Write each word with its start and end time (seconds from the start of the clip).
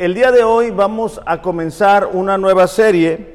el 0.00 0.14
día 0.14 0.32
de 0.32 0.42
hoy 0.42 0.70
vamos 0.70 1.20
a 1.26 1.42
comenzar 1.42 2.08
una 2.14 2.38
nueva 2.38 2.66
serie, 2.68 3.34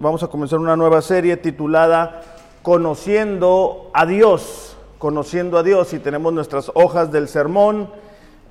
vamos 0.00 0.24
a 0.24 0.26
comenzar 0.26 0.58
una 0.58 0.74
nueva 0.74 1.00
serie 1.00 1.36
titulada 1.36 2.20
Conociendo 2.62 3.92
a 3.94 4.04
Dios, 4.04 4.76
conociendo 4.98 5.56
a 5.56 5.62
Dios, 5.62 5.92
y 5.92 6.00
tenemos 6.00 6.32
nuestras 6.32 6.72
hojas 6.74 7.12
del 7.12 7.28
sermón, 7.28 7.90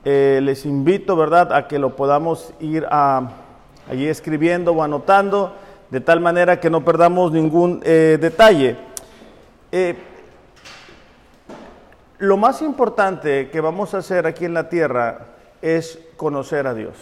eh, 0.05 0.39
les 0.41 0.65
invito, 0.65 1.17
¿verdad?, 1.17 1.51
a 1.51 1.67
que 1.67 1.79
lo 1.79 1.97
podamos 1.97 2.53
ir 2.61 2.87
a, 2.89 3.31
allí 3.89 4.07
escribiendo 4.07 4.71
o 4.71 4.81
anotando, 4.81 5.51
de 5.89 5.99
tal 5.99 6.21
manera 6.21 6.61
que 6.61 6.69
no 6.69 6.85
perdamos 6.85 7.33
ningún 7.33 7.81
eh, 7.83 8.17
detalle. 8.21 8.77
Eh, 9.69 9.97
lo 12.19 12.37
más 12.37 12.61
importante 12.61 13.49
que 13.49 13.59
vamos 13.59 13.93
a 13.93 13.97
hacer 13.97 14.27
aquí 14.27 14.45
en 14.45 14.53
la 14.53 14.69
tierra 14.69 15.25
es 15.61 15.99
conocer 16.15 16.67
a 16.67 16.73
Dios. 16.73 16.95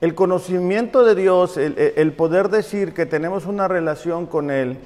El 0.00 0.14
conocimiento 0.14 1.04
de 1.04 1.14
Dios, 1.14 1.56
el, 1.56 2.12
poder 2.12 2.50
decir 2.50 2.92
que 2.92 3.06
tenemos 3.06 3.46
una 3.46 3.66
relación 3.66 4.26
con 4.26 4.50
Él, 4.50 4.76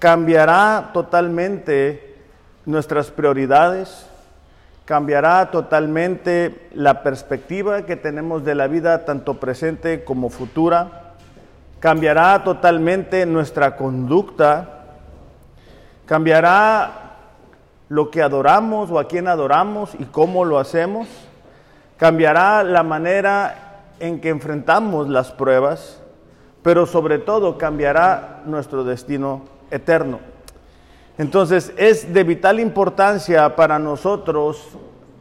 cambiará 0.00 0.90
totalmente 0.92 2.16
nuestras 2.64 3.12
prioridades, 3.12 4.08
cambiará 4.84 5.52
totalmente 5.52 6.68
la 6.74 7.04
perspectiva 7.04 7.82
que 7.82 7.94
tenemos 7.94 8.44
de 8.44 8.56
la 8.56 8.66
vida, 8.66 9.04
tanto 9.04 9.34
presente 9.34 10.02
como 10.02 10.30
futura, 10.30 11.14
cambiará 11.78 12.42
totalmente 12.42 13.24
nuestra 13.24 13.76
conducta, 13.76 14.84
cambiará 16.06 17.14
lo 17.88 18.10
que 18.10 18.20
adoramos 18.20 18.90
o 18.90 18.98
a 18.98 19.06
quién 19.06 19.28
adoramos 19.28 19.94
y 19.96 20.06
cómo 20.06 20.44
lo 20.44 20.58
hacemos, 20.58 21.06
cambiará 21.98 22.64
la 22.64 22.82
manera 22.82 23.65
en 24.00 24.20
que 24.20 24.28
enfrentamos 24.28 25.08
las 25.08 25.32
pruebas, 25.32 26.02
pero 26.62 26.86
sobre 26.86 27.18
todo 27.18 27.58
cambiará 27.58 28.42
nuestro 28.46 28.84
destino 28.84 29.42
eterno. 29.70 30.18
Entonces 31.18 31.72
es 31.76 32.12
de 32.12 32.24
vital 32.24 32.60
importancia 32.60 33.56
para 33.56 33.78
nosotros 33.78 34.76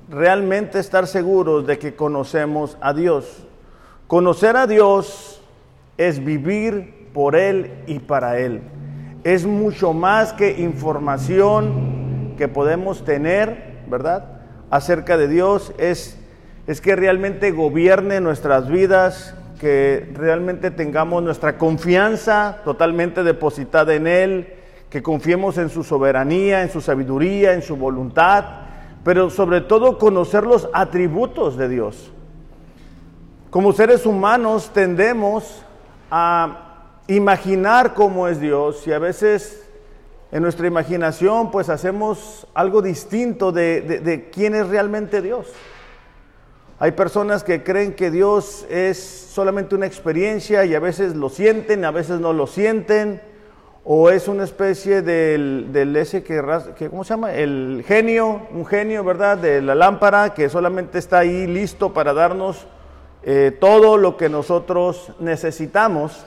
realmente 0.09 0.79
estar 0.79 1.07
seguros 1.07 1.65
de 1.65 1.79
que 1.79 1.95
conocemos 1.95 2.77
a 2.81 2.93
Dios. 2.93 3.45
Conocer 4.07 4.57
a 4.57 4.67
Dios 4.67 5.41
es 5.97 6.23
vivir 6.23 7.09
por 7.13 7.35
Él 7.35 7.83
y 7.87 7.99
para 7.99 8.39
Él. 8.39 8.61
Es 9.23 9.45
mucho 9.45 9.93
más 9.93 10.33
que 10.33 10.59
información 10.59 12.35
que 12.37 12.47
podemos 12.47 13.03
tener, 13.05 13.79
¿verdad? 13.87 14.41
Acerca 14.69 15.17
de 15.17 15.27
Dios, 15.27 15.73
es 15.77 16.19
es 16.67 16.81
que 16.81 16.95
realmente 16.95 17.51
gobierne 17.51 18.19
nuestras 18.21 18.67
vidas, 18.67 19.35
que 19.59 20.11
realmente 20.13 20.71
tengamos 20.71 21.21
nuestra 21.23 21.57
confianza 21.57 22.61
totalmente 22.63 23.23
depositada 23.23 23.93
en 23.93 24.07
Él, 24.07 24.53
que 24.89 25.03
confiemos 25.03 25.57
en 25.57 25.69
su 25.69 25.83
soberanía, 25.83 26.61
en 26.61 26.69
su 26.69 26.81
sabiduría, 26.81 27.53
en 27.53 27.61
su 27.61 27.75
voluntad, 27.75 28.45
pero 29.03 29.29
sobre 29.29 29.61
todo 29.61 29.97
conocer 29.97 30.43
los 30.43 30.69
atributos 30.73 31.57
de 31.57 31.69
Dios. 31.69 32.11
Como 33.51 33.71
seres 33.71 34.05
humanos 34.05 34.71
tendemos 34.73 35.63
a 36.09 37.01
imaginar 37.07 37.93
cómo 37.93 38.27
es 38.27 38.39
Dios 38.39 38.85
y 38.87 38.91
a 38.91 38.99
veces 38.99 39.63
en 40.31 40.41
nuestra 40.41 40.67
imaginación 40.67 41.51
pues 41.51 41.69
hacemos 41.69 42.47
algo 42.53 42.81
distinto 42.81 43.51
de, 43.51 43.81
de 43.81 44.29
quién 44.31 44.55
es 44.55 44.67
realmente 44.67 45.21
Dios. 45.21 45.53
Hay 46.77 46.91
personas 46.91 47.45
que 47.45 47.63
creen 47.63 47.93
que 47.93 48.11
Dios 48.11 48.65
es 48.69 48.97
solamente 48.97 49.75
una 49.75 49.85
experiencia 49.85 50.65
y 50.65 50.75
a 50.75 50.79
veces 50.81 51.15
lo 51.15 51.29
sienten, 51.29 51.85
a 51.85 51.91
veces 51.91 52.19
no 52.19 52.33
lo 52.33 52.47
sienten, 52.47 53.21
o 53.85 54.09
es 54.09 54.27
una 54.27 54.43
especie 54.43 55.01
del, 55.01 55.95
ese 55.95 56.21
que, 56.21 56.41
¿cómo 56.89 57.05
se 57.05 57.13
llama? 57.13 57.33
El 57.33 57.85
genio, 57.87 58.41
un 58.51 58.65
genio, 58.65 59.05
¿verdad? 59.05 59.37
De 59.37 59.61
la 59.61 59.73
lámpara 59.73 60.33
que 60.33 60.49
solamente 60.49 60.97
está 60.97 61.19
ahí 61.19 61.47
listo 61.47 61.93
para 61.93 62.13
darnos 62.13 62.67
eh, 63.23 63.55
todo 63.57 63.95
lo 63.95 64.17
que 64.17 64.27
nosotros 64.27 65.13
necesitamos. 65.19 66.25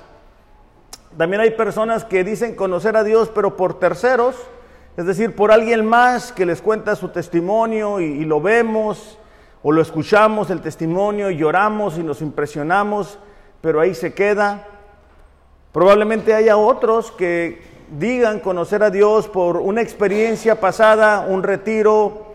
También 1.19 1.43
hay 1.43 1.51
personas 1.51 2.07
que 2.07 2.25
dicen 2.25 2.55
conocer 2.55 2.97
a 2.97 3.05
Dios, 3.05 3.31
pero 3.35 3.55
por 3.55 3.79
terceros, 3.79 4.35
es 4.97 5.05
decir, 5.05 5.37
por 5.37 5.53
alguien 5.53 5.85
más 5.85 6.33
que 6.33 6.47
les 6.47 6.63
cuenta 6.63 6.97
su 6.97 7.09
testimonio 7.11 8.01
y 8.01 8.25
lo 8.25 8.41
vemos 8.41 9.19
o 9.63 9.73
lo 9.73 9.83
escuchamos 9.83 10.51
el 10.51 10.61
testimonio 10.61 11.31
y 11.31 11.37
lloramos 11.37 11.99
y 11.99 12.03
nos 12.03 12.23
impresionamos, 12.23 13.19
pero 13.61 13.81
ahí 13.81 13.95
se 13.95 14.15
queda. 14.15 14.67
Probablemente 15.73 16.35
haya 16.35 16.57
otros 16.57 17.11
que 17.11 17.61
digan 17.99 18.41
conocer 18.41 18.83
a 18.83 18.91
Dios 18.91 19.29
por 19.29 19.57
una 19.57 19.83
experiencia 19.83 20.61
pasada, 20.61 21.27
un 21.29 21.43
retiro, 21.43 22.35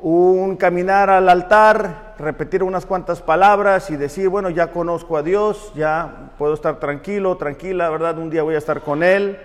un 0.00 0.56
caminar 0.56 1.10
al 1.10 1.28
altar, 1.28 2.14
repetir 2.18 2.62
unas 2.62 2.86
cuantas 2.86 3.20
palabras 3.20 3.90
y 3.90 3.96
decir, 3.96 4.28
bueno, 4.28 4.48
ya 4.48 4.70
conozco 4.70 5.16
a 5.16 5.22
Dios, 5.22 5.72
ya 5.74 6.30
puedo 6.38 6.54
estar 6.54 6.78
tranquilo, 6.78 7.36
tranquila, 7.36 7.90
¿verdad? 7.90 8.18
Un 8.18 8.30
día 8.30 8.42
voy 8.42 8.54
a 8.54 8.58
estar 8.58 8.82
con 8.82 9.02
Él. 9.02 9.38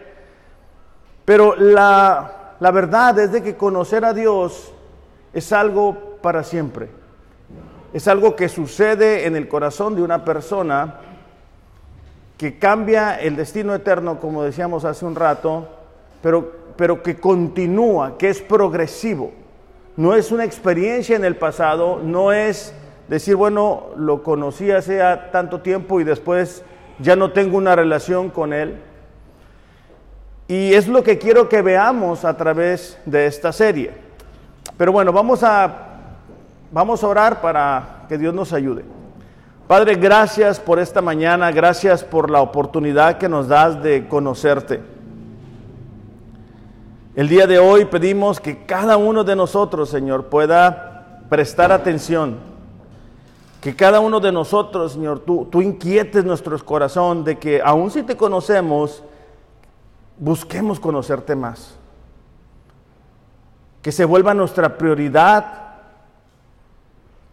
Pero 1.25 1.55
la, 1.55 2.55
la 2.59 2.71
verdad 2.71 3.17
es 3.17 3.31
de 3.31 3.41
que 3.41 3.57
conocer 3.57 4.05
a 4.05 4.13
Dios 4.13 4.71
es 5.33 5.51
algo 5.51 6.17
para 6.21 6.43
siempre 6.43 7.04
es 7.95 8.09
algo 8.09 8.35
que 8.35 8.49
sucede 8.49 9.25
en 9.25 9.37
el 9.37 9.47
corazón 9.47 9.95
de 9.95 10.01
una 10.01 10.25
persona 10.25 10.95
que 12.37 12.59
cambia 12.59 13.15
el 13.15 13.37
destino 13.37 13.73
eterno, 13.73 14.19
como 14.19 14.43
decíamos 14.43 14.83
hace 14.83 15.05
un 15.05 15.15
rato, 15.15 15.69
pero, 16.21 16.51
pero 16.75 17.01
que 17.01 17.15
continúa, 17.15 18.17
que 18.17 18.27
es 18.27 18.41
progresivo. 18.41 19.31
No 19.95 20.13
es 20.13 20.33
una 20.33 20.43
experiencia 20.43 21.15
en 21.15 21.23
el 21.23 21.37
pasado, 21.37 22.01
no 22.03 22.33
es 22.33 22.73
decir, 23.07 23.37
bueno, 23.37 23.85
lo 23.95 24.23
conocí 24.23 24.71
hace 24.71 24.99
tanto 25.31 25.61
tiempo 25.61 26.01
y 26.01 26.03
después 26.03 26.65
ya 26.99 27.15
no 27.15 27.31
tengo 27.31 27.55
una 27.55 27.77
relación 27.77 28.29
con 28.29 28.51
él. 28.51 28.75
Y 30.49 30.73
es 30.73 30.89
lo 30.89 31.01
que 31.01 31.17
quiero 31.17 31.47
que 31.47 31.61
veamos 31.61 32.25
a 32.25 32.35
través 32.35 32.99
de 33.05 33.25
esta 33.25 33.53
serie. 33.53 33.93
Pero 34.77 34.91
bueno, 34.91 35.13
vamos 35.13 35.43
a 35.43 35.94
Vamos 36.75 37.05
a 37.05 37.07
orar 37.07 37.39
para 37.39 38.03
que 38.09 38.17
Dios 38.17 38.33
nos 38.33 38.51
ayude. 38.51 38.83
Padre, 39.65 39.95
gracias 39.95 40.59
por 40.59 40.77
esta 40.77 41.01
mañana, 41.01 41.49
gracias 41.49 42.03
por 42.03 42.29
la 42.29 42.41
oportunidad 42.41 43.17
que 43.17 43.29
nos 43.29 43.47
das 43.47 43.81
de 43.81 44.09
conocerte. 44.09 44.83
El 47.15 47.29
día 47.29 47.47
de 47.47 47.59
hoy 47.59 47.85
pedimos 47.85 48.41
que 48.41 48.65
cada 48.65 48.97
uno 48.97 49.23
de 49.23 49.37
nosotros, 49.37 49.87
Señor, 49.87 50.25
pueda 50.25 51.21
prestar 51.29 51.71
atención. 51.71 52.39
Que 53.61 53.73
cada 53.73 54.01
uno 54.01 54.19
de 54.19 54.33
nosotros, 54.33 54.91
Señor, 54.91 55.21
tú, 55.21 55.61
inquietes 55.61 56.25
nuestro 56.25 56.59
corazón 56.65 57.23
de 57.23 57.39
que 57.39 57.61
aun 57.63 57.89
si 57.89 58.03
te 58.03 58.17
conocemos, 58.17 59.01
busquemos 60.19 60.81
conocerte 60.81 61.37
más. 61.37 61.77
Que 63.81 63.93
se 63.93 64.03
vuelva 64.03 64.33
nuestra 64.33 64.77
prioridad 64.77 65.64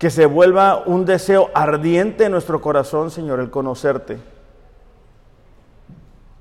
que 0.02 0.10
se 0.10 0.26
vuelva 0.26 0.82
un 0.84 1.04
deseo 1.04 1.49
ardiente 1.54 2.25
en 2.25 2.32
nuestro 2.32 2.60
corazón, 2.60 3.12
Señor, 3.12 3.38
el 3.38 3.50
conocerte. 3.50 4.19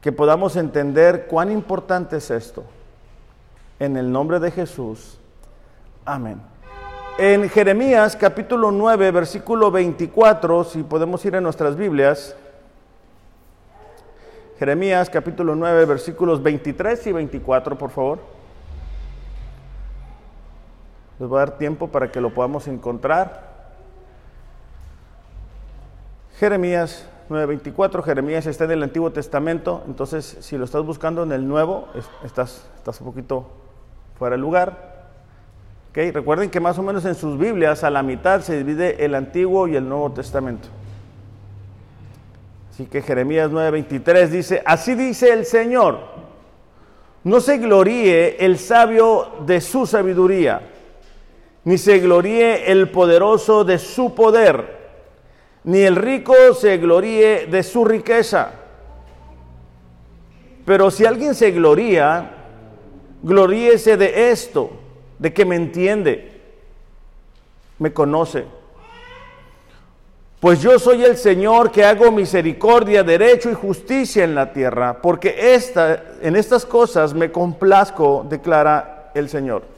Que 0.01 0.11
podamos 0.11 0.55
entender 0.55 1.27
cuán 1.27 1.51
importante 1.51 2.17
es 2.17 2.31
esto. 2.31 2.63
En 3.77 3.97
el 3.97 4.11
nombre 4.11 4.39
de 4.39 4.49
Jesús. 4.49 5.19
Amén. 6.05 6.41
En 7.19 7.47
Jeremías 7.49 8.15
capítulo 8.15 8.71
9, 8.71 9.11
versículo 9.11 9.69
24, 9.69 10.63
si 10.63 10.81
podemos 10.81 11.23
ir 11.23 11.35
a 11.35 11.41
nuestras 11.41 11.75
Biblias. 11.75 12.35
Jeremías 14.57 15.07
capítulo 15.07 15.53
9, 15.53 15.85
versículos 15.85 16.41
23 16.41 17.05
y 17.05 17.11
24, 17.11 17.77
por 17.77 17.91
favor. 17.91 18.19
Les 21.19 21.29
voy 21.29 21.37
a 21.37 21.45
dar 21.45 21.59
tiempo 21.59 21.89
para 21.89 22.11
que 22.11 22.19
lo 22.19 22.33
podamos 22.33 22.67
encontrar. 22.67 23.50
Jeremías 26.41 27.05
9:24, 27.29 28.01
Jeremías 28.01 28.47
está 28.47 28.63
en 28.63 28.71
el 28.71 28.81
Antiguo 28.81 29.11
Testamento, 29.11 29.83
entonces 29.85 30.37
si 30.39 30.57
lo 30.57 30.65
estás 30.65 30.83
buscando 30.83 31.21
en 31.21 31.31
el 31.33 31.47
Nuevo, 31.47 31.87
estás, 32.25 32.67
estás 32.77 32.99
un 32.99 33.05
poquito 33.05 33.45
fuera 34.17 34.37
de 34.37 34.41
lugar. 34.41 35.11
¿Okay? 35.91 36.09
Recuerden 36.09 36.49
que 36.49 36.59
más 36.59 36.79
o 36.79 36.81
menos 36.81 37.05
en 37.05 37.13
sus 37.13 37.37
Biblias 37.37 37.83
a 37.83 37.91
la 37.91 38.01
mitad 38.01 38.41
se 38.41 38.57
divide 38.57 39.05
el 39.05 39.13
Antiguo 39.13 39.67
y 39.67 39.75
el 39.75 39.87
Nuevo 39.87 40.13
Testamento. 40.13 40.67
Así 42.71 42.87
que 42.87 43.03
Jeremías 43.03 43.51
9:23 43.51 44.27
dice, 44.29 44.63
así 44.65 44.95
dice 44.95 45.31
el 45.31 45.45
Señor, 45.45 45.99
no 47.23 47.39
se 47.39 47.59
gloríe 47.59 48.43
el 48.43 48.57
sabio 48.57 49.27
de 49.45 49.61
su 49.61 49.85
sabiduría, 49.85 50.59
ni 51.65 51.77
se 51.77 51.99
gloríe 51.99 52.71
el 52.71 52.89
poderoso 52.89 53.63
de 53.63 53.77
su 53.77 54.15
poder 54.15 54.80
ni 55.63 55.81
el 55.81 55.95
rico 55.95 56.33
se 56.53 56.77
gloríe 56.77 57.47
de 57.47 57.63
su 57.63 57.85
riqueza. 57.85 58.51
Pero 60.65 60.89
si 60.91 61.05
alguien 61.05 61.35
se 61.35 61.51
gloría, 61.51 62.31
gloríese 63.21 63.97
de 63.97 64.31
esto, 64.31 64.71
de 65.19 65.33
que 65.33 65.45
me 65.45 65.55
entiende, 65.55 66.41
me 67.77 67.93
conoce. 67.93 68.45
Pues 70.39 70.59
yo 70.59 70.79
soy 70.79 71.03
el 71.03 71.17
Señor 71.17 71.71
que 71.71 71.85
hago 71.85 72.11
misericordia, 72.11 73.03
derecho 73.03 73.51
y 73.51 73.53
justicia 73.53 74.23
en 74.23 74.33
la 74.33 74.51
tierra, 74.51 74.99
porque 74.99 75.53
esta, 75.53 76.03
en 76.19 76.35
estas 76.35 76.65
cosas 76.65 77.13
me 77.13 77.31
complazco, 77.31 78.25
declara 78.27 79.11
el 79.13 79.29
Señor. 79.29 79.70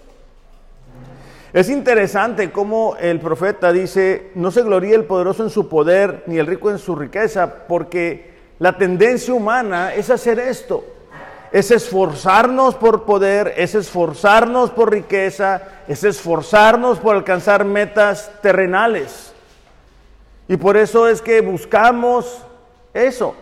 Es 1.53 1.69
interesante 1.69 2.51
cómo 2.51 2.97
el 2.99 3.19
profeta 3.19 3.71
dice, 3.71 4.31
no 4.33 4.49
se 4.49 4.63
gloríe 4.63 4.95
el 4.95 5.05
poderoso 5.05 5.43
en 5.43 5.51
su 5.51 5.69
poder, 5.69 6.23
ni 6.25 6.39
el 6.39 6.47
rico 6.47 6.71
en 6.71 6.79
su 6.79 6.95
riqueza, 6.95 7.67
porque 7.67 8.33
la 8.57 8.75
tendencia 8.75 9.35
humana 9.35 9.93
es 9.93 10.09
hacer 10.09 10.39
esto, 10.39 10.83
es 11.51 11.69
esforzarnos 11.69 12.73
por 12.73 13.03
poder, 13.03 13.53
es 13.55 13.75
esforzarnos 13.75 14.71
por 14.71 14.91
riqueza, 14.91 15.61
es 15.87 16.03
esforzarnos 16.03 16.97
por 16.97 17.15
alcanzar 17.15 17.65
metas 17.65 18.31
terrenales. 18.41 19.31
Y 20.47 20.57
por 20.57 20.75
eso 20.75 21.07
es 21.07 21.21
que 21.21 21.41
buscamos 21.41 22.41
eso 22.95 23.35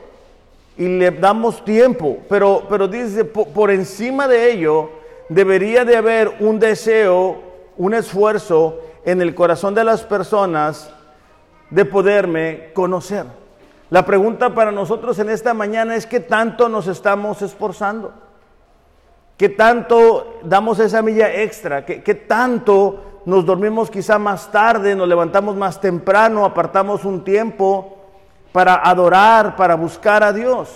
y 0.78 0.86
le 0.86 1.12
damos 1.12 1.64
tiempo, 1.64 2.18
pero, 2.28 2.66
pero 2.70 2.90
dice, 2.90 3.24
por, 3.24 3.48
por 3.48 3.72
encima 3.72 4.28
de 4.28 4.52
ello 4.52 4.90
debería 5.30 5.86
de 5.86 5.96
haber 5.96 6.36
un 6.42 6.60
deseo 6.60 7.51
un 7.82 7.96
esfuerzo 7.96 8.80
en 9.06 9.24
el 9.24 9.34
corazón 9.34 9.74
de 9.74 9.84
las 9.84 10.04
personas 10.04 10.94
de 11.72 11.84
poderme 11.84 12.70
conocer. 12.76 13.26
La 13.90 14.06
pregunta 14.06 14.54
para 14.54 14.72
nosotros 14.72 15.18
en 15.18 15.32
esta 15.32 15.56
mañana 15.56 15.96
es 15.96 16.06
qué 16.06 16.20
tanto 16.20 16.70
nos 16.70 16.86
estamos 16.86 17.42
esforzando, 17.42 18.14
qué 19.36 19.50
tanto 19.50 20.42
damos 20.44 20.78
esa 20.78 21.02
milla 21.02 21.34
extra, 21.34 21.84
qué, 21.84 22.04
qué 22.04 22.14
tanto 22.14 23.24
nos 23.26 23.48
dormimos 23.48 23.90
quizá 23.90 24.20
más 24.20 24.52
tarde, 24.52 24.96
nos 24.96 25.08
levantamos 25.08 25.56
más 25.56 25.82
temprano, 25.82 26.46
apartamos 26.46 27.04
un 27.04 27.24
tiempo 27.24 27.98
para 28.52 28.76
adorar, 28.76 29.56
para 29.56 29.74
buscar 29.74 30.24
a 30.24 30.32
Dios. 30.32 30.70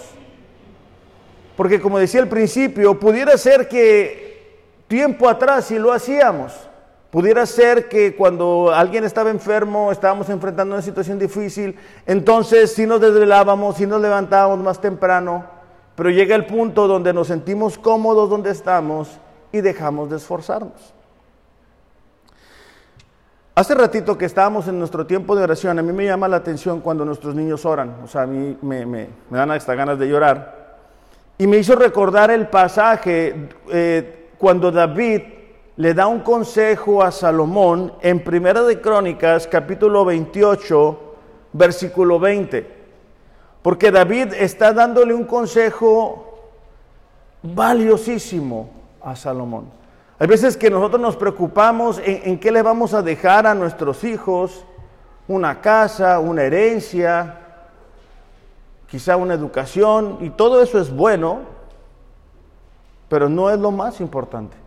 Porque 1.55 1.79
como 1.79 1.99
decía 1.99 2.21
al 2.21 2.29
principio, 2.29 2.99
pudiera 2.99 3.37
ser 3.37 3.67
que 3.67 4.63
tiempo 4.87 5.29
atrás 5.29 5.65
si 5.65 5.77
lo 5.77 5.93
hacíamos, 5.93 6.51
Pudiera 7.15 7.45
ser 7.45 7.87
que 7.87 8.13
cuando 8.13 8.73
alguien 8.73 9.05
estaba 9.05 9.29
enfermo, 9.29 9.89
estábamos 9.89 10.27
enfrentando 10.27 10.75
una 10.75 10.81
situación 10.81 11.17
difícil, 11.17 11.73
entonces 12.05 12.73
si 12.73 12.85
nos 12.85 12.99
desvelábamos, 12.99 13.77
si 13.77 13.87
nos 13.87 14.01
levantábamos 14.01 14.59
más 14.59 14.81
temprano, 14.81 15.45
pero 15.95 16.09
llega 16.09 16.35
el 16.35 16.45
punto 16.45 16.89
donde 16.89 17.13
nos 17.13 17.27
sentimos 17.27 17.77
cómodos 17.77 18.29
donde 18.29 18.51
estamos 18.51 19.17
y 19.53 19.61
dejamos 19.61 20.09
de 20.09 20.17
esforzarnos. 20.17 20.93
Hace 23.55 23.75
ratito 23.75 24.17
que 24.17 24.25
estábamos 24.25 24.67
en 24.67 24.77
nuestro 24.77 25.07
tiempo 25.07 25.37
de 25.37 25.43
oración, 25.43 25.79
a 25.79 25.81
mí 25.81 25.93
me 25.93 26.03
llama 26.03 26.27
la 26.27 26.35
atención 26.35 26.81
cuando 26.81 27.05
nuestros 27.05 27.33
niños 27.33 27.65
oran, 27.65 27.95
o 28.03 28.07
sea, 28.09 28.23
a 28.23 28.27
mí 28.27 28.57
me, 28.61 29.07
dan 29.29 29.51
hasta 29.51 29.73
ganas 29.73 29.97
de 29.97 30.09
llorar, 30.09 30.79
y 31.37 31.47
me 31.47 31.59
hizo 31.59 31.77
recordar 31.77 32.29
el 32.29 32.49
pasaje 32.49 33.47
eh, 33.71 34.31
cuando 34.37 34.69
David 34.69 35.34
le 35.77 35.93
da 35.93 36.07
un 36.07 36.21
consejo 36.21 37.03
a 37.03 37.11
Salomón 37.11 37.93
en 38.01 38.23
Primera 38.23 38.63
de 38.63 38.79
Crónicas, 38.79 39.45
capítulo 39.45 40.05
28, 40.05 40.99
versículo 41.51 42.17
20. 42.17 42.75
Porque 43.61 43.91
David 43.91 44.33
está 44.33 44.71
dándole 44.71 45.13
un 45.13 45.25
consejo 45.25 46.39
valiosísimo 47.43 48.69
a 49.03 49.17
Salomón. 49.17 49.65
Hay 50.17 50.27
veces 50.27 50.55
que 50.55 50.69
nosotros 50.69 51.01
nos 51.01 51.17
preocupamos 51.17 51.99
en, 51.99 52.21
en 52.23 52.39
qué 52.39 52.51
le 52.51 52.61
vamos 52.61 52.93
a 52.93 53.01
dejar 53.01 53.45
a 53.45 53.53
nuestros 53.53 54.05
hijos, 54.05 54.65
una 55.27 55.59
casa, 55.59 56.19
una 56.19 56.43
herencia, 56.43 57.39
quizá 58.87 59.17
una 59.17 59.33
educación, 59.33 60.19
y 60.21 60.29
todo 60.29 60.61
eso 60.61 60.79
es 60.79 60.95
bueno, 60.95 61.39
pero 63.09 63.27
no 63.27 63.49
es 63.49 63.59
lo 63.59 63.71
más 63.71 63.99
importante. 63.99 64.64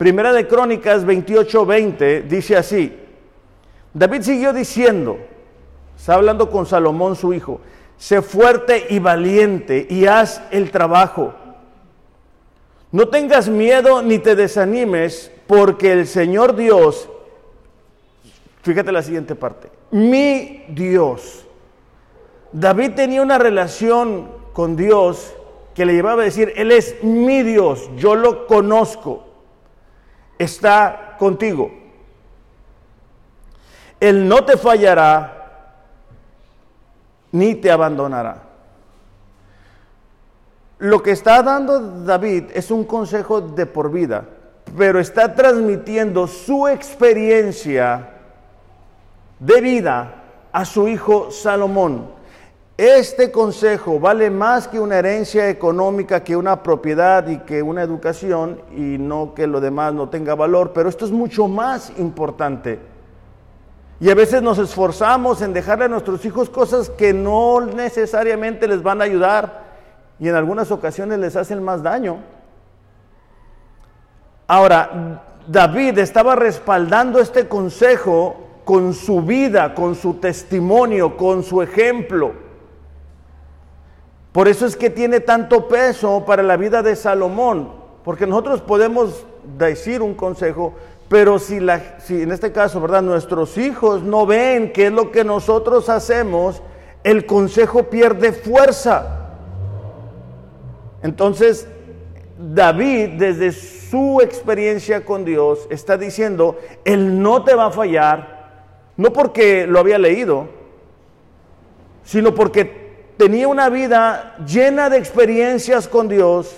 Primera 0.00 0.32
de 0.32 0.48
Crónicas 0.48 1.04
28:20 1.04 2.22
dice 2.22 2.56
así, 2.56 2.96
David 3.92 4.22
siguió 4.22 4.54
diciendo, 4.54 5.18
está 5.94 6.14
hablando 6.14 6.50
con 6.50 6.64
Salomón 6.64 7.16
su 7.16 7.34
hijo, 7.34 7.60
sé 7.98 8.22
fuerte 8.22 8.86
y 8.88 8.98
valiente 8.98 9.86
y 9.90 10.06
haz 10.06 10.40
el 10.52 10.70
trabajo. 10.70 11.34
No 12.90 13.08
tengas 13.08 13.50
miedo 13.50 14.00
ni 14.00 14.18
te 14.18 14.36
desanimes, 14.36 15.30
porque 15.46 15.92
el 15.92 16.06
Señor 16.06 16.56
Dios, 16.56 17.06
fíjate 18.62 18.92
la 18.92 19.02
siguiente 19.02 19.34
parte, 19.34 19.68
mi 19.90 20.64
Dios. 20.70 21.44
David 22.52 22.92
tenía 22.92 23.20
una 23.20 23.36
relación 23.36 24.30
con 24.54 24.76
Dios 24.76 25.34
que 25.74 25.84
le 25.84 25.92
llevaba 25.92 26.22
a 26.22 26.24
decir, 26.24 26.54
Él 26.56 26.72
es 26.72 27.04
mi 27.04 27.42
Dios, 27.42 27.90
yo 27.98 28.14
lo 28.14 28.46
conozco 28.46 29.26
está 30.40 31.16
contigo. 31.18 31.70
Él 34.00 34.26
no 34.26 34.42
te 34.42 34.56
fallará 34.56 35.36
ni 37.32 37.54
te 37.54 37.70
abandonará. 37.70 38.42
Lo 40.78 41.02
que 41.02 41.10
está 41.10 41.42
dando 41.42 42.04
David 42.04 42.44
es 42.54 42.70
un 42.70 42.84
consejo 42.84 43.42
de 43.42 43.66
por 43.66 43.92
vida, 43.92 44.24
pero 44.78 44.98
está 44.98 45.34
transmitiendo 45.34 46.26
su 46.26 46.66
experiencia 46.66 48.08
de 49.38 49.60
vida 49.60 50.14
a 50.52 50.64
su 50.64 50.88
hijo 50.88 51.30
Salomón. 51.30 52.08
Este 52.80 53.30
consejo 53.30 54.00
vale 54.00 54.30
más 54.30 54.66
que 54.66 54.80
una 54.80 54.96
herencia 54.96 55.50
económica, 55.50 56.24
que 56.24 56.34
una 56.34 56.62
propiedad 56.62 57.28
y 57.28 57.40
que 57.40 57.62
una 57.62 57.82
educación, 57.82 58.62
y 58.74 58.96
no 58.96 59.34
que 59.34 59.46
lo 59.46 59.60
demás 59.60 59.92
no 59.92 60.08
tenga 60.08 60.34
valor, 60.34 60.72
pero 60.72 60.88
esto 60.88 61.04
es 61.04 61.10
mucho 61.10 61.46
más 61.46 61.92
importante. 61.98 62.78
Y 64.00 64.08
a 64.08 64.14
veces 64.14 64.40
nos 64.40 64.56
esforzamos 64.56 65.42
en 65.42 65.52
dejarle 65.52 65.84
a 65.84 65.88
nuestros 65.88 66.24
hijos 66.24 66.48
cosas 66.48 66.88
que 66.88 67.12
no 67.12 67.60
necesariamente 67.60 68.66
les 68.66 68.82
van 68.82 69.02
a 69.02 69.04
ayudar 69.04 69.62
y 70.18 70.30
en 70.30 70.34
algunas 70.34 70.70
ocasiones 70.70 71.18
les 71.18 71.36
hacen 71.36 71.62
más 71.62 71.82
daño. 71.82 72.16
Ahora, 74.46 75.20
David 75.46 75.98
estaba 75.98 76.34
respaldando 76.34 77.18
este 77.18 77.46
consejo 77.46 78.36
con 78.64 78.94
su 78.94 79.20
vida, 79.20 79.74
con 79.74 79.94
su 79.94 80.14
testimonio, 80.14 81.18
con 81.18 81.42
su 81.42 81.60
ejemplo. 81.60 82.39
Por 84.32 84.46
eso 84.46 84.64
es 84.66 84.76
que 84.76 84.90
tiene 84.90 85.20
tanto 85.20 85.66
peso 85.66 86.24
para 86.24 86.42
la 86.42 86.56
vida 86.56 86.82
de 86.82 86.94
Salomón, 86.94 87.72
porque 88.04 88.26
nosotros 88.26 88.60
podemos 88.60 89.26
decir 89.58 90.02
un 90.02 90.14
consejo, 90.14 90.74
pero 91.08 91.40
si, 91.40 91.56
en 91.56 92.30
este 92.30 92.52
caso, 92.52 92.80
¿verdad? 92.80 93.02
Nuestros 93.02 93.58
hijos 93.58 94.02
no 94.02 94.26
ven 94.26 94.72
qué 94.72 94.86
es 94.86 94.92
lo 94.92 95.10
que 95.10 95.24
nosotros 95.24 95.88
hacemos, 95.88 96.62
el 97.02 97.26
consejo 97.26 97.84
pierde 97.84 98.32
fuerza. 98.32 99.30
Entonces, 101.02 101.66
David, 102.38 103.18
desde 103.18 103.50
su 103.50 104.20
experiencia 104.22 105.04
con 105.04 105.24
Dios, 105.24 105.66
está 105.70 105.96
diciendo, 105.96 106.56
Él 106.84 107.20
no 107.20 107.42
te 107.42 107.54
va 107.54 107.66
a 107.66 107.70
fallar, 107.72 108.92
no 108.96 109.12
porque 109.12 109.66
lo 109.66 109.80
había 109.80 109.98
leído, 109.98 110.46
sino 112.04 112.32
porque 112.34 112.79
tenía 113.20 113.48
una 113.48 113.68
vida 113.68 114.34
llena 114.46 114.88
de 114.88 114.96
experiencias 114.96 115.86
con 115.86 116.08
Dios, 116.08 116.56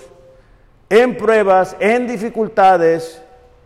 en 0.89 1.17
pruebas, 1.17 1.75
en 1.77 2.07
dificultades, 2.07 3.21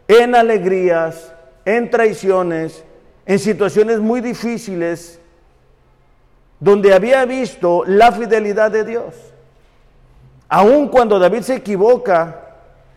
en 0.08 0.34
alegrías, 0.34 1.32
en 1.64 1.92
traiciones, 1.92 2.84
en 3.24 3.38
situaciones 3.38 4.00
muy 4.00 4.20
difíciles, 4.20 5.20
donde 6.60 6.92
había 6.92 7.24
visto 7.26 7.84
la 7.86 8.12
fidelidad 8.12 8.72
de 8.72 8.84
Dios. 8.84 9.14
Aun 10.50 10.88
cuando 10.88 11.20
David 11.20 11.42
se 11.42 11.58
equivoca 11.58 12.46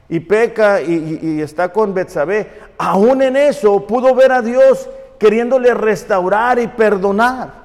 y 0.08 0.18
peca 0.20 0.80
y, 0.80 1.42
está 1.42 1.70
con 1.70 1.92
Betsabé, 1.92 2.48
aún 2.78 3.20
en 3.20 3.36
eso 3.36 3.86
pudo 3.86 4.14
ver 4.14 4.32
a 4.32 4.40
Dios 4.40 4.88
queriéndole 5.18 5.74
restaurar 5.74 6.58
y 6.58 6.68
perdonar. 6.68 7.60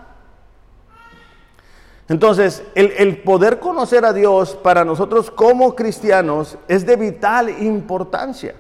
Entonces, 2.07 2.63
el, 2.75 3.17
poder 3.23 3.59
conocer 3.59 4.05
a 4.05 4.13
Dios 4.13 4.55
para 4.55 4.85
nosotros 4.85 5.31
como 5.31 5.73
cristianos 5.75 6.57
es 6.67 6.85
de 6.85 6.95
vital 6.97 7.49
importancia. 7.49 8.53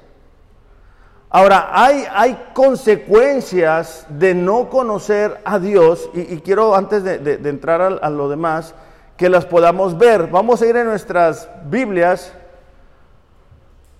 Ahora, 1.29 1.69
hay, 1.71 2.05
hay 2.11 2.49
consecuencias 2.53 4.07
de 4.09 4.33
no 4.33 4.69
conocer 4.69 5.41
a 5.45 5.59
Dios 5.59 6.09
y, 6.13 6.37
quiero 6.37 6.75
antes 6.75 7.03
de, 7.03 7.33
entrar 7.47 7.81
a, 7.81 7.87
a, 7.87 8.09
lo 8.09 8.29
demás 8.29 8.73
que 9.15 9.29
las 9.29 9.45
podamos 9.45 9.95
ver. 9.97 10.27
Vamos 10.27 10.61
a 10.61 10.65
ir 10.65 10.75
en 10.77 10.87
nuestras 10.87 11.47
Biblias 11.65 12.33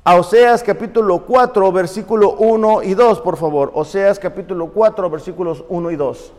a 0.04 0.16
Oseas 0.16 0.64
capítulo 0.64 1.20
4, 1.20 1.72
versículo 1.72 2.32
1 2.32 2.84
y 2.84 2.96
2, 2.96 3.22
por 3.22 3.38
favor. 3.38 3.72
Oseas 3.75 4.18
capítulo 4.18 4.68
4, 4.68 5.10
versículos 5.10 5.64
1 5.70 5.92
y 5.92 5.96
2. 5.96 6.34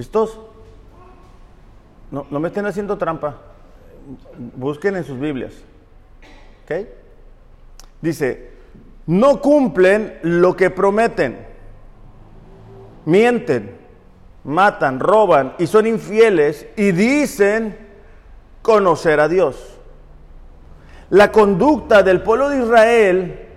¿Listos? 0.00 0.40
No, 2.10 2.26
no 2.30 2.40
me 2.40 2.48
estén 2.48 2.64
haciendo 2.64 2.96
trampa. 2.96 3.36
Busquen 4.56 4.96
en 4.96 5.04
sus 5.04 5.20
Biblias. 5.20 5.52
¿Ok? 6.64 6.86
Dice, 8.00 8.50
no 9.04 9.42
cumplen 9.42 10.18
lo 10.22 10.56
que 10.56 10.70
prometen. 10.70 11.46
Mienten, 13.04 13.76
matan, 14.44 15.00
roban 15.00 15.52
y 15.58 15.66
son 15.66 15.86
infieles 15.86 16.66
y 16.78 16.92
dicen 16.92 17.76
conocer 18.62 19.20
a 19.20 19.28
Dios. 19.28 19.78
La 21.10 21.30
conducta 21.30 22.02
del 22.02 22.22
pueblo 22.22 22.48
de 22.48 22.62
Israel 22.62 23.48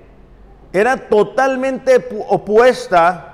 era 0.74 1.08
totalmente 1.08 2.06
opuesta 2.28 3.33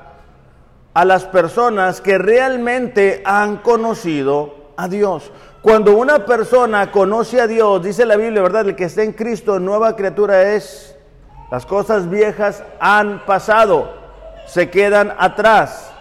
a 0.94 1.06
las 1.06 1.26
personas 1.26 2.02
que 2.02 2.18
realmente 2.18 3.22
han 3.26 3.58
conocido 3.58 4.56
a 4.76 4.88
Dios. 4.88 5.32
Cuando 5.62 5.98
una 5.98 6.26
persona 6.26 6.92
conoce 6.92 7.42
a 7.42 7.48
Dios, 7.48 7.84
dice 7.84 8.06
la 8.06 8.16
Biblia, 8.16 8.42
¿verdad? 8.42 8.68
El 8.70 8.76
que 8.76 8.86
está 8.86 9.04
en 9.04 9.14
Cristo, 9.14 9.60
nueva 9.60 9.96
criatura 9.96 10.54
es. 10.54 10.96
Las 11.52 11.66
cosas 11.66 12.10
viejas 12.10 12.64
han 12.80 13.26
pasado, 13.26 13.94
se 14.46 14.70
quedan 14.70 15.14
atrás. 15.18 15.92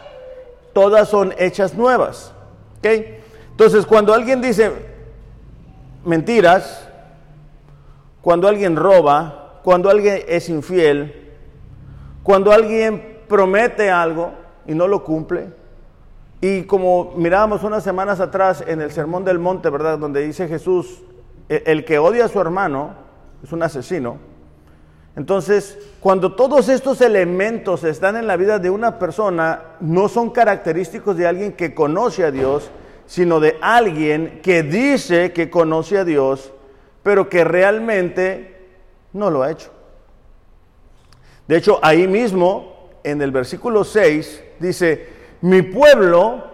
Todas 0.72 1.08
son 1.08 1.34
hechas 1.38 1.74
nuevas. 1.74 2.32
¿Ok? 2.78 2.86
Entonces, 3.50 3.84
cuando 3.86 4.14
alguien 4.14 4.40
dice 4.40 4.72
mentiras, 6.04 6.88
cuando 8.22 8.46
alguien 8.46 8.76
roba, 8.76 9.60
cuando 9.64 9.90
alguien 9.90 10.22
es 10.28 10.48
infiel, 10.48 11.32
cuando 12.22 12.52
alguien 12.52 13.18
promete 13.26 13.90
algo, 13.90 14.32
y 14.68 14.74
no 14.74 14.86
lo 14.86 15.02
cumple. 15.02 15.48
Y 16.40 16.62
como 16.62 17.14
mirábamos 17.16 17.64
unas 17.64 17.82
semanas 17.82 18.20
atrás 18.20 18.62
en 18.64 18.80
el 18.80 18.92
Sermón 18.92 19.24
del 19.24 19.40
Monte, 19.40 19.70
¿verdad? 19.70 19.98
Donde 19.98 20.20
dice 20.20 20.46
Jesús, 20.46 21.02
e-, 21.48 21.64
el 21.66 21.84
que 21.84 21.98
odia 21.98 22.26
a 22.26 22.28
su 22.28 22.40
hermano 22.40 22.94
es 23.42 23.52
un 23.52 23.62
asesino. 23.64 24.18
Entonces, 25.16 25.76
cuando 25.98 26.36
todos 26.36 26.68
estos 26.68 27.00
elementos 27.00 27.82
están 27.82 28.14
en 28.14 28.28
la 28.28 28.36
vida 28.36 28.60
de 28.60 28.70
una 28.70 29.00
persona, 29.00 29.62
no 29.80 30.08
son 30.08 30.30
característicos 30.30 31.16
de 31.16 31.26
alguien 31.26 31.54
que 31.54 31.74
conoce 31.74 32.22
a 32.24 32.30
Dios, 32.30 32.70
sino 33.06 33.40
de 33.40 33.56
alguien 33.60 34.40
que 34.44 34.62
dice 34.62 35.32
que 35.32 35.50
conoce 35.50 35.98
a 35.98 36.04
Dios, 36.04 36.52
pero 37.02 37.28
que 37.28 37.42
realmente 37.42 38.68
no 39.12 39.30
lo 39.30 39.42
ha 39.42 39.50
hecho. 39.50 39.70
De 41.48 41.56
hecho, 41.56 41.80
ahí 41.82 42.06
mismo, 42.06 42.77
en 43.04 43.22
el 43.22 43.30
versículo 43.30 43.84
6, 43.84 44.42
dice, 44.58 45.08
mi 45.40 45.62
pueblo 45.62 46.44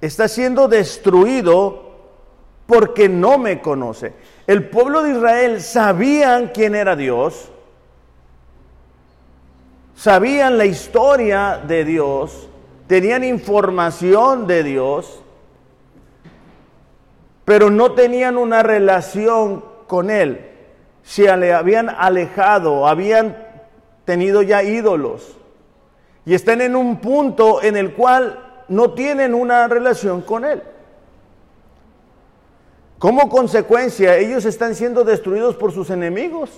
está 0.00 0.28
siendo 0.28 0.68
destruido 0.68 1.84
porque 2.66 3.08
no 3.08 3.38
me 3.38 3.60
conoce. 3.60 4.12
El 4.46 4.68
pueblo 4.68 5.02
de 5.02 5.12
Israel 5.12 5.60
sabían 5.60 6.50
quién 6.52 6.74
era 6.74 6.96
Dios, 6.96 7.50
sabían 9.94 10.58
la 10.58 10.66
historia 10.66 11.62
de 11.66 11.84
Dios, 11.84 12.48
tenían 12.86 13.24
información 13.24 14.46
de 14.46 14.62
Dios, 14.62 15.20
pero 17.44 17.70
no 17.70 17.92
tenían 17.92 18.36
una 18.36 18.62
relación 18.62 19.64
con 19.86 20.10
Él. 20.10 20.50
Se 21.02 21.30
habían 21.30 21.90
alejado, 21.90 22.88
habían 22.88 23.36
tenido 24.06 24.42
ya 24.42 24.62
ídolos 24.62 25.36
y 26.26 26.34
están 26.34 26.60
en 26.60 26.76
un 26.76 27.00
punto 27.00 27.62
en 27.62 27.76
el 27.76 27.94
cual 27.94 28.62
no 28.68 28.92
tienen 28.92 29.34
una 29.34 29.68
relación 29.68 30.22
con 30.22 30.44
Él. 30.44 30.62
Como 32.98 33.28
consecuencia, 33.28 34.16
ellos 34.16 34.44
están 34.46 34.74
siendo 34.74 35.04
destruidos 35.04 35.56
por 35.56 35.72
sus 35.72 35.90
enemigos. 35.90 36.50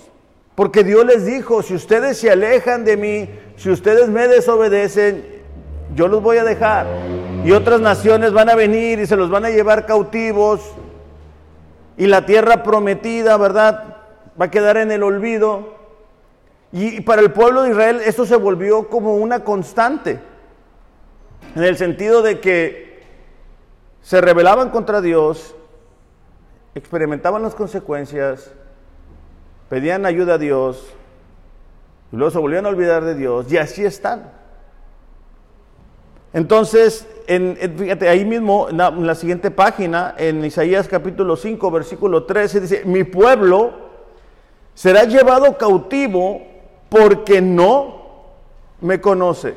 Porque 0.55 0.83
Dios 0.83 1.05
les 1.05 1.25
dijo, 1.25 1.61
si 1.61 1.75
ustedes 1.75 2.17
se 2.17 2.31
alejan 2.31 2.83
de 2.83 2.97
mí, 2.97 3.29
si 3.57 3.69
ustedes 3.69 4.09
me 4.09 4.27
desobedecen, 4.27 5.23
yo 5.93 6.07
los 6.07 6.23
voy 6.23 6.37
a 6.37 6.43
dejar. 6.43 6.87
Y 7.43 7.51
otras 7.51 7.79
naciones 7.79 8.33
van 8.33 8.49
a 8.49 8.55
venir 8.55 8.99
y 8.99 9.05
se 9.05 9.15
los 9.15 9.29
van 9.29 9.45
a 9.45 9.49
llevar 9.49 9.85
cautivos. 9.85 10.61
Y 11.95 12.07
la 12.07 12.25
tierra 12.25 12.63
prometida, 12.63 13.37
¿verdad? 13.37 13.97
Va 14.39 14.45
a 14.45 14.51
quedar 14.51 14.77
en 14.77 14.91
el 14.91 15.03
olvido. 15.03 15.76
Y 16.71 17.01
para 17.01 17.21
el 17.21 17.31
pueblo 17.31 17.63
de 17.63 17.71
Israel 17.71 18.01
esto 18.05 18.25
se 18.25 18.35
volvió 18.35 18.89
como 18.89 19.15
una 19.15 19.43
constante, 19.43 20.19
en 21.55 21.63
el 21.63 21.77
sentido 21.77 22.21
de 22.21 22.39
que 22.39 23.03
se 24.01 24.21
rebelaban 24.21 24.69
contra 24.69 25.01
Dios, 25.01 25.55
experimentaban 26.75 27.41
las 27.41 27.55
consecuencias, 27.55 28.51
pedían 29.69 30.05
ayuda 30.05 30.35
a 30.35 30.37
Dios, 30.37 30.93
y 32.11 32.15
luego 32.15 32.31
se 32.31 32.37
volvían 32.37 32.65
a 32.65 32.69
olvidar 32.69 33.03
de 33.03 33.15
Dios, 33.15 33.51
y 33.51 33.57
así 33.57 33.85
están. 33.85 34.31
Entonces, 36.33 37.07
en, 37.27 37.57
fíjate, 37.77 38.09
ahí 38.09 38.25
mismo, 38.25 38.69
en 38.69 38.77
la, 38.77 38.89
en 38.89 39.07
la 39.07 39.15
siguiente 39.15 39.49
página, 39.51 40.13
en 40.17 40.43
Isaías 40.43 40.87
capítulo 40.87 41.35
5, 41.35 41.71
versículo 41.71 42.25
13, 42.25 42.61
dice, 42.61 42.81
mi 42.85 43.03
pueblo 43.03 43.73
será 44.73 45.05
llevado 45.05 45.57
cautivo 45.57 46.56
porque 46.89 47.41
no 47.41 47.97
me 48.81 49.01
conoce. 49.01 49.55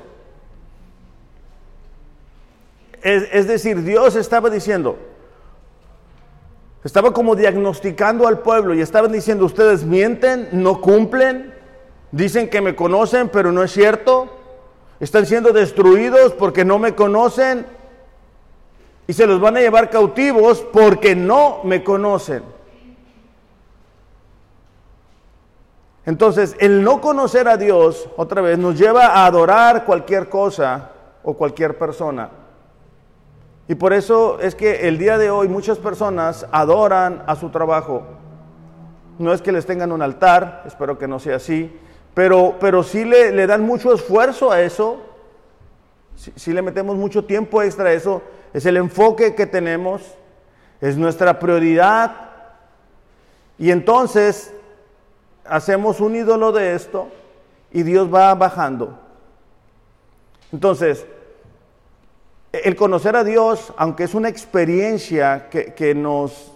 Es, 3.02 3.46
decir, 3.46 3.82
Dios 3.82 4.14
estaba 4.14 4.50
diciendo, 4.50 4.98
estaba 6.84 7.14
como 7.14 7.34
diagnosticando 7.34 8.28
al 8.28 8.40
pueblo 8.40 8.74
y 8.74 8.82
estaban 8.82 9.10
diciendo, 9.10 9.46
ustedes 9.46 9.84
mienten, 9.84 10.48
no 10.52 10.82
cumplen, 10.82 11.54
dicen 12.12 12.50
que 12.50 12.60
me 12.60 12.76
conocen, 12.76 13.30
pero 13.30 13.52
no 13.52 13.62
es 13.62 13.72
cierto, 13.72 14.28
están 15.00 15.24
siendo 15.24 15.52
destruidos 15.52 16.32
porque 16.34 16.62
no 16.62 16.78
me 16.78 16.94
conocen 16.94 17.64
y 19.06 19.14
se 19.14 19.26
los 19.26 19.40
van 19.40 19.56
a 19.56 19.60
llevar 19.60 19.88
cautivos 19.88 20.60
porque 20.70 21.16
no 21.16 21.60
me 21.64 21.82
conocen. 21.82 22.42
Entonces, 26.06 26.56
el 26.58 26.82
no 26.82 27.00
conocer 27.00 27.46
a 27.48 27.56
Dios, 27.56 28.08
otra 28.16 28.40
vez, 28.40 28.58
nos 28.58 28.78
lleva 28.78 29.06
a 29.06 29.26
adorar 29.26 29.84
cualquier 29.84 30.28
cosa 30.28 30.90
o 31.22 31.34
cualquier 31.34 31.76
persona. 31.76 32.30
Y 33.68 33.74
por 33.74 33.92
eso 33.92 34.40
es 34.40 34.54
que 34.54 34.88
el 34.88 34.98
día 34.98 35.18
de 35.18 35.30
hoy 35.30 35.46
muchas 35.46 35.78
personas 35.78 36.46
adoran 36.50 37.22
a 37.26 37.36
su 37.36 37.50
trabajo. 37.50 38.02
No 39.18 39.32
es 39.32 39.42
que 39.42 39.52
les 39.52 39.66
tengan 39.66 39.92
un 39.92 40.02
altar, 40.02 40.64
espero 40.66 40.98
que 40.98 41.06
no 41.06 41.20
sea 41.20 41.36
así, 41.36 41.72
pero, 42.14 42.56
pero 42.58 42.82
sí 42.82 43.04
le, 43.04 43.46
dan 43.46 43.62
mucho 43.62 43.92
esfuerzo 43.92 44.50
a 44.50 44.60
eso, 44.60 44.98
si 46.16 46.32
sí 46.34 46.52
le 46.52 46.62
metemos 46.62 46.96
mucho 46.96 47.24
tiempo 47.24 47.62
extra 47.62 47.90
a 47.90 47.92
eso, 47.92 48.22
es 48.52 48.66
el 48.66 48.76
enfoque 48.76 49.34
que 49.34 49.46
tenemos, 49.46 50.02
es 50.80 50.96
nuestra 50.96 51.38
prioridad. 51.38 52.30
Y 53.58 53.70
entonces 53.70 54.52
hacemos 55.50 56.00
un 56.00 56.14
ídolo 56.14 56.52
de 56.52 56.74
esto 56.74 57.08
y 57.72 57.82
Dios 57.82 58.12
va 58.12 58.34
bajando. 58.34 58.98
Entonces, 60.52 61.06
el 62.52 62.76
conocer 62.76 63.16
a 63.16 63.24
Dios, 63.24 63.72
aunque 63.76 64.04
es 64.04 64.14
una 64.14 64.28
experiencia 64.28 65.48
que, 65.50 65.94
nos 65.94 66.52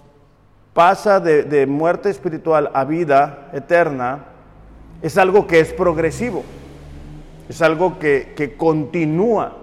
pasa 0.73 1.21
de, 1.21 1.67
muerte 1.67 2.11
espiritual 2.11 2.71
a 2.73 2.85
vida 2.85 3.51
eterna, 3.53 4.27
es 5.03 5.19
algo 5.19 5.47
que 5.47 5.61
es 5.61 5.73
progresivo, 5.73 6.43
es 7.49 7.61
algo 7.63 7.99
que, 7.99 8.55
continúa. 8.57 9.57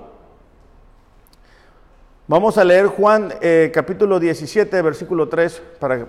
Vamos 2.28 2.58
a 2.58 2.64
leer 2.64 2.88
Juan 2.88 3.34
eh, 3.42 3.72
capítulo 3.74 4.20
17, 4.20 4.82
versículo 4.82 5.28
3, 5.28 5.62
para, 5.80 6.08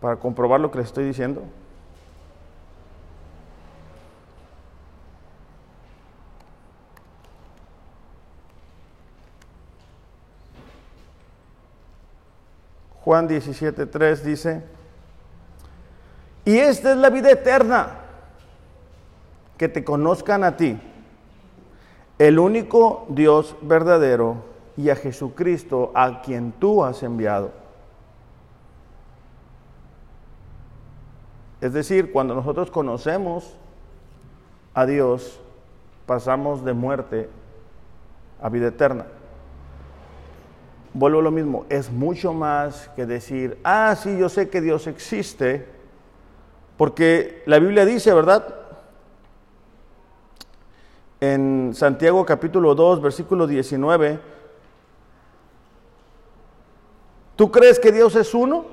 para 0.00 0.16
comprobar 0.16 0.60
lo 0.60 0.70
que 0.70 0.78
les 0.78 0.88
estoy 0.88 1.04
diciendo. 1.04 1.42
Juan 13.04 13.28
17.3 13.28 14.20
dice, 14.22 14.62
y 16.44 16.56
esta 16.58 16.92
es 16.92 16.96
la 16.96 17.10
vida 17.10 17.30
eterna, 17.30 18.00
que 19.58 19.68
te 19.68 19.84
conozcan 19.84 20.42
a 20.42 20.56
ti, 20.56 20.80
el 22.18 22.38
único 22.38 23.06
Dios 23.10 23.56
verdadero, 23.62 24.54
y 24.76 24.90
a 24.90 24.96
Jesucristo 24.96 25.92
a 25.94 26.22
quien 26.22 26.52
tú 26.52 26.84
has 26.84 27.02
enviado. 27.02 27.52
Es 31.60 31.72
decir, 31.72 32.12
cuando 32.12 32.34
nosotros 32.34 32.70
conocemos 32.70 33.54
a 34.74 34.84
Dios, 34.84 35.40
pasamos 36.06 36.64
de 36.64 36.72
muerte 36.72 37.30
a 38.42 38.48
vida 38.48 38.68
eterna. 38.68 39.06
Vuelvo 40.96 41.18
a 41.18 41.22
lo 41.22 41.32
mismo, 41.32 41.66
es 41.68 41.90
mucho 41.90 42.32
más 42.32 42.88
que 42.94 43.04
decir, 43.04 43.58
ah, 43.64 43.96
sí, 44.00 44.16
yo 44.16 44.28
sé 44.28 44.48
que 44.48 44.60
Dios 44.60 44.86
existe, 44.86 45.66
porque 46.76 47.42
la 47.46 47.58
Biblia 47.58 47.84
dice, 47.84 48.14
¿verdad? 48.14 48.54
En 51.20 51.72
Santiago 51.74 52.24
capítulo 52.24 52.76
2, 52.76 53.02
versículo 53.02 53.48
19, 53.48 54.20
¿tú 57.34 57.50
crees 57.50 57.80
que 57.80 57.90
Dios 57.90 58.14
es 58.14 58.32
uno? 58.32 58.64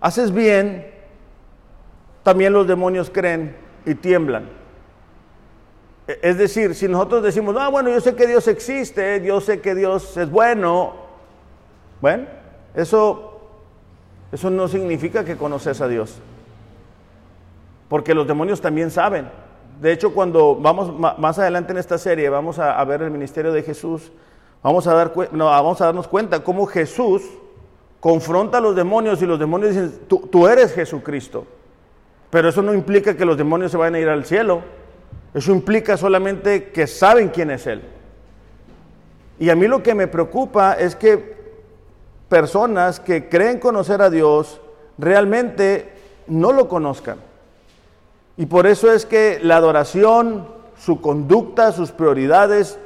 Haces 0.00 0.32
bien, 0.32 0.92
también 2.24 2.52
los 2.52 2.66
demonios 2.66 3.10
creen 3.10 3.56
y 3.86 3.94
tiemblan. 3.94 4.59
Es 6.22 6.38
decir, 6.38 6.74
si 6.74 6.88
nosotros 6.88 7.22
decimos, 7.22 7.56
ah, 7.58 7.68
bueno, 7.68 7.90
yo 7.90 8.00
sé 8.00 8.14
que 8.14 8.26
Dios 8.26 8.48
existe, 8.48 9.22
yo 9.24 9.40
sé 9.40 9.60
que 9.60 9.74
Dios 9.74 10.16
es 10.16 10.30
bueno, 10.30 10.94
bueno, 12.00 12.26
eso, 12.74 13.40
eso 14.32 14.50
no 14.50 14.68
significa 14.68 15.24
que 15.24 15.36
conoces 15.36 15.80
a 15.80 15.88
Dios. 15.88 16.18
Porque 17.88 18.14
los 18.14 18.26
demonios 18.26 18.60
también 18.60 18.90
saben. 18.90 19.28
De 19.80 19.92
hecho, 19.92 20.14
cuando 20.14 20.56
vamos 20.56 20.92
más 21.18 21.38
adelante 21.38 21.72
en 21.72 21.78
esta 21.78 21.98
serie, 21.98 22.28
vamos 22.28 22.58
a, 22.58 22.82
ver 22.84 23.02
el 23.02 23.10
ministerio 23.10 23.52
de 23.52 23.62
Jesús, 23.62 24.12
vamos 24.62 24.86
a, 24.86 24.94
dar, 24.94 25.12
no, 25.32 25.46
vamos 25.46 25.80
a 25.80 25.86
darnos 25.86 26.06
cuenta 26.06 26.42
cómo 26.44 26.66
Jesús 26.66 27.22
confronta 27.98 28.58
a 28.58 28.60
los 28.60 28.76
demonios 28.76 29.20
y 29.22 29.26
los 29.26 29.38
demonios 29.38 29.74
dicen, 29.74 30.00
tú, 30.06 30.28
tú 30.30 30.46
eres 30.46 30.72
Jesucristo. 30.72 31.46
Pero 32.30 32.48
eso 32.48 32.62
no 32.62 32.72
implica 32.72 33.16
que 33.16 33.24
los 33.24 33.36
demonios 33.36 33.72
se 33.72 33.76
vayan 33.76 33.96
a 33.96 33.98
ir 34.00 34.08
al 34.08 34.24
cielo. 34.24 34.62
Eso 35.32 35.52
implica 35.52 35.96
solamente 35.96 36.70
que 36.70 36.86
saben 36.86 37.28
quién 37.28 37.50
es 37.50 37.66
Él. 37.66 37.82
Y 39.38 39.48
a 39.48 39.56
mí 39.56 39.66
lo 39.68 39.82
que 39.82 39.94
me 39.94 40.06
preocupa 40.06 40.74
es 40.74 40.96
que 40.96 41.36
personas 42.28 43.00
que 43.00 43.28
creen 43.28 43.58
conocer 43.58 44.02
a 44.02 44.10
Dios 44.10 44.60
realmente 44.98 45.92
no 46.26 46.52
lo 46.52 46.68
conozcan. 46.68 47.18
Y 48.36 48.46
por 48.46 48.66
eso 48.66 48.92
es 48.92 49.06
que 49.06 49.38
la 49.42 49.56
adoración, 49.56 50.48
su 50.78 51.00
conducta, 51.00 51.72
sus 51.72 51.90
prioridades 51.90 52.78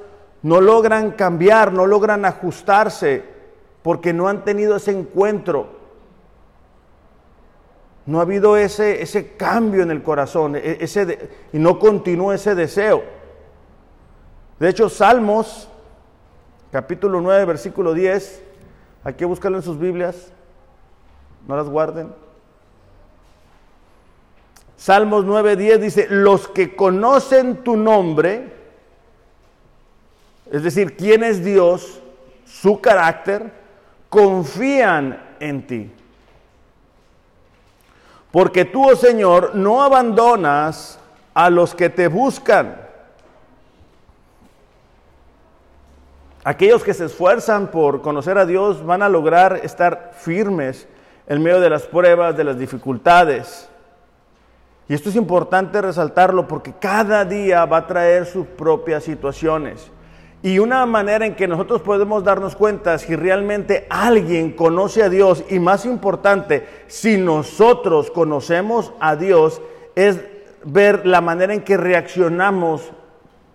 no 0.43 0.61
logran 0.61 1.13
cambiar, 1.13 1.73
no 1.73 1.87
logran 1.87 2.25
ajustarse, 2.25 3.25
porque 3.83 4.13
no 4.13 4.29
han 4.29 4.45
tenido 4.45 4.77
ese 4.77 4.91
encuentro 4.91 5.84
no 8.07 8.19
ha 8.19 8.23
habido 8.23 8.57
ese, 8.57 9.03
ese 9.03 9.37
cambio 9.37 9.83
en 9.83 9.91
el 9.91 10.03
corazón 10.03 10.57
e, 10.57 10.79
ese 10.81 11.31
y 11.53 11.59
no 11.59 11.79
continúa 11.79 12.35
ese 12.35 12.55
deseo. 12.55 13.03
De 14.59 14.69
hecho, 14.69 14.89
Salmos, 14.89 15.69
capítulo 16.71 17.21
9, 17.21 17.45
versículo 17.47 17.95
10, 17.95 18.43
hay 19.05 19.15
que 19.15 19.25
buscarlo 19.25 19.59
en 19.59 19.63
sus 19.63 19.79
Biblias, 19.79 20.33
no 21.47 21.57
las 21.57 21.69
guarden. 21.69 22.13
Salmos 24.77 25.25
9, 25.25 25.57
10 25.57 25.81
dice, 25.81 26.07
los 26.11 26.49
que 26.49 26.77
conocen 26.77 27.65
tu 27.65 27.77
nombre, 27.77 28.53
es 30.51 30.63
decir, 30.63 30.97
quién 30.97 31.25
es 31.25 31.43
Dios, 31.43 32.03
su 32.45 32.81
carácter, 32.81 33.51
confían 34.11 35.37
en 35.41 35.67
ti. 35.67 35.93
Porque 38.35 38.65
tú, 38.65 38.91
oh 38.91 38.97
Señor, 38.97 39.55
no 39.55 39.81
abandonas 39.81 40.99
a 41.35 41.51
los 41.51 41.73
que 41.73 41.89
te 41.89 42.09
buscan. 42.09 42.75
Aquellos 46.43 46.83
que 46.83 46.95
se 46.95 47.05
esfuerzan 47.05 47.69
por 47.69 48.03
conocer 48.03 48.37
a 48.37 48.45
Dios 48.45 48.85
van 48.85 49.03
a 49.05 49.09
lograr 49.09 49.61
estar 49.63 50.11
firmes 50.19 50.89
en 51.29 51.45
medio 51.45 51.61
de 51.61 51.71
las 51.71 51.85
pruebas, 51.85 52.37
de 52.37 52.43
las 52.43 52.59
dificultades. 52.59 53.69
Y 54.89 54.95
esto 54.95 55.11
es 55.11 55.15
importante 55.15 55.81
resaltarlo 55.81 56.49
porque 56.49 56.73
cada 56.73 57.25
día 57.25 57.65
va 57.67 57.77
a 57.77 57.87
traer 57.87 58.27
sus 58.27 58.49
propias 58.49 59.05
situaciones. 59.05 59.93
Y 60.45 60.59
una 60.59 60.85
manera 60.85 61.25
en 61.25 61.37
que 61.37 61.49
nosotros 61.49 61.81
podemos 61.81 62.23
darnos 62.23 62.55
cuenta 62.55 62.99
si 62.99 63.17
realmente 63.17 63.87
alguien 63.89 64.53
conoce 64.53 65.03
a 65.03 65.09
Dios 65.09 65.43
y 65.49 65.59
más 65.59 65.87
importante, 65.87 66.69
si 66.87 67.17
nosotros 67.17 68.11
conocemos 68.11 68.93
a 69.01 69.17
Dios, 69.17 69.63
es 69.95 70.21
ver 70.63 71.07
la 71.07 71.23
manera 71.23 71.55
en 71.55 71.63
que 71.63 71.79
reaccionamos 71.79 72.93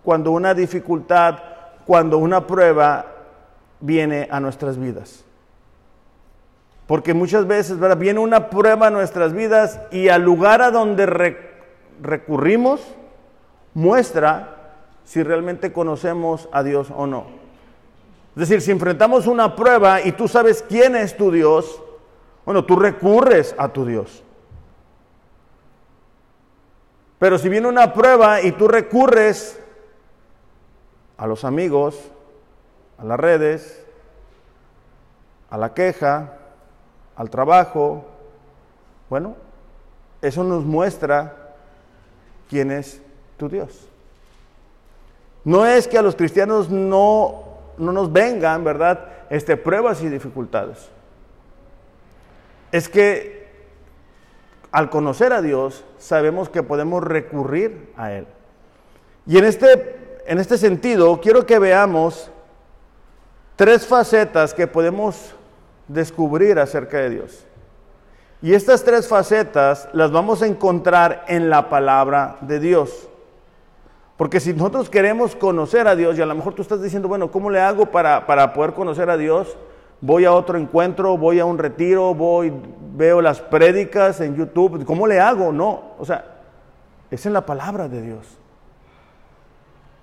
cuando 0.02 0.32
una 0.32 0.52
dificultad, 0.52 1.38
cuando 1.86 2.18
una 2.18 2.44
prueba 2.48 3.06
viene 3.78 4.26
a 4.28 4.40
nuestras 4.40 4.76
vidas. 4.76 5.24
Porque 6.88 7.14
muchas 7.14 7.46
veces 7.46 7.78
viene 8.00 8.18
una 8.18 8.50
prueba 8.50 8.88
a 8.88 8.90
nuestras 8.90 9.32
vidas 9.32 9.78
y 9.92 10.08
al 10.08 10.22
lugar 10.22 10.60
a 10.60 10.72
donde 10.72 11.36
recurrimos 12.02 12.80
muestra 13.74 14.56
si 15.04 15.22
realmente 15.22 15.72
conocemos 15.72 16.48
a 16.52 16.62
Dios 16.62 16.92
o 16.94 17.06
no. 17.06 17.26
Es 18.36 18.48
decir, 18.48 18.60
si 18.60 18.70
enfrentamos 18.70 19.26
una 19.26 19.56
prueba 19.56 20.00
y 20.02 20.12
tú 20.12 20.28
sabes 20.28 20.64
quién 20.66 20.94
es 20.96 21.16
tu 21.16 21.30
Dios, 21.30 21.82
bueno, 22.44 22.64
tú 22.64 22.76
recurres 22.76 23.54
a 23.58 23.68
tu 23.68 23.84
Dios. 23.84 24.22
Pero 27.18 27.38
si 27.38 27.48
viene 27.50 27.68
una 27.68 27.92
prueba 27.92 28.40
y 28.40 28.52
tú 28.52 28.66
recurres 28.66 29.60
a 31.18 31.26
los 31.26 31.44
amigos, 31.44 32.00
a 32.96 33.04
las 33.04 33.20
redes, 33.20 33.84
a 35.50 35.58
la 35.58 35.74
queja, 35.74 36.38
al 37.16 37.28
trabajo, 37.28 38.06
bueno, 39.10 39.36
eso 40.22 40.44
nos 40.44 40.64
muestra 40.64 41.54
quién 42.48 42.70
es 42.70 43.02
tu 43.36 43.50
Dios. 43.50 43.89
No 45.44 45.66
es 45.66 45.88
que 45.88 45.98
a 45.98 46.02
los 46.02 46.16
cristianos 46.16 46.70
no, 46.70 47.44
no 47.78 47.92
nos 47.92 48.12
vengan, 48.12 48.62
¿verdad? 48.64 49.06
Este, 49.30 49.56
pruebas 49.56 50.02
y 50.02 50.08
dificultades. 50.08 50.88
Es 52.72 52.88
que 52.88 53.40
al 54.70 54.90
conocer 54.90 55.32
a 55.32 55.42
Dios 55.42 55.84
sabemos 55.98 56.48
que 56.48 56.62
podemos 56.62 57.02
recurrir 57.02 57.92
a 57.96 58.12
Él. 58.12 58.26
Y 59.26 59.38
en 59.38 59.44
este, 59.44 60.20
en 60.26 60.38
este 60.38 60.58
sentido 60.58 61.20
quiero 61.20 61.46
que 61.46 61.58
veamos 61.58 62.30
tres 63.56 63.86
facetas 63.86 64.54
que 64.54 64.66
podemos 64.66 65.34
descubrir 65.88 66.58
acerca 66.58 66.98
de 66.98 67.10
Dios. 67.10 67.44
Y 68.42 68.54
estas 68.54 68.84
tres 68.84 69.06
facetas 69.06 69.88
las 69.92 70.10
vamos 70.10 70.40
a 70.40 70.46
encontrar 70.46 71.24
en 71.28 71.50
la 71.50 71.68
palabra 71.68 72.38
de 72.40 72.58
Dios. 72.58 73.08
Porque 74.20 74.38
si 74.38 74.52
nosotros 74.52 74.90
queremos 74.90 75.34
conocer 75.34 75.88
a 75.88 75.96
Dios, 75.96 76.18
y 76.18 76.20
a 76.20 76.26
lo 76.26 76.34
mejor 76.34 76.52
tú 76.52 76.60
estás 76.60 76.82
diciendo, 76.82 77.08
bueno, 77.08 77.30
¿cómo 77.30 77.48
le 77.48 77.58
hago 77.58 77.86
para, 77.86 78.26
para 78.26 78.52
poder 78.52 78.74
conocer 78.74 79.08
a 79.08 79.16
Dios? 79.16 79.56
Voy 80.02 80.26
a 80.26 80.32
otro 80.34 80.58
encuentro, 80.58 81.16
voy 81.16 81.40
a 81.40 81.46
un 81.46 81.56
retiro, 81.56 82.14
voy, 82.14 82.52
veo 82.94 83.22
las 83.22 83.40
prédicas 83.40 84.20
en 84.20 84.36
YouTube. 84.36 84.84
¿Cómo 84.84 85.06
le 85.06 85.20
hago? 85.20 85.52
No, 85.52 85.94
o 85.98 86.04
sea, 86.04 86.36
es 87.10 87.24
en 87.24 87.32
la 87.32 87.46
palabra 87.46 87.88
de 87.88 88.02
Dios. 88.02 88.26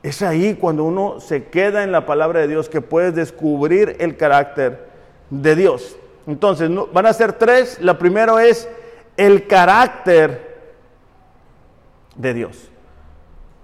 Es 0.02 0.24
ahí 0.24 0.56
cuando 0.56 0.86
uno 0.86 1.20
se 1.20 1.50
queda 1.50 1.84
en 1.84 1.92
la 1.92 2.08
palabra 2.08 2.40
de 2.40 2.48
Dios 2.48 2.70
que 2.70 2.82
puedes 2.82 3.14
descubrir 3.14 3.98
el 4.00 4.18
carácter 4.18 4.90
de 5.30 5.56
Dios. 5.56 5.96
Entonces, 6.26 6.72
van 6.92 7.06
a 7.06 7.14
ser 7.14 7.34
tres. 7.34 7.80
La 7.82 8.00
primera 8.00 8.44
es 8.44 8.68
el 9.16 9.46
carácter 9.46 10.58
de 12.16 12.34
Dios. 12.34 12.72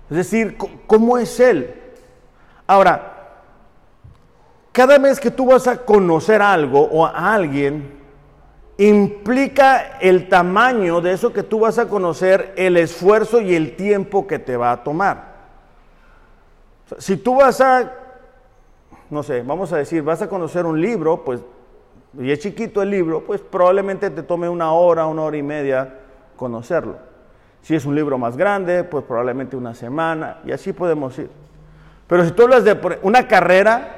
Es 0.09 0.17
decir, 0.17 0.57
¿cómo 0.87 1.17
es 1.17 1.39
Él? 1.39 1.73
Ahora, 2.67 3.13
cada 4.71 4.97
vez 4.97 5.19
que 5.19 5.31
tú 5.31 5.47
vas 5.47 5.67
a 5.67 5.77
conocer 5.77 6.41
algo 6.41 6.81
o 6.81 7.05
a 7.05 7.33
alguien, 7.33 8.01
implica 8.77 9.99
el 9.99 10.29
tamaño 10.29 10.99
de 11.01 11.13
eso 11.13 11.31
que 11.31 11.43
tú 11.43 11.59
vas 11.59 11.77
a 11.77 11.87
conocer, 11.87 12.53
el 12.57 12.77
esfuerzo 12.77 13.39
y 13.39 13.55
el 13.55 13.75
tiempo 13.75 14.25
que 14.25 14.39
te 14.39 14.57
va 14.57 14.71
a 14.71 14.83
tomar. 14.83 15.33
Si 16.97 17.17
tú 17.17 17.35
vas 17.35 17.61
a, 17.61 17.91
no 19.09 19.23
sé, 19.23 19.41
vamos 19.41 19.71
a 19.73 19.77
decir, 19.77 20.01
vas 20.03 20.21
a 20.21 20.29
conocer 20.29 20.65
un 20.65 20.81
libro, 20.81 21.23
pues 21.23 21.41
y 22.19 22.31
es 22.31 22.39
chiquito 22.39 22.81
el 22.81 22.91
libro, 22.91 23.23
pues 23.23 23.41
probablemente 23.41 24.09
te 24.09 24.21
tome 24.21 24.47
una 24.47 24.71
hora, 24.73 25.07
una 25.07 25.23
hora 25.23 25.37
y 25.37 25.43
media 25.43 25.99
conocerlo. 26.35 26.97
Si 27.63 27.73
es 27.73 27.85
un 27.85 27.95
libro 27.95 28.17
más 28.17 28.35
grande, 28.37 28.83
pues 28.83 29.05
probablemente 29.05 29.55
una 29.55 29.73
semana, 29.73 30.39
y 30.45 30.51
así 30.51 30.73
podemos 30.73 31.17
ir. 31.17 31.29
Pero 32.07 32.25
si 32.25 32.31
tú 32.31 32.43
hablas 32.43 32.65
de 32.65 32.77
una 33.01 33.25
carrera, 33.27 33.95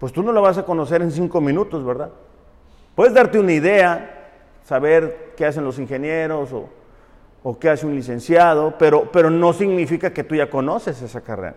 pues 0.00 0.12
tú 0.12 0.22
no 0.22 0.32
lo 0.32 0.42
vas 0.42 0.58
a 0.58 0.64
conocer 0.64 1.02
en 1.02 1.12
cinco 1.12 1.40
minutos, 1.40 1.84
¿verdad? 1.84 2.10
Puedes 2.96 3.14
darte 3.14 3.38
una 3.38 3.52
idea, 3.52 4.32
saber 4.64 5.34
qué 5.36 5.46
hacen 5.46 5.64
los 5.64 5.78
ingenieros 5.78 6.52
o, 6.52 6.68
o 7.44 7.58
qué 7.60 7.70
hace 7.70 7.86
un 7.86 7.94
licenciado, 7.94 8.74
pero, 8.76 9.10
pero 9.12 9.30
no 9.30 9.52
significa 9.52 10.12
que 10.12 10.24
tú 10.24 10.34
ya 10.34 10.50
conoces 10.50 11.00
esa 11.02 11.20
carrera. 11.20 11.54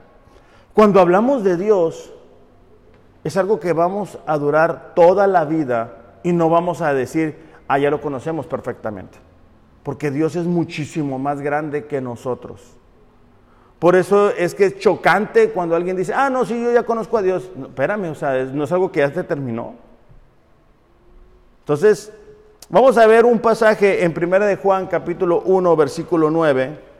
Cuando 0.76 1.00
hablamos 1.00 1.44
de 1.44 1.58
Dios, 1.58 2.14
es 3.24 3.38
algo 3.38 3.60
que 3.60 3.74
vamos 3.74 4.20
a 4.28 4.38
durar 4.38 4.94
toda 4.94 5.26
la 5.26 5.46
vida 5.46 6.20
y 6.22 6.32
no 6.32 6.48
vamos 6.50 6.84
a 6.84 6.94
decir, 6.94 7.40
ah, 7.68 7.80
ya 7.80 7.90
lo 7.90 8.02
conocemos 8.02 8.46
perfectamente. 8.46 9.18
Porque 9.84 10.10
Dios 10.12 10.36
es 10.36 10.46
muchísimo 10.46 11.20
más 11.20 11.42
grande 11.42 11.86
que 11.86 12.02
nosotros. 12.02 12.62
Por 13.80 13.96
eso 13.98 14.30
es 14.30 14.56
que 14.56 14.66
es 14.66 14.80
chocante 14.80 15.50
cuando 15.50 15.76
alguien 15.76 15.98
dice, 15.98 16.14
ah, 16.14 16.30
no, 16.30 16.46
sí, 16.46 16.62
yo 16.62 16.72
ya 16.72 16.84
conozco 16.84 17.18
a 17.18 17.22
Dios. 17.22 17.52
espérame, 17.62 18.12
o 18.12 18.16
sea, 18.16 18.46
no 18.46 18.64
es 18.64 18.72
algo 18.72 18.92
que 18.92 19.02
ya 19.02 19.12
se 19.12 19.24
terminó. 19.24 19.76
Entonces, 21.60 22.14
vamos 22.70 22.98
a 22.98 23.06
ver 23.08 23.26
un 23.26 23.40
pasaje 23.40 24.04
en 24.06 24.14
1 24.18 24.40
de 24.46 24.56
Juan, 24.56 24.88
capítulo 24.88 25.42
1, 25.42 25.76
versículo 25.76 26.32
9. 26.32 26.94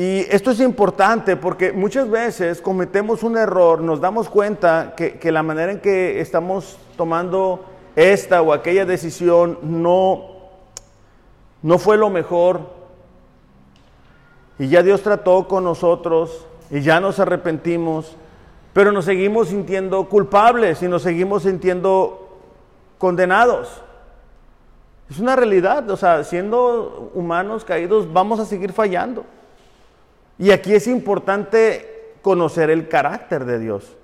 Y 0.00 0.20
esto 0.30 0.52
es 0.52 0.60
importante 0.60 1.36
porque 1.36 1.72
muchas 1.72 2.08
veces 2.08 2.62
cometemos 2.62 3.22
un 3.22 3.36
error, 3.36 3.82
nos 3.82 4.00
damos 4.00 4.30
cuenta 4.30 4.94
que, 4.96 5.30
la 5.30 5.42
manera 5.42 5.72
en 5.72 5.80
que 5.80 6.22
estamos 6.22 6.78
tomando 6.96 7.66
esta 8.00 8.40
o 8.42 8.52
aquella 8.52 8.86
decisión 8.86 9.58
no, 9.62 10.36
no 11.62 11.78
fue 11.78 11.96
lo 11.96 12.10
mejor. 12.10 12.60
Y 14.58 14.68
ya 14.68 14.82
Dios 14.82 15.02
trató 15.02 15.46
con 15.46 15.64
nosotros 15.64 16.46
y 16.70 16.80
ya 16.80 17.00
nos 17.00 17.18
arrepentimos, 17.18 18.16
pero 18.72 18.92
nos 18.92 19.04
seguimos 19.04 19.48
sintiendo 19.48 20.08
culpables 20.08 20.82
y 20.82 20.88
nos 20.88 21.02
seguimos 21.02 21.42
sintiendo 21.42 22.38
condenados. 22.98 23.82
Es 25.10 25.18
una 25.18 25.34
realidad, 25.34 25.90
o 25.90 25.96
sea, 25.96 26.22
siendo 26.24 27.10
humanos 27.14 27.64
caídos 27.64 28.12
vamos 28.12 28.38
a 28.38 28.46
seguir 28.46 28.72
fallando. 28.72 29.24
Y 30.38 30.52
aquí 30.52 30.72
es 30.72 30.86
importante 30.86 32.16
conocer 32.22 32.70
el 32.70 32.88
carácter 32.88 33.44
de 33.44 33.58
Dios. 33.58 33.96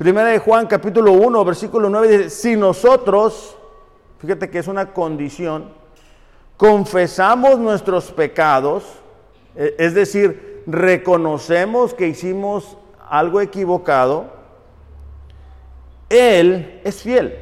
Primera 0.00 0.30
de 0.30 0.38
Juan 0.38 0.66
capítulo 0.66 1.12
1, 1.12 1.44
versículo 1.44 1.90
9 1.90 2.08
dice, 2.08 2.30
si 2.30 2.56
nosotros, 2.56 3.54
fíjate 4.18 4.48
que 4.48 4.58
es 4.58 4.66
una 4.66 4.94
condición, 4.94 5.74
confesamos 6.56 7.58
nuestros 7.58 8.10
pecados, 8.10 8.82
e, 9.54 9.74
es 9.78 9.92
decir, 9.92 10.62
reconocemos 10.66 11.92
que 11.92 12.08
hicimos 12.08 12.78
algo 13.10 13.42
equivocado, 13.42 14.32
Él 16.08 16.80
es 16.82 17.02
fiel. 17.02 17.38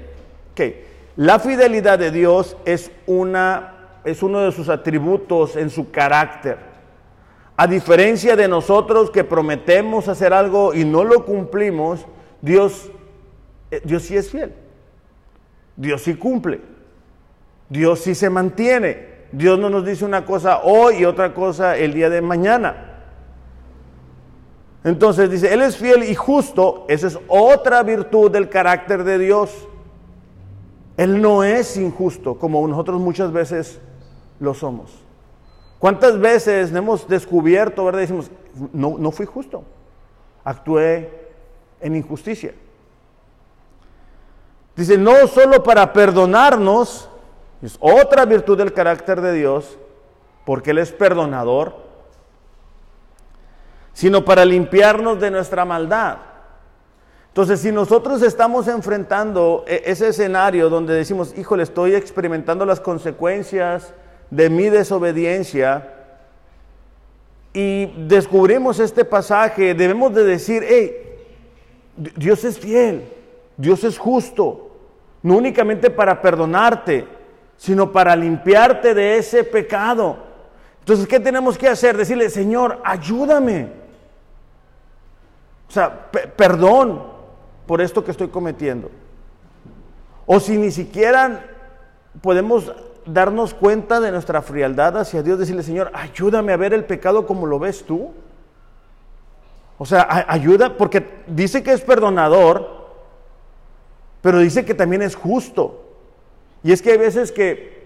Okay. 0.51 0.85
La 1.14 1.38
fidelidad 1.38 1.97
de 1.97 2.11
Dios 2.11 2.57
es, 2.64 2.90
una, 3.07 4.01
es 4.03 4.21
uno 4.21 4.40
de 4.40 4.51
sus 4.51 4.68
atributos 4.68 5.55
en 5.55 5.71
su 5.71 5.92
carácter. 5.92 6.59
A 7.57 7.68
diferencia 7.68 8.35
de 8.35 8.49
nosotros 8.49 9.12
que 9.12 9.23
prometemos 9.23 10.09
hacer 10.09 10.33
algo 10.33 10.75
y 10.75 10.85
no 10.85 11.05
lo 11.05 11.25
cumplimos, 11.25 12.05
Dios, 12.40 12.90
eh, 13.70 13.81
Dios 13.85 14.03
sí 14.03 14.16
es 14.16 14.31
fiel. 14.31 14.53
Dios 15.77 16.03
sí 16.03 16.14
cumple. 16.14 16.61
Dios 17.68 18.01
sí 18.01 18.14
se 18.14 18.31
mantiene. 18.31 19.09
Dios 19.33 19.59
no 19.59 19.68
nos 19.68 19.85
dice 19.85 20.05
una 20.05 20.24
cosa 20.24 20.62
hoy 20.62 20.96
y 20.98 21.05
otra 21.05 21.35
cosa 21.35 21.77
el 21.77 21.92
día 21.92 22.09
de 22.09 22.22
mañana. 22.22 22.85
Entonces 24.85 25.31
dice, 25.31 25.53
Él 25.53 25.62
es 25.62 25.77
fiel 25.77 26.05
y 26.05 26.14
justo. 26.14 26.87
Esa 26.88 27.09
es 27.09 27.18
otra 27.29 27.83
virtud 27.83 28.31
del 28.31 28.48
carácter 28.48 29.05
de 29.05 29.18
Dios. 29.18 29.68
Él 30.96 31.20
no 31.20 31.44
es 31.44 31.77
injusto 31.77 32.38
como 32.38 32.66
nosotros 32.66 33.01
muchas 33.01 33.33
veces 33.33 33.81
lo 34.40 34.55
somos. 34.55 34.90
¿Cuántas 35.79 36.18
veces 36.18 36.74
hemos 36.74 37.07
descubierto, 37.07 37.85
verdad? 37.85 38.01
Decimos, 38.01 38.31
no, 38.72 38.96
no 38.98 39.12
fui 39.12 39.27
justo, 39.27 39.62
actué 40.42 41.27
en 41.80 41.96
injusticia. 41.96 42.54
Dice, 44.76 44.96
no 44.96 45.26
solo 45.26 45.62
para 45.62 45.92
perdonarnos, 45.92 47.08
es 47.62 47.76
otra 47.80 48.24
virtud 48.24 48.56
del 48.58 48.72
carácter 48.72 49.20
de 49.20 49.32
Dios, 49.32 49.78
porque 50.44 50.70
Él 50.70 50.78
es 50.78 50.92
perdonador, 50.92 51.74
sino 53.92 54.24
para 54.24 54.44
limpiarnos 54.44 55.18
de 55.20 55.30
nuestra 55.30 55.64
maldad. 55.64 56.18
Entonces, 57.28 57.60
si 57.60 57.72
nosotros 57.72 58.22
estamos 58.22 58.68
enfrentando 58.68 59.64
e, 59.66 59.82
ese 59.86 60.08
escenario 60.08 60.70
donde 60.70 60.94
decimos, 60.94 61.36
híjole, 61.36 61.64
estoy 61.64 61.94
experimentando 61.94 62.64
las 62.64 62.80
consecuencias, 62.80 63.92
de 64.30 64.50
mi 64.50 64.68
desobediencia 64.68 65.94
y 67.52 67.86
descubrimos 68.06 68.78
este 68.78 69.04
pasaje, 69.04 69.74
debemos 69.74 70.14
de 70.14 70.24
decir, 70.24 70.64
hey, 70.66 71.08
Dios 72.16 72.44
es 72.44 72.58
fiel, 72.58 73.12
Dios 73.56 73.82
es 73.84 73.98
justo, 73.98 74.70
no 75.22 75.37
únicamente 75.37 75.90
para 75.90 76.22
perdonarte, 76.22 77.06
sino 77.56 77.90
para 77.90 78.14
limpiarte 78.14 78.94
de 78.94 79.18
ese 79.18 79.42
pecado. 79.44 80.16
Entonces, 80.80 81.06
¿qué 81.06 81.20
tenemos 81.20 81.58
que 81.58 81.68
hacer? 81.68 81.96
Decirle, 81.96 82.30
Señor, 82.30 82.80
ayúdame. 82.84 83.68
O 85.68 85.72
sea, 85.72 86.11
perdón 86.37 87.02
por 87.66 87.80
esto 87.80 88.04
que 88.04 88.12
estoy 88.12 88.28
cometiendo. 88.28 88.90
O 90.24 90.40
si 90.40 90.56
ni 90.56 90.70
siquiera 90.70 91.44
podemos 92.22 92.72
darnos 93.04 93.54
cuenta 93.54 94.00
de 94.00 94.12
nuestra 94.12 94.40
frialdad 94.40 94.98
hacia 94.98 95.22
Dios, 95.22 95.38
decirle, 95.38 95.62
Señor, 95.62 95.90
ayúdame 95.94 96.52
a 96.52 96.56
ver 96.56 96.72
el 96.72 96.84
pecado 96.84 97.26
como 97.26 97.46
lo 97.46 97.58
ves 97.58 97.84
tú. 97.84 98.12
O 99.78 99.86
sea, 99.86 100.26
ayuda, 100.28 100.76
porque 100.76 101.08
dice 101.28 101.62
que 101.62 101.72
es 101.72 101.80
perdonador, 101.80 102.78
pero 104.20 104.40
dice 104.40 104.64
que 104.64 104.74
también 104.74 105.02
es 105.02 105.14
justo. 105.14 105.84
Y 106.64 106.72
es 106.72 106.82
que 106.82 106.92
hay 106.92 106.98
veces 106.98 107.30
que 107.30 107.78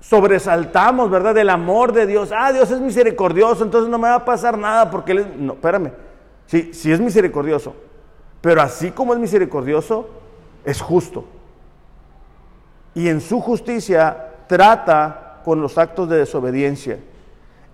sobresaltamos, 0.00 1.10
¿verdad? 1.10 1.34
Del 1.34 1.50
amor 1.50 1.92
de 1.92 2.06
Dios. 2.06 2.30
Ah, 2.34 2.52
Dios 2.52 2.70
es 2.70 2.80
misericordioso, 2.80 3.64
entonces 3.64 3.90
no 3.90 3.98
me 3.98 4.08
va 4.08 4.14
a 4.14 4.24
pasar 4.24 4.56
nada 4.56 4.88
porque 4.90 5.12
Él 5.12 5.34
No, 5.38 5.54
espérame. 5.54 5.90
Sí, 6.46 6.70
sí 6.72 6.92
es 6.92 7.00
misericordioso. 7.00 7.74
Pero 8.40 8.62
así 8.62 8.92
como 8.92 9.12
es 9.12 9.18
misericordioso, 9.18 10.08
es 10.64 10.80
justo. 10.80 11.24
Y 12.94 13.08
en 13.08 13.20
su 13.20 13.40
justicia 13.40 14.34
trata 14.46 15.40
con 15.44 15.60
los 15.60 15.76
actos 15.76 16.08
de 16.08 16.18
desobediencia. 16.18 17.00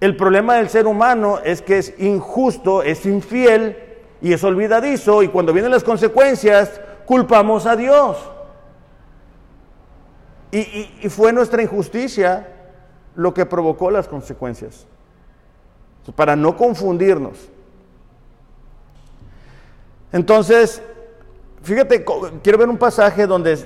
El 0.02 0.16
problema 0.16 0.56
del 0.56 0.68
ser 0.68 0.88
humano 0.88 1.38
es 1.44 1.62
que 1.62 1.78
es 1.78 1.94
injusto, 2.00 2.82
es 2.82 3.06
infiel 3.06 3.76
y 4.20 4.32
es 4.32 4.42
olvidadizo 4.42 5.22
y 5.22 5.28
cuando 5.28 5.52
vienen 5.52 5.70
las 5.70 5.84
consecuencias 5.84 6.80
culpamos 7.06 7.66
a 7.66 7.76
Dios. 7.76 8.16
Y, 10.50 11.08
fue 11.08 11.32
nuestra 11.32 11.62
injusticia 11.62 12.48
lo 13.14 13.32
que 13.32 13.46
provocó 13.46 13.92
las 13.92 14.08
consecuencias. 14.08 14.88
Para 16.16 16.34
no 16.34 16.56
confundirnos. 16.56 17.38
Entonces, 20.10 20.82
fíjate, 21.62 22.04
quiero 22.42 22.58
ver 22.58 22.68
un 22.68 22.76
pasaje 22.76 23.28
donde 23.28 23.56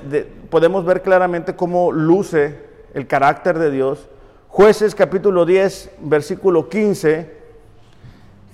podemos 0.51 0.85
ver 0.85 1.01
claramente 1.01 1.57
cómo 1.57 1.93
luce 1.93 2.63
el 2.93 3.07
carácter 3.07 3.59
de 3.59 3.71
Dios. 3.71 4.07
Jueces 4.57 4.95
capítulo 4.95 5.45
10, 5.45 5.91
versículo 5.99 6.71
15, 6.71 7.31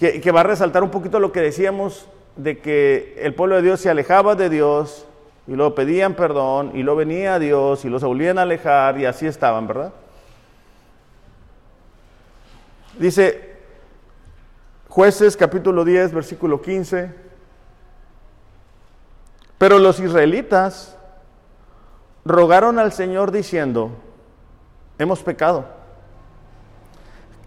que, 0.00 0.32
va 0.32 0.40
a 0.40 0.42
resaltar 0.42 0.82
un 0.82 0.90
poquito 0.90 1.20
lo 1.20 1.30
que 1.30 1.40
decíamos 1.40 2.08
de 2.34 2.58
que 2.58 3.14
el 3.22 3.36
pueblo 3.36 3.54
de 3.54 3.62
Dios 3.62 3.78
se 3.78 3.88
alejaba 3.88 4.34
de 4.34 4.50
Dios 4.50 5.06
y 5.46 5.54
lo 5.54 5.76
pedían 5.76 6.14
perdón 6.14 6.72
y 6.74 6.82
lo 6.82 6.96
venía 6.96 7.34
a 7.34 7.38
Dios 7.38 7.84
y 7.84 7.88
los 7.88 8.02
volvían 8.02 8.38
a 8.38 8.42
alejar 8.42 8.98
y 8.98 9.06
así 9.06 9.28
estaban, 9.28 9.68
¿verdad? 9.68 9.92
Dice 12.98 13.58
jueces 14.88 15.36
capítulo 15.36 15.84
10, 15.84 16.14
versículo 16.14 16.60
15, 16.60 17.14
pero 19.56 19.78
los 19.78 20.00
israelitas 20.00 20.98
rogaron 22.24 22.80
al 22.80 22.90
Señor 22.90 23.30
diciendo, 23.30 23.92
hemos 24.98 25.22
pecado. 25.22 25.80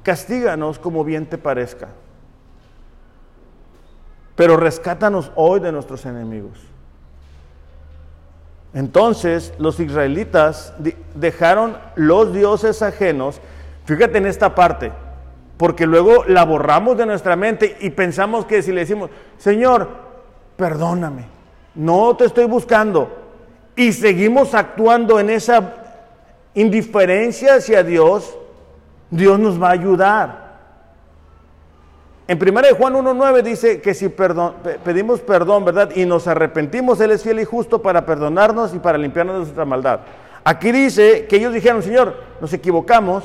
Castíganos 0.06 0.78
como 0.78 1.04
bien 1.04 1.26
te 1.26 1.40
parezca. 1.40 1.88
Pero 4.36 4.56
rescátanos 4.56 5.32
hoy 5.36 5.60
de 5.60 5.72
nuestros 5.72 6.06
enemigos. 6.06 6.60
Entonces 8.76 9.52
los 9.58 9.80
israelitas 9.80 10.76
dejaron 11.16 11.76
los 11.96 12.32
dioses 12.34 12.84
ajenos, 12.84 13.42
fíjate 13.86 14.20
en 14.20 14.28
esta 14.28 14.54
parte, 14.54 14.92
porque 15.58 15.88
luego 15.88 16.24
la 16.26 16.46
borramos 16.46 16.98
de 16.98 17.08
nuestra 17.08 17.36
mente 17.36 17.76
y 17.80 17.90
pensamos 17.90 18.46
que 18.46 18.62
si 18.62 18.72
le 18.72 18.82
decimos, 18.82 19.10
Señor, 19.40 19.90
perdóname, 20.56 21.26
no 21.74 22.16
te 22.16 22.26
estoy 22.26 22.46
buscando, 22.46 23.10
y 23.76 23.92
seguimos 23.92 24.54
actuando 24.54 25.20
en 25.20 25.32
esa 25.32 25.74
indiferencia 26.54 27.56
hacia 27.56 27.82
Dios, 27.82 28.38
Dios 29.10 29.40
nos 29.40 29.62
va 29.62 29.70
a 29.70 29.72
ayudar. 29.72 30.46
En 32.28 32.42
1 32.42 32.62
Juan 32.78 32.94
1.9 32.94 33.44
dice 33.44 33.82
que 33.82 33.94
si 33.94 34.10
pedimos 34.10 35.22
perdón, 35.22 35.64
¿verdad? 35.64 35.92
Y 35.96 36.06
nos 36.06 36.28
arrepentimos, 36.28 37.00
Él 37.00 37.12
es 37.12 37.22
fiel 37.22 37.40
y 37.40 37.46
justo 37.46 37.82
para 37.84 38.06
perdonarnos 38.06 38.74
y 38.74 38.80
para 38.80 38.98
limpiarnos 38.98 39.36
de 39.36 39.40
nuestra 39.42 39.66
maldad. 39.66 40.00
Aquí 40.44 40.72
dice 40.72 41.28
que 41.28 41.36
ellos 41.36 41.54
dijeron, 41.54 41.84
Señor, 41.84 42.16
nos 42.42 42.52
equivocamos. 42.54 43.24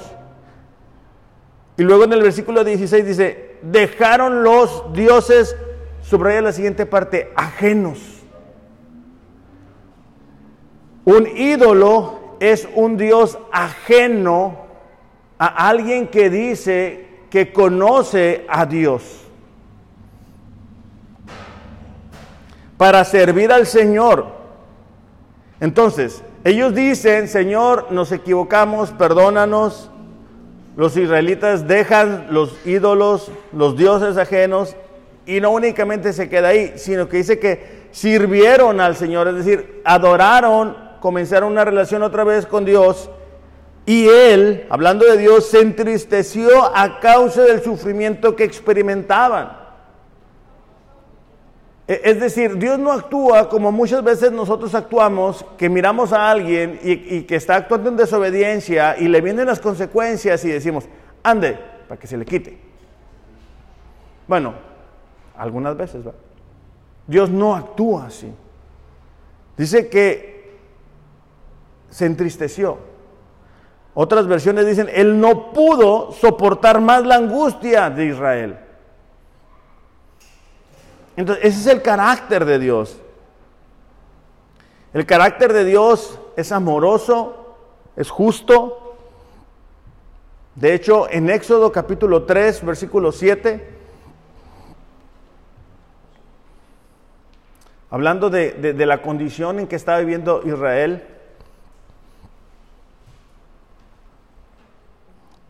Y 1.78 1.82
luego 1.82 2.04
en 2.04 2.12
el 2.12 2.22
versículo 2.22 2.62
16 2.62 3.06
dice, 3.06 3.58
dejaron 3.62 4.42
los 4.42 4.92
dioses, 4.92 5.56
subraya 6.02 6.42
la 6.42 6.52
siguiente 6.52 6.84
parte, 6.84 7.32
ajenos. 7.36 7.98
Un 11.06 11.26
ídolo 11.26 12.36
es 12.38 12.68
un 12.74 12.98
dios 12.98 13.38
ajeno 13.50 14.69
a 15.40 15.70
alguien 15.70 16.06
que 16.08 16.28
dice 16.28 17.06
que 17.30 17.50
conoce 17.50 18.44
a 18.46 18.66
Dios. 18.66 19.02
Para 22.76 23.02
servir 23.06 23.50
al 23.50 23.66
Señor. 23.66 24.26
Entonces, 25.58 26.22
ellos 26.44 26.74
dicen, 26.74 27.26
Señor, 27.26 27.86
nos 27.90 28.12
equivocamos, 28.12 28.90
perdónanos. 28.90 29.90
Los 30.76 30.94
israelitas 30.98 31.66
dejan 31.66 32.26
los 32.30 32.54
ídolos, 32.66 33.32
los 33.52 33.78
dioses 33.78 34.18
ajenos, 34.18 34.76
y 35.24 35.40
no 35.40 35.52
únicamente 35.52 36.12
se 36.12 36.28
queda 36.28 36.48
ahí, 36.48 36.74
sino 36.76 37.08
que 37.08 37.16
dice 37.16 37.38
que 37.38 37.88
sirvieron 37.92 38.78
al 38.78 38.94
Señor, 38.94 39.28
es 39.28 39.36
decir, 39.36 39.80
adoraron, 39.86 40.76
comenzaron 41.00 41.50
una 41.50 41.64
relación 41.64 42.02
otra 42.02 42.24
vez 42.24 42.44
con 42.44 42.66
Dios 42.66 43.08
y 43.86 44.06
él, 44.08 44.66
hablando 44.70 45.06
de 45.06 45.16
Dios, 45.16 45.46
se 45.46 45.60
entristeció 45.60 46.64
a 46.76 47.00
causa 47.00 47.42
del 47.42 47.62
sufrimiento 47.62 48.36
que 48.36 48.44
experimentaban. 48.44 49.58
E, 51.88 52.00
es 52.04 52.20
decir, 52.20 52.56
Dios 52.56 52.78
no 52.78 52.92
actúa 52.92 53.48
como 53.48 53.72
muchas 53.72 54.04
veces 54.04 54.30
nosotros 54.30 54.74
actuamos, 54.74 55.44
que 55.58 55.68
miramos 55.68 56.12
a 56.12 56.30
alguien 56.30 56.78
y, 56.82 57.22
que 57.22 57.36
está 57.36 57.56
actuando 57.56 57.90
en 57.90 57.96
desobediencia 57.96 58.96
y 58.98 59.08
le 59.08 59.20
vienen 59.20 59.46
las 59.46 59.60
consecuencias 59.60 60.44
y 60.44 60.50
decimos, 60.50 60.84
ande, 61.22 61.58
para 61.88 61.98
que 61.98 62.06
se 62.06 62.16
le 62.16 62.24
quite. 62.24 62.58
Bueno, 64.28 64.54
algunas 65.36 65.76
veces, 65.76 66.06
¿va? 66.06 66.12
Dios 67.08 67.28
no 67.28 67.56
actúa 67.56 68.06
así. 68.06 68.32
Dice 69.56 69.88
que 69.88 70.58
se 71.90 72.06
entristeció. 72.06 72.89
Otras 73.94 74.26
versiones 74.26 74.66
dicen, 74.66 74.88
él 74.92 75.18
no 75.18 75.52
pudo 75.52 76.12
soportar 76.12 76.80
más 76.80 77.04
la 77.04 77.16
angustia 77.16 77.90
de 77.90 78.06
Israel. 78.06 78.58
Entonces, 81.16 81.44
ese 81.44 81.60
es 81.60 81.66
el 81.66 81.82
carácter 81.82 82.44
de 82.44 82.58
Dios. 82.58 83.00
El 84.92 85.06
carácter 85.06 85.52
de 85.52 85.64
Dios 85.64 86.18
es 86.36 86.52
amoroso, 86.52 87.56
es 87.96 88.10
justo. 88.10 88.96
De 90.54 90.72
hecho, 90.72 91.10
en 91.10 91.28
Éxodo 91.28 91.72
capítulo 91.72 92.24
3, 92.24 92.64
versículo 92.64 93.10
7, 93.10 93.78
hablando 97.90 98.30
de, 98.30 98.52
de 98.52 98.86
la 98.86 99.02
condición 99.02 99.58
en 99.58 99.66
que 99.66 99.76
estaba 99.76 99.98
viviendo 99.98 100.42
Israel, 100.44 101.19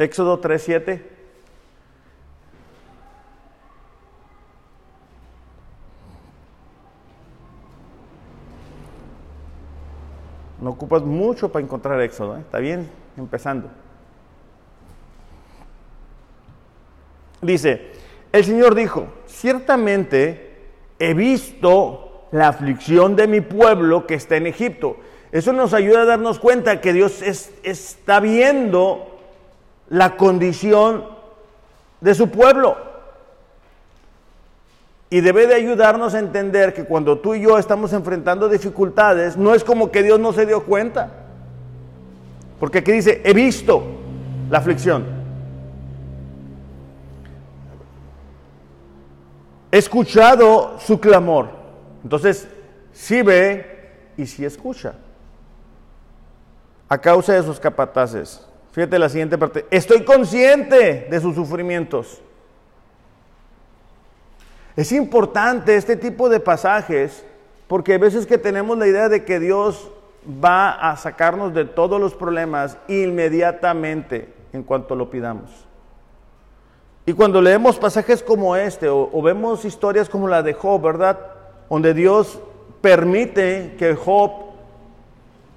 Éxodo 0.01 0.41
3:7. 0.41 1.03
No 10.59 10.71
ocupas 10.71 11.03
mucho 11.03 11.53
para 11.53 11.63
encontrar 11.63 12.01
Éxodo, 12.01 12.39
¿eh? 12.39 12.41
está 12.41 12.59
bien, 12.61 12.89
empezando. 13.19 13.69
Dice, 17.43 17.93
el 18.33 18.45
Señor 18.45 18.75
dijo, 18.75 19.07
ciertamente 19.27 20.71
he 20.99 21.13
visto 21.13 22.27
la 22.33 22.49
aflicción 22.49 23.17
de 23.17 23.27
mi 23.27 23.43
pueblo 23.43 24.07
que 24.07 24.15
está 24.15 24.37
en 24.37 24.47
Egipto. 24.47 24.97
Eso 25.31 25.53
nos 25.53 25.75
ayuda 25.75 26.03
a 26.03 26.07
darnos 26.07 26.39
cuenta 26.39 26.81
que 26.81 26.95
Dios 26.95 27.23
está 27.63 28.21
viendo 28.21 29.10
la 29.91 30.17
condición 30.17 31.05
de 32.01 32.15
su 32.15 32.31
pueblo. 32.31 32.77
Y 35.11 35.21
debe 35.21 35.49
de 35.49 35.57
ayudarnos 35.57 36.15
a 36.15 36.21
entender 36.21 36.73
que 36.73 36.85
cuando 36.85 37.19
tú 37.19 37.35
y 37.35 37.43
yo 37.43 37.59
estamos 37.59 37.93
enfrentando 37.93 38.49
dificultades, 38.49 39.37
no 39.37 39.55
es 39.55 39.65
como 39.65 39.91
que 39.91 40.05
Dios 40.05 40.21
no 40.21 40.33
se 40.33 40.47
dio 40.47 40.65
cuenta. 40.65 41.11
Porque 42.61 42.79
aquí 42.79 42.93
dice, 42.93 43.21
he 43.25 43.35
visto 43.35 43.83
la 44.49 44.59
aflicción. 44.59 45.05
He 49.73 49.79
escuchado 49.79 50.79
su 50.79 51.01
clamor. 51.01 51.49
Entonces, 52.05 52.49
sí 52.93 53.23
ve 53.23 53.91
y 54.17 54.27
sí 54.27 54.45
escucha. 54.45 54.95
A 56.89 56.99
causa 56.99 57.33
de 57.33 57.43
sus 57.43 57.59
capataces. 57.59 58.47
Fíjate 58.73 58.99
la 58.99 59.09
siguiente 59.09 59.37
parte. 59.37 59.67
Estoy 59.71 60.05
consciente 60.05 61.09
de 61.11 61.21
sus 61.21 61.35
sufrimientos. 61.35 62.21
Es 64.77 64.93
importante 64.93 65.77
este 65.77 65.97
tipo 65.97 66.29
de 66.29 66.41
pasajes 66.41 67.25
porque 67.67 67.95
a 67.95 67.99
veces 67.99 68.27
que 68.27 68.39
tenemos 68.39 68.79
la 68.79 68.87
idea 68.87 69.09
de 69.09 69.25
que 69.25 69.41
Dios 69.41 69.91
va 70.43 70.71
a 70.71 70.97
sacarnos 70.97 71.53
de 71.55 71.65
todos 71.65 72.01
los 72.01 72.15
problemas 72.15 72.77
inmediatamente 72.89 74.33
en 74.53 74.63
cuanto 74.63 74.95
lo 74.95 75.11
pidamos. 75.11 75.51
Y 77.07 77.13
cuando 77.13 77.43
leemos 77.43 77.79
pasajes 77.79 78.23
como 78.23 78.55
este 78.55 78.89
o, 78.89 79.11
o 79.13 79.23
vemos 79.23 79.65
historias 79.65 80.09
como 80.09 80.29
la 80.29 80.43
de 80.43 80.53
Job, 80.53 80.81
¿verdad? 80.81 81.19
Donde 81.69 81.95
Dios 81.95 82.39
permite 82.81 83.75
que 83.79 83.95
Job 83.95 84.31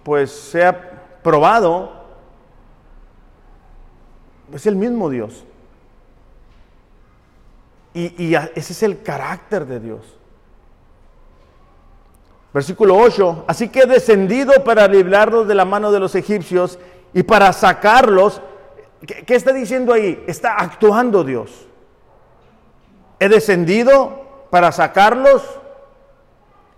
pues 0.04 0.32
sea 0.32 1.20
probado 1.22 2.03
es 4.54 4.66
el 4.66 4.76
mismo 4.76 5.10
Dios. 5.10 5.44
Y, 7.94 8.34
ese 8.34 8.74
es 8.74 8.84
el 8.84 9.04
carácter 9.04 9.66
de 9.66 9.80
Dios. 9.80 10.02
Versículo 12.54 12.98
8. 12.98 13.46
Así 13.48 13.70
que 13.70 13.82
he 13.82 13.86
descendido 13.86 14.64
para 14.64 14.88
librarlos 14.88 15.48
de 15.48 15.56
la 15.56 15.66
mano 15.66 15.92
de 15.92 16.00
los 16.00 16.16
egipcios 16.16 16.80
y 17.14 17.24
para 17.24 17.54
sacarlos. 17.54 18.42
¿Qué, 19.06 19.24
¿Qué, 19.26 19.36
está 19.36 19.54
diciendo 19.54 19.94
ahí? 19.94 20.24
Está 20.28 20.56
actuando 20.56 21.24
Dios. 21.24 21.68
He 23.20 23.30
descendido 23.30 24.48
para 24.50 24.72
sacarlos. 24.72 25.44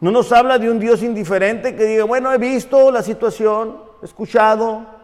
No 0.02 0.12
nos 0.12 0.32
habla 0.34 0.60
de 0.60 0.70
un 0.70 0.80
Dios 0.80 1.02
indiferente 1.02 1.76
que 1.76 1.86
diga, 1.86 2.04
bueno, 2.04 2.32
he 2.34 2.38
visto 2.38 2.92
la 2.92 3.02
situación, 3.02 3.78
he 4.02 4.06
escuchado, 4.06 4.95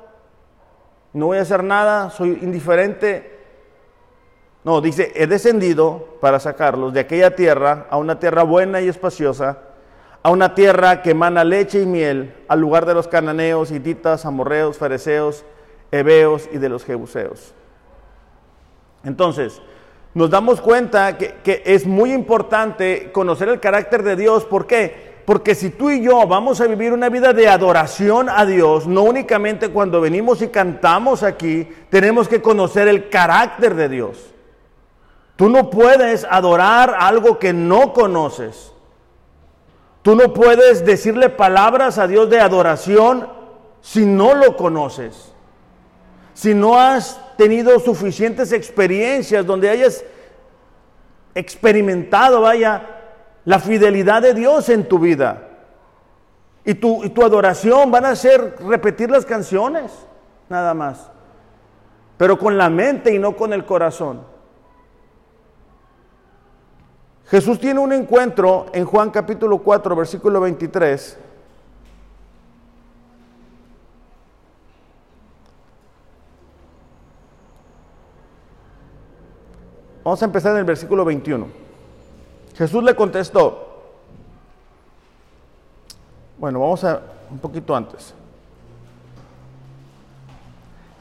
no 1.13 1.27
voy 1.27 1.37
a 1.37 1.41
hacer 1.41 1.63
nada, 1.63 2.09
soy 2.09 2.39
indiferente. 2.41 3.39
No, 4.63 4.79
dice, 4.79 5.11
he 5.15 5.27
descendido 5.27 6.17
para 6.21 6.39
sacarlos 6.39 6.93
de 6.93 7.01
aquella 7.01 7.35
tierra 7.35 7.87
a 7.89 7.97
una 7.97 8.19
tierra 8.19 8.43
buena 8.43 8.79
y 8.79 8.87
espaciosa, 8.87 9.57
a 10.23 10.29
una 10.29 10.53
tierra 10.53 11.01
que 11.01 11.11
emana 11.11 11.43
leche 11.43 11.81
y 11.81 11.85
miel, 11.85 12.35
al 12.47 12.61
lugar 12.61 12.85
de 12.85 12.93
los 12.93 13.07
cananeos, 13.07 13.71
hititas, 13.71 14.25
amorreos, 14.25 14.77
fereceos, 14.77 15.43
heveos 15.91 16.47
y 16.51 16.59
de 16.59 16.69
los 16.69 16.85
jebuseos. 16.85 17.53
Entonces, 19.03 19.61
nos 20.13 20.29
damos 20.29 20.61
cuenta 20.61 21.17
que, 21.17 21.35
que 21.43 21.63
es 21.65 21.87
muy 21.87 22.13
importante 22.13 23.11
conocer 23.11 23.49
el 23.49 23.59
carácter 23.59 24.03
de 24.03 24.15
Dios. 24.15 24.45
¿Por 24.45 24.67
qué? 24.67 25.10
Porque 25.25 25.55
si 25.55 25.69
tú 25.69 25.89
y 25.89 26.01
yo 26.01 26.25
vamos 26.27 26.61
a 26.61 26.67
vivir 26.67 26.93
una 26.93 27.09
vida 27.09 27.33
de 27.33 27.47
adoración 27.47 28.27
a 28.29 28.45
Dios, 28.45 28.87
no 28.87 29.03
únicamente 29.03 29.69
cuando 29.69 30.01
venimos 30.01 30.41
y 30.41 30.47
cantamos 30.47 31.23
aquí, 31.23 31.67
tenemos 31.89 32.27
que 32.27 32.41
conocer 32.41 32.87
el 32.87 33.09
carácter 33.09 33.75
de 33.75 33.89
Dios. 33.89 34.31
Tú 35.35 35.49
no 35.49 35.69
puedes 35.69 36.25
adorar 36.29 36.95
algo 36.99 37.39
que 37.39 37.53
no 37.53 37.93
conoces. 37.93 38.73
Tú 40.01 40.15
no 40.15 40.33
puedes 40.33 40.85
decirle 40.85 41.29
palabras 41.29 41.97
a 41.97 42.07
Dios 42.07 42.29
de 42.29 42.39
adoración 42.39 43.27
si 43.81 44.05
no 44.05 44.33
lo 44.33 44.55
conoces. 44.55 45.31
Si 46.33 46.53
no 46.53 46.79
has 46.79 47.19
tenido 47.37 47.79
suficientes 47.79 48.51
experiencias 48.51 49.45
donde 49.45 49.69
hayas 49.69 50.03
experimentado, 51.35 52.41
vaya, 52.41 53.00
la 53.45 53.59
fidelidad 53.59 54.21
de 54.21 54.33
Dios 54.33 54.69
en 54.69 54.87
tu 54.87 54.99
vida. 54.99 55.47
Y 56.63 56.75
tu, 56.75 57.03
y 57.03 57.09
tu 57.09 57.23
adoración 57.23 57.89
van 57.89 58.05
a 58.05 58.15
ser 58.15 58.55
repetir 58.67 59.09
las 59.09 59.25
canciones, 59.25 59.91
nada 60.47 60.73
más. 60.73 61.09
Pero 62.17 62.37
con 62.37 62.57
la 62.57 62.69
mente 62.69 63.13
y 63.13 63.19
no 63.19 63.35
con 63.35 63.51
el 63.51 63.65
corazón. 63.65 64.21
Jesús 67.25 67.59
tiene 67.59 67.79
un 67.79 67.93
encuentro 67.93 68.67
en 68.73 68.85
Juan 68.85 69.09
capítulo 69.09 69.59
4, 69.59 69.95
versículo 69.95 70.41
23. 70.41 71.17
Vamos 80.03 80.21
a 80.21 80.25
empezar 80.25 80.51
en 80.53 80.57
el 80.57 80.65
versículo 80.65 81.05
21. 81.05 81.60
Jesús 82.61 82.83
le 82.83 82.93
contestó, 82.93 83.81
bueno, 86.37 86.59
vamos 86.59 86.83
a 86.83 87.01
un 87.31 87.39
poquito 87.39 87.75
antes. 87.75 88.13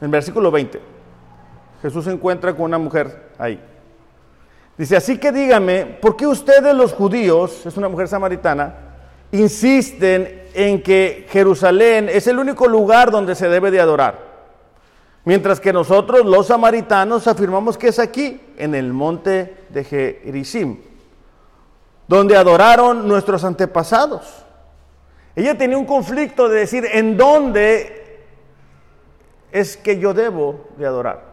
En 0.01 0.09
versículo 0.09 0.49
20, 0.49 0.81
Jesús 1.83 2.05
se 2.05 2.11
encuentra 2.11 2.55
con 2.55 2.65
una 2.65 2.79
mujer 2.79 3.33
ahí. 3.37 3.63
Dice, 4.75 4.97
así 4.97 5.19
que 5.19 5.31
dígame, 5.31 5.85
¿por 5.85 6.17
qué 6.17 6.25
ustedes 6.25 6.75
los 6.75 6.93
judíos, 6.93 7.63
es 7.63 7.77
una 7.77 7.89
mujer 7.89 8.07
samaritana, 8.07 8.73
insisten 9.31 10.47
en 10.55 10.81
que 10.81 11.27
Jerusalén 11.29 12.09
es 12.09 12.25
el 12.25 12.39
único 12.39 12.67
lugar 12.67 13.11
donde 13.11 13.35
se 13.35 13.47
debe 13.47 13.69
de 13.69 13.81
adorar? 13.81 14.17
Mientras 15.25 15.59
que 15.59 15.71
nosotros 15.71 16.25
los 16.25 16.47
samaritanos 16.47 17.27
afirmamos 17.27 17.77
que 17.77 17.89
es 17.89 17.99
aquí, 17.99 18.41
en 18.57 18.73
el 18.73 18.93
monte 18.93 19.57
de 19.69 19.83
Gerizim, 19.83 20.89
donde 22.07 22.35
adoraron 22.35 23.07
nuestros 23.07 23.43
antepasados. 23.43 24.45
Ella 25.35 25.57
tenía 25.57 25.77
un 25.77 25.85
conflicto 25.85 26.49
de 26.49 26.59
decir, 26.59 26.85
¿en 26.91 27.15
dónde 27.15 28.25
es 29.51 29.77
que 29.77 29.97
yo 29.97 30.13
debo 30.13 30.67
de 30.77 30.85
adorar? 30.85 31.23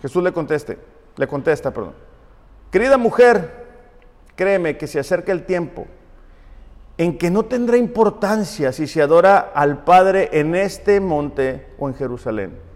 Jesús 0.00 0.22
le 0.22 0.32
conteste, 0.32 0.78
le 1.16 1.26
contesta, 1.26 1.72
perdón. 1.72 1.94
Querida 2.70 2.96
mujer, 2.98 3.66
créeme 4.36 4.76
que 4.76 4.86
se 4.86 5.00
acerca 5.00 5.32
el 5.32 5.44
tiempo 5.44 5.86
en 6.98 7.16
que 7.16 7.30
no 7.30 7.44
tendrá 7.44 7.76
importancia 7.76 8.72
si 8.72 8.86
se 8.88 9.00
adora 9.00 9.52
al 9.54 9.84
Padre 9.84 10.30
en 10.32 10.54
este 10.56 11.00
monte 11.00 11.68
o 11.78 11.88
en 11.88 11.94
Jerusalén. 11.94 12.67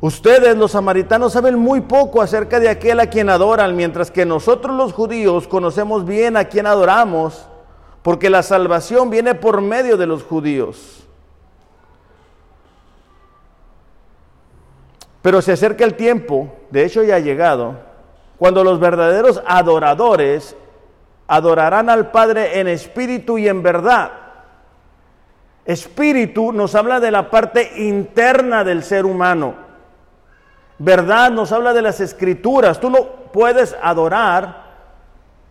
Ustedes, 0.00 0.56
los 0.56 0.72
samaritanos, 0.72 1.32
saben 1.32 1.58
muy 1.58 1.80
poco 1.80 2.22
acerca 2.22 2.60
de 2.60 2.68
aquel 2.68 3.00
a 3.00 3.08
quien 3.08 3.28
adoran, 3.28 3.74
mientras 3.74 4.12
que 4.12 4.24
nosotros 4.24 4.76
los 4.76 4.92
judíos 4.92 5.48
conocemos 5.48 6.04
bien 6.04 6.36
a 6.36 6.44
quien 6.44 6.66
adoramos, 6.66 7.48
porque 8.02 8.30
la 8.30 8.44
salvación 8.44 9.10
viene 9.10 9.34
por 9.34 9.60
medio 9.60 9.96
de 9.96 10.06
los 10.06 10.22
judíos. 10.22 11.04
Pero 15.20 15.42
se 15.42 15.52
acerca 15.52 15.84
el 15.84 15.94
tiempo, 15.94 16.48
de 16.70 16.84
hecho 16.84 17.02
ya 17.02 17.16
ha 17.16 17.20
llegado, 17.20 17.74
cuando 18.38 18.62
los 18.62 18.78
verdaderos 18.78 19.42
adoradores 19.46 20.54
adorarán 21.26 21.90
al 21.90 22.12
Padre 22.12 22.60
en 22.60 22.68
espíritu 22.68 23.36
y 23.36 23.48
en 23.48 23.64
verdad. 23.64 24.12
Espíritu 25.64 26.52
nos 26.52 26.76
habla 26.76 27.00
de 27.00 27.10
la 27.10 27.30
parte 27.30 27.72
interna 27.82 28.62
del 28.62 28.84
ser 28.84 29.04
humano. 29.04 29.67
Verdad 30.78 31.30
nos 31.30 31.52
habla 31.52 31.72
de 31.72 31.82
las 31.82 32.00
escrituras. 32.00 32.80
Tú 32.80 32.90
no 32.90 33.04
puedes 33.32 33.76
adorar 33.82 34.68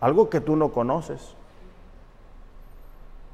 algo 0.00 0.30
que 0.30 0.40
tú 0.40 0.56
no 0.56 0.70
conoces. 0.70 1.34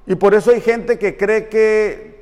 Y 0.07 0.15
por 0.17 0.35
eso 0.35 0.51
hay 0.51 0.61
gente 0.61 0.99
que 0.99 1.17
cree 1.17 1.49
que 1.49 2.15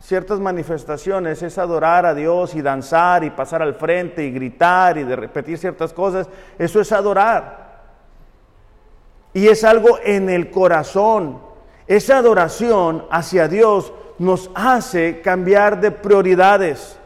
ciertas 0.00 0.40
manifestaciones 0.40 1.42
es 1.42 1.58
adorar 1.58 2.06
a 2.06 2.14
Dios 2.14 2.54
y 2.54 2.62
danzar 2.62 3.24
y 3.24 3.30
pasar 3.30 3.62
al 3.62 3.74
frente 3.74 4.24
y 4.24 4.30
gritar 4.30 4.98
y 4.98 5.04
de 5.04 5.16
repetir 5.16 5.58
ciertas 5.58 5.92
cosas. 5.92 6.28
Eso 6.58 6.80
es 6.80 6.90
adorar. 6.92 7.68
Y 9.34 9.48
es 9.48 9.62
algo 9.62 9.98
en 10.02 10.30
el 10.30 10.50
corazón. 10.50 11.40
Esa 11.86 12.18
adoración 12.18 13.06
hacia 13.10 13.46
Dios 13.46 13.92
nos 14.18 14.50
hace 14.54 15.20
cambiar 15.20 15.80
de 15.80 15.90
prioridades, 15.90 16.97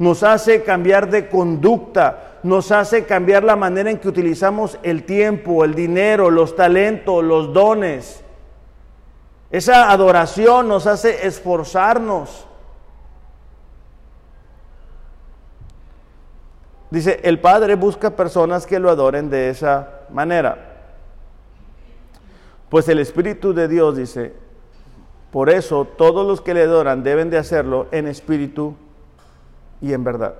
nos 0.00 0.22
hace 0.22 0.62
cambiar 0.62 1.10
de 1.10 1.28
conducta, 1.28 2.38
nos 2.42 2.72
hace 2.72 3.04
cambiar 3.04 3.44
la 3.44 3.54
manera 3.54 3.90
en 3.90 3.98
que 3.98 4.08
utilizamos 4.08 4.78
el 4.82 5.04
tiempo, 5.04 5.62
el 5.62 5.74
dinero, 5.74 6.30
los 6.30 6.56
talentos, 6.56 7.22
los 7.22 7.52
dones. 7.52 8.24
Esa 9.50 9.90
adoración 9.90 10.68
nos 10.68 10.86
hace 10.86 11.26
esforzarnos. 11.26 12.46
Dice, 16.90 17.20
el 17.22 17.38
Padre 17.38 17.74
busca 17.74 18.16
personas 18.16 18.66
que 18.66 18.78
lo 18.78 18.88
adoren 18.88 19.28
de 19.28 19.50
esa 19.50 20.06
manera. 20.08 20.78
Pues 22.70 22.88
el 22.88 23.00
Espíritu 23.00 23.52
de 23.52 23.68
Dios 23.68 23.98
dice, 23.98 24.32
por 25.30 25.50
eso 25.50 25.84
todos 25.84 26.26
los 26.26 26.40
que 26.40 26.54
le 26.54 26.62
adoran 26.62 27.02
deben 27.02 27.28
de 27.28 27.36
hacerlo 27.36 27.86
en 27.90 28.06
espíritu 28.06 28.76
y 29.80 29.92
en 29.92 30.04
verdad. 30.04 30.34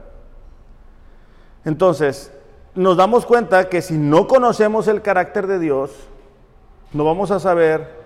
Entonces, 1.65 2.33
nos 2.75 2.97
damos 2.97 3.27
cuenta 3.27 3.69
que 3.69 3.83
si 3.83 3.97
no 3.97 4.27
conocemos 4.27 4.89
el 4.89 5.03
carácter 5.03 5.47
de 5.47 5.59
Dios, 5.59 5.91
no 6.93 7.05
vamos 7.05 7.31
a 7.31 7.41
saber 7.41 8.01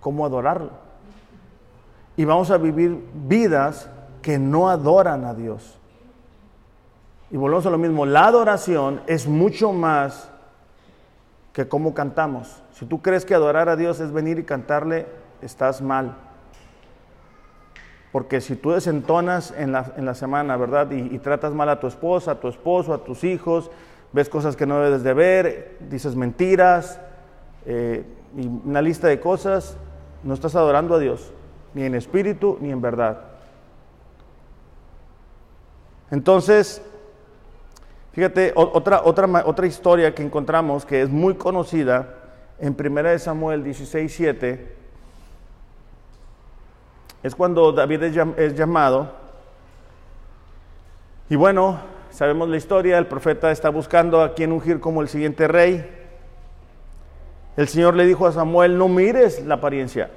cómo 0.00 0.24
adorarlo. 0.24 0.70
Y 2.16 2.24
vamos 2.24 2.50
a 2.50 2.58
vivir 2.58 3.02
vidas 3.14 3.88
que 4.22 4.38
no 4.38 4.68
adoran 4.68 5.24
a 5.24 5.34
Dios. 5.34 5.78
Y 7.30 7.36
volvemos 7.36 7.64
a 7.66 7.70
lo 7.70 7.78
mismo, 7.78 8.06
la 8.06 8.26
adoración 8.26 9.02
es 9.06 9.26
mucho 9.26 9.72
más 9.72 10.28
que 11.52 11.68
cómo 11.68 11.94
cantamos. 11.94 12.62
Si 12.74 12.86
tú 12.86 13.00
crees 13.00 13.24
que 13.24 13.34
adorar 13.34 13.68
a 13.68 13.76
Dios 13.76 14.00
es 14.00 14.12
venir 14.12 14.38
y 14.38 14.44
cantarle, 14.44 15.06
estás 15.40 15.80
mal. 15.80 16.16
Porque 18.12 18.40
si 18.40 18.56
tú 18.56 18.72
desentonas 18.72 19.54
en 19.56 19.72
la, 19.72 19.92
en 19.96 20.04
la 20.04 20.14
semana, 20.14 20.56
¿verdad? 20.56 20.90
Y, 20.90 21.18
tratas 21.18 21.54
mal 21.54 21.68
a 21.68 21.78
tu 21.78 21.86
esposa, 21.86 22.32
a 22.32 22.40
tu 22.40 22.48
esposo, 22.48 22.92
a 22.92 23.04
tus 23.04 23.22
hijos, 23.22 23.70
ves 24.12 24.28
cosas 24.28 24.56
que 24.56 24.66
no 24.66 24.80
debes 24.80 25.04
de 25.04 25.14
ver, 25.14 25.76
dices 25.88 26.16
mentiras, 26.16 27.00
eh, 27.66 28.04
y 28.36 28.46
una 28.46 28.82
lista 28.82 29.06
de 29.06 29.20
cosas, 29.20 29.76
no 30.24 30.34
estás 30.34 30.56
adorando 30.56 30.96
a 30.96 30.98
Dios, 30.98 31.32
ni 31.74 31.84
en 31.84 31.94
espíritu 31.94 32.58
ni 32.60 32.72
en 32.72 32.80
verdad. 32.80 33.20
Entonces, 36.10 36.82
fíjate, 38.12 38.52
otra, 38.56 39.02
otra, 39.04 39.28
otra 39.46 39.66
historia 39.68 40.12
que 40.16 40.24
encontramos 40.24 40.84
que 40.84 41.02
es 41.02 41.08
muy 41.08 41.34
conocida 41.34 42.16
en 42.58 42.76
1 42.78 43.18
Samuel 43.20 43.62
16, 43.62 44.12
7, 44.12 44.79
es 47.22 47.34
cuando 47.34 47.72
David 47.72 48.02
es 48.04 48.54
llamado. 48.54 49.10
Y 51.28 51.36
bueno, 51.36 51.78
sabemos 52.10 52.48
la 52.48 52.56
historia, 52.56 52.98
el 52.98 53.06
profeta 53.06 53.50
está 53.50 53.70
buscando 53.70 54.20
a 54.20 54.34
quien 54.34 54.52
ungir 54.52 54.80
como 54.80 55.02
el 55.02 55.08
siguiente 55.08 55.46
rey. 55.46 55.88
El 57.56 57.68
Señor 57.68 57.94
le 57.94 58.06
dijo 58.06 58.26
a 58.26 58.32
Samuel, 58.32 58.78
no 58.78 58.88
mires 58.88 59.44
la 59.44 59.56
apariencia, 59.56 60.10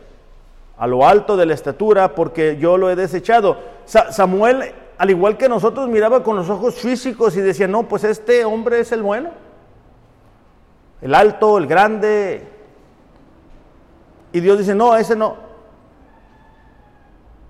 a 0.77 0.87
lo 0.87 1.05
alto 1.05 1.35
de 1.35 1.45
la 1.45 1.53
estatura, 1.53 2.15
porque 2.15 2.57
yo 2.57 2.77
lo 2.77 2.89
he 2.89 2.95
desechado. 2.95 3.57
Samuel, 3.85 4.73
al 4.97 5.09
igual 5.09 5.37
que 5.37 5.49
nosotros, 5.49 5.89
miraba 5.89 6.23
con 6.23 6.35
los 6.35 6.49
ojos 6.49 6.75
físicos 6.75 7.35
y 7.35 7.41
decía, 7.41 7.67
no, 7.67 7.83
pues 7.83 8.05
este 8.05 8.45
hombre 8.45 8.79
es 8.79 8.91
el 8.91 9.03
bueno. 9.03 9.29
El 11.01 11.13
alto, 11.13 11.57
el 11.57 11.67
grande. 11.67 12.47
Y 14.31 14.39
Dios 14.39 14.57
dice, 14.57 14.73
no, 14.73 14.95
ese 14.95 15.15
no. 15.15 15.35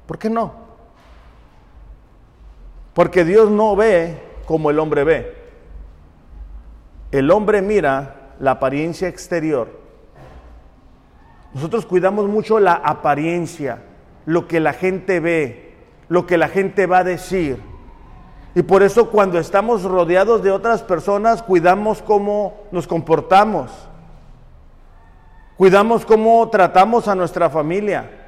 ¿Por 0.05 0.17
qué 0.17 0.29
no? 0.29 0.53
Porque 2.93 3.25
Dios 3.25 3.49
no 3.49 3.75
ve 3.75 4.21
como 4.45 4.69
el 4.69 4.79
hombre 4.79 5.03
ve. 5.03 5.35
El 7.11 7.31
hombre 7.31 7.61
mira 7.61 8.33
la 8.39 8.51
apariencia 8.51 9.07
exterior. 9.07 9.69
Nosotros 11.53 11.85
cuidamos 11.85 12.27
mucho 12.27 12.59
la 12.59 12.73
apariencia, 12.73 13.83
lo 14.25 14.47
que 14.47 14.59
la 14.59 14.73
gente 14.73 15.19
ve, 15.19 15.75
lo 16.09 16.25
que 16.25 16.37
la 16.37 16.47
gente 16.47 16.87
va 16.87 16.99
a 16.99 17.03
decir. 17.03 17.61
Y 18.55 18.63
por 18.63 18.83
eso 18.83 19.09
cuando 19.09 19.39
estamos 19.39 19.83
rodeados 19.83 20.43
de 20.43 20.51
otras 20.51 20.83
personas, 20.83 21.41
cuidamos 21.41 22.01
cómo 22.01 22.61
nos 22.71 22.87
comportamos. 22.87 23.71
Cuidamos 25.57 26.05
cómo 26.05 26.49
tratamos 26.49 27.07
a 27.07 27.15
nuestra 27.15 27.49
familia. 27.49 28.22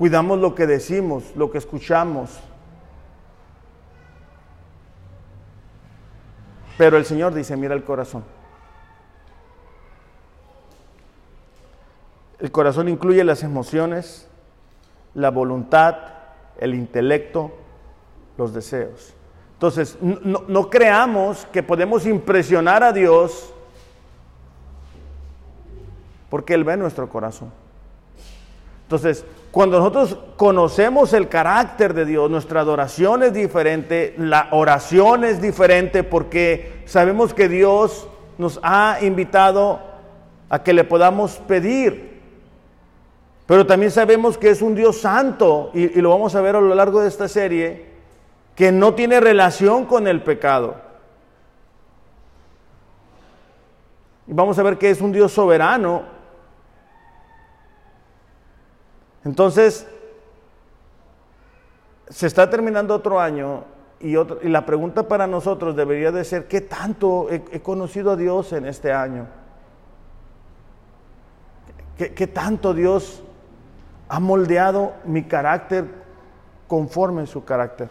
Cuidamos 0.00 0.38
lo 0.38 0.54
que 0.54 0.66
decimos, 0.66 1.24
lo 1.36 1.50
que 1.50 1.58
escuchamos. 1.58 2.40
Pero 6.78 6.96
el 6.96 7.04
Señor 7.04 7.34
dice, 7.34 7.54
mira 7.54 7.74
el 7.74 7.84
corazón. 7.84 8.24
El 12.38 12.50
corazón 12.50 12.88
incluye 12.88 13.22
las 13.24 13.42
emociones, 13.42 14.26
la 15.12 15.30
voluntad, 15.30 15.98
el 16.56 16.74
intelecto, 16.74 17.52
los 18.38 18.54
deseos. 18.54 19.12
Entonces, 19.52 19.98
no, 20.00 20.70
creamos 20.70 21.44
que 21.52 21.62
podemos 21.62 22.06
impresionar 22.06 22.82
a 22.82 22.94
Dios 22.94 23.52
porque 26.30 26.54
Él 26.54 26.64
ve 26.64 26.78
nuestro 26.78 27.06
corazón. 27.06 27.52
Entonces, 28.84 29.26
cuando 29.50 29.78
nosotros 29.78 30.16
conocemos 30.36 31.12
el 31.12 31.28
carácter 31.28 31.92
de 31.92 32.04
Dios, 32.04 32.30
nuestra 32.30 32.60
adoración 32.60 33.24
es 33.24 33.32
diferente, 33.32 34.14
la 34.16 34.48
oración 34.52 35.24
es 35.24 35.42
diferente 35.42 36.04
porque 36.04 36.82
sabemos 36.86 37.34
que 37.34 37.48
Dios 37.48 38.08
nos 38.38 38.60
ha 38.62 38.98
invitado 39.02 39.80
a 40.48 40.62
que 40.62 40.72
le 40.72 40.84
podamos 40.84 41.36
pedir. 41.48 42.20
Pero 43.46 43.66
también 43.66 43.90
sabemos 43.90 44.38
que 44.38 44.50
es 44.50 44.62
un 44.62 44.76
Dios 44.76 45.00
santo, 45.00 45.72
y, 45.74 46.00
lo 46.00 46.10
vamos 46.10 46.36
a 46.36 46.40
ver 46.40 46.54
a 46.54 46.60
lo 46.60 46.72
largo 46.72 47.00
de 47.00 47.08
esta 47.08 47.26
serie, 47.26 47.86
que 48.54 48.70
no 48.70 48.94
tiene 48.94 49.18
relación 49.18 49.86
con 49.86 50.06
el 50.06 50.22
pecado. 50.22 50.76
Y 54.28 54.32
vamos 54.32 54.56
a 54.60 54.62
ver 54.62 54.78
que 54.78 54.90
es 54.90 55.00
un 55.00 55.10
Dios 55.10 55.32
soberano. 55.32 56.19
Entonces, 59.24 59.86
se 62.08 62.26
está 62.26 62.48
terminando 62.48 62.94
otro 62.94 63.20
año 63.20 63.64
y, 64.00 64.16
y, 64.16 64.48
la 64.48 64.64
pregunta 64.64 65.06
para 65.06 65.26
nosotros 65.26 65.76
debería 65.76 66.10
de 66.10 66.24
ser, 66.24 66.48
¿qué 66.48 66.60
tanto 66.60 67.28
he, 67.30 67.60
conocido 67.60 68.12
a 68.12 68.16
Dios 68.16 68.52
en 68.52 68.66
este 68.66 68.92
año? 68.92 69.26
¿Qué, 71.98 72.14
¿Qué, 72.14 72.26
tanto 72.26 72.72
Dios 72.72 73.22
ha 74.08 74.20
moldeado 74.20 74.94
mi 75.04 75.24
carácter 75.24 75.84
conforme 76.66 77.26
su 77.26 77.44
carácter? 77.44 77.90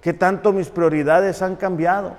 ¿Qué 0.00 0.12
tanto 0.12 0.52
mis 0.52 0.68
prioridades 0.68 1.42
han 1.42 1.56
cambiado? 1.56 2.14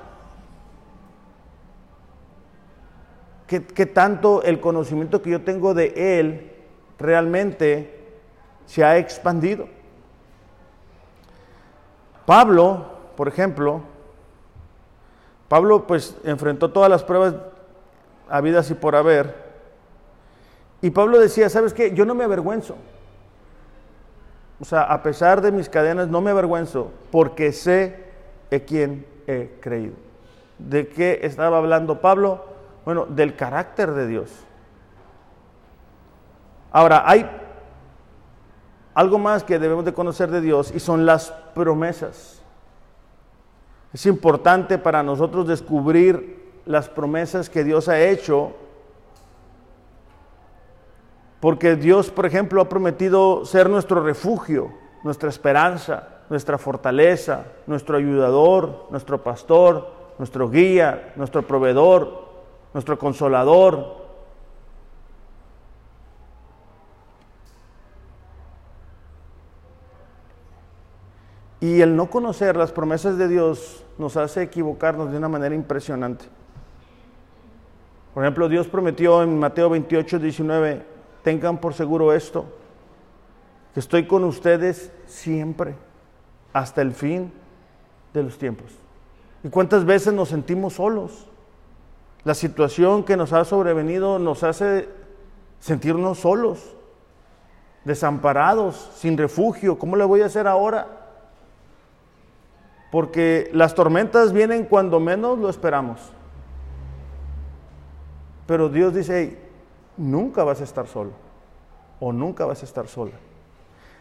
¿Qué, 3.47 3.85
tanto 3.85 4.43
el 4.43 4.59
conocimiento 4.59 5.21
que 5.21 5.29
yo 5.29 5.41
tengo 5.41 5.73
de 5.73 6.19
Él 6.19 6.51
realmente 6.97 7.93
se 8.65 8.83
ha 8.83 8.97
expandido? 8.97 9.67
Pablo, 12.25 12.85
por 13.15 13.27
ejemplo, 13.27 13.81
Pablo 15.47 15.87
pues 15.87 16.15
enfrentó 16.23 16.71
todas 16.71 16.89
las 16.89 17.03
pruebas 17.03 17.35
habidas 18.29 18.69
y 18.69 18.73
por 18.73 18.95
haber. 18.95 19.47
Y 20.81 20.89
Pablo 20.89 21.19
decía, 21.19 21.49
¿sabes 21.49 21.73
qué? 21.73 21.93
Yo 21.93 22.05
no 22.05 22.13
me 22.13 22.25
avergüenzo. 22.25 22.75
O 24.59 24.65
sea, 24.65 24.83
a 24.83 25.03
pesar 25.03 25.41
de 25.41 25.51
mis 25.51 25.69
cadenas, 25.69 26.07
no 26.07 26.19
me 26.21 26.31
avergüenzo 26.31 26.91
porque 27.11 27.51
sé 27.51 28.03
en 28.49 28.59
quién 28.61 29.05
he 29.27 29.51
creído. 29.61 29.93
¿De 30.57 30.87
qué 30.87 31.19
estaba 31.23 31.57
hablando 31.59 32.01
Pablo? 32.01 32.43
Bueno, 32.83 33.05
del 33.05 33.35
carácter 33.35 33.91
de 33.91 34.07
Dios. 34.07 34.46
Ahora, 36.71 37.03
hay 37.05 37.29
algo 38.93 39.19
más 39.19 39.43
que 39.43 39.59
debemos 39.59 39.85
de 39.85 39.93
conocer 39.93 40.31
de 40.31 40.41
Dios 40.41 40.71
y 40.73 40.79
son 40.79 41.05
las 41.05 41.31
promesas. 41.53 42.41
Es 43.93 44.05
importante 44.05 44.77
para 44.77 45.03
nosotros 45.03 45.47
descubrir 45.47 46.61
las 46.65 46.89
promesas 46.89 47.49
que 47.49 47.63
Dios 47.63 47.87
ha 47.87 47.99
hecho 47.99 48.53
porque 51.39 51.75
Dios, 51.75 52.09
por 52.09 52.25
ejemplo, 52.25 52.61
ha 52.61 52.69
prometido 52.69 53.45
ser 53.45 53.69
nuestro 53.69 54.01
refugio, 54.03 54.71
nuestra 55.03 55.29
esperanza, 55.29 56.07
nuestra 56.29 56.57
fortaleza, 56.57 57.45
nuestro 57.67 57.97
ayudador, 57.97 58.87
nuestro 58.89 59.23
pastor, 59.23 59.91
nuestro 60.17 60.49
guía, 60.49 61.13
nuestro 61.15 61.43
proveedor, 61.43 62.25
nuestro 62.73 62.97
consolador. 62.97 64.06
Y 71.59 71.81
el 71.81 71.95
no 71.95 72.09
conocer 72.09 72.55
las 72.55 72.71
promesas 72.71 73.17
de 73.17 73.27
Dios 73.27 73.83
nos 73.97 74.15
hace 74.15 74.43
equivocarnos 74.43 75.11
de 75.11 75.17
una 75.17 75.27
manera 75.27 75.55
impresionante. 75.55 76.25
Por 78.13 78.23
ejemplo, 78.23 78.49
Dios 78.49 78.67
prometió 78.67 79.23
en 79.23 79.39
Mateo 79.39 79.69
28, 79.69 80.19
19, 80.19 80.85
tengan 81.23 81.59
por 81.59 81.73
seguro 81.73 82.13
esto, 82.13 82.45
que 83.73 83.79
estoy 83.79 84.07
con 84.07 84.23
ustedes 84.23 84.91
siempre, 85.05 85.75
hasta 86.53 86.81
el 86.81 86.93
fin 86.93 87.31
de 88.13 88.23
los 88.23 88.37
tiempos. 88.37 88.71
¿Y 89.43 89.49
cuántas 89.49 89.85
veces 89.85 90.13
nos 90.13 90.29
sentimos 90.29 90.73
solos? 90.73 91.27
La 92.23 92.33
situación 92.33 93.03
que 93.03 93.17
nos 93.17 93.33
ha 93.33 93.45
sobrevenido 93.45 94.19
nos 94.19 94.43
hace 94.43 94.89
sentirnos 95.59 96.19
solos, 96.19 96.75
desamparados, 97.85 98.91
sin 98.95 99.17
refugio. 99.17 99.77
¿Cómo 99.77 99.95
le 99.95 100.05
voy 100.05 100.21
a 100.21 100.25
hacer 100.25 100.47
ahora? 100.47 100.96
Porque 102.97 103.51
las 103.53 103.75
tormentas 103.75 104.33
vienen 104.33 104.65
cuando 104.65 104.99
menos 104.99 105.37
lo 105.37 105.51
esperamos. 105.51 105.99
Pero 108.47 108.69
Dios 108.69 108.95
dice, 108.95 109.37
nunca 109.97 110.43
vas 110.43 110.61
a 110.61 110.63
estar 110.63 110.87
solo 110.87 111.11
o 111.99 112.11
nunca 112.11 112.47
vas 112.47 112.63
a 112.63 112.65
estar 112.65 112.87
sola. 112.87 113.11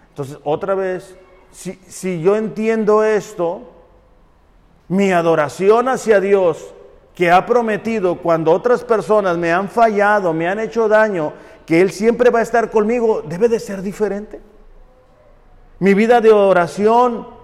Entonces, 0.09 0.39
otra 0.45 0.75
vez, 0.75 1.15
si, 1.51 1.75
si 1.87 2.23
yo 2.23 2.37
entiendo 2.37 3.05
esto, 3.05 3.71
mi 4.89 5.13
adoración 5.13 5.91
hacia 5.91 6.19
Dios 6.19 6.75
que 7.15 7.31
ha 7.31 7.45
prometido 7.45 8.17
cuando 8.23 8.51
otras 8.51 8.83
personas 8.83 9.37
me 9.37 9.53
han 9.53 9.69
fallado, 9.69 10.33
me 10.33 10.49
han 10.49 10.59
hecho 10.59 10.89
daño, 10.89 11.35
que 11.67 11.83
Él 11.83 11.91
siempre 11.91 12.31
va 12.31 12.39
a 12.39 12.45
estar 12.45 12.71
conmigo, 12.71 13.21
debe 13.21 13.51
de 13.51 13.61
ser 13.61 13.83
diferente. 13.83 14.41
Mi 15.81 15.93
vida 15.93 16.23
de 16.23 16.33
oración 16.33 17.36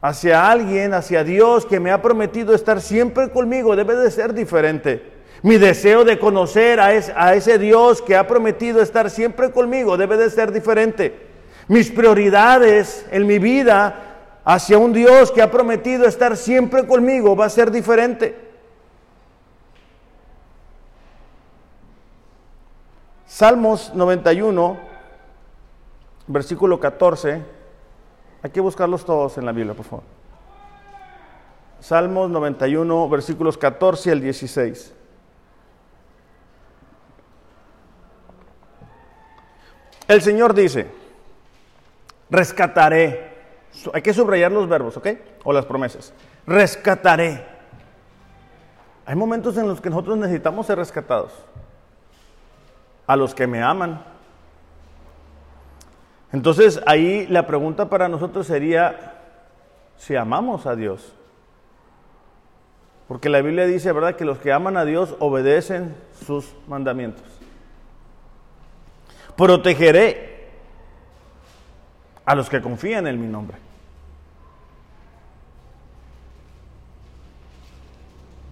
hacia 0.00 0.50
alguien, 0.50 0.94
hacia 0.94 1.24
Dios 1.24 1.66
que 1.66 1.80
me 1.80 1.90
ha 1.90 2.00
prometido 2.00 2.54
estar 2.54 2.80
siempre 2.80 3.30
conmigo, 3.30 3.74
debe 3.76 3.96
de 3.96 4.10
ser 4.10 4.32
diferente. 4.32 5.18
Mi 5.42 5.56
deseo 5.56 6.04
de 6.04 6.18
conocer 6.18 6.80
a, 6.80 6.94
ese 7.34 7.58
Dios 7.58 8.02
que 8.02 8.16
ha 8.16 8.26
prometido 8.26 8.82
estar 8.82 9.08
siempre 9.08 9.52
conmigo 9.52 9.96
debe 9.96 10.16
de 10.16 10.30
ser 10.30 10.52
diferente. 10.52 11.26
Mis 11.68 11.90
prioridades 11.90 13.06
en 13.10 13.26
mi 13.26 13.38
vida 13.38 14.40
hacia 14.44 14.78
un 14.78 14.92
Dios 14.92 15.30
que 15.30 15.42
ha 15.42 15.50
prometido 15.50 16.06
estar 16.06 16.36
siempre 16.36 16.86
conmigo 16.86 17.36
va 17.36 17.44
a 17.46 17.50
ser 17.50 17.70
diferente. 17.70 18.48
Salmos 23.26 23.94
91, 23.94 24.76
versículo 26.26 26.80
14. 26.80 27.57
Hay 28.42 28.50
que 28.50 28.60
buscarlos 28.60 29.04
todos 29.04 29.36
en 29.38 29.46
la 29.46 29.52
Biblia, 29.52 29.74
por 29.74 29.84
favor. 29.84 30.04
Salmos 31.80 32.30
91, 32.30 33.08
versículos 33.08 33.56
14 33.56 34.12
al 34.12 34.20
16. 34.20 34.94
El 40.08 40.22
Señor 40.22 40.54
dice, 40.54 40.90
rescataré. 42.30 43.36
Hay 43.92 44.02
que 44.02 44.14
subrayar 44.14 44.50
los 44.50 44.68
verbos, 44.68 44.96
¿ok? 44.96 45.08
O 45.44 45.52
las 45.52 45.66
promesas. 45.66 46.12
Rescataré. 46.46 47.44
Hay 49.04 49.14
momentos 49.14 49.56
en 49.56 49.68
los 49.68 49.80
que 49.80 49.90
nosotros 49.90 50.16
necesitamos 50.16 50.66
ser 50.66 50.78
rescatados. 50.78 51.32
A 53.06 53.16
los 53.16 53.34
que 53.34 53.46
me 53.46 53.62
aman. 53.62 54.02
Entonces 56.32 56.80
ahí 56.86 57.26
la 57.26 57.46
pregunta 57.46 57.88
para 57.88 58.08
nosotros 58.08 58.46
sería 58.46 59.14
si 59.96 60.16
amamos 60.16 60.66
a 60.66 60.76
Dios. 60.76 61.14
Porque 63.06 63.28
la 63.28 63.40
Biblia 63.40 63.66
dice, 63.66 63.90
¿verdad?, 63.92 64.16
que 64.16 64.24
los 64.24 64.38
que 64.38 64.52
aman 64.52 64.76
a 64.76 64.84
Dios 64.84 65.16
obedecen 65.18 65.96
sus 66.26 66.54
mandamientos 66.66 67.38
protegeré 69.38 70.48
a 72.24 72.34
los 72.34 72.50
que 72.50 72.60
confían 72.60 73.06
en 73.06 73.20
mi 73.20 73.28
nombre. 73.28 73.56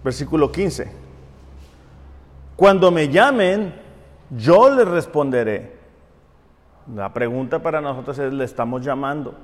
Versículo 0.01 0.49
15. 0.49 0.89
Cuando 2.55 2.89
me 2.89 3.09
llamen, 3.09 3.73
yo 4.29 4.73
les 4.73 4.87
responderé. 4.87 5.76
La 6.95 7.11
pregunta 7.11 7.59
para 7.59 7.81
nosotros 7.81 8.17
es, 8.19 8.31
¿le 8.31 8.45
estamos 8.45 8.83
llamando? 8.83 9.35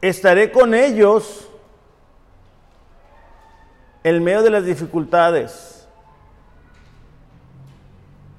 Estaré 0.00 0.52
con 0.52 0.74
ellos 0.74 1.50
en 4.04 4.22
medio 4.22 4.42
de 4.42 4.50
las 4.50 4.64
dificultades. 4.64 5.88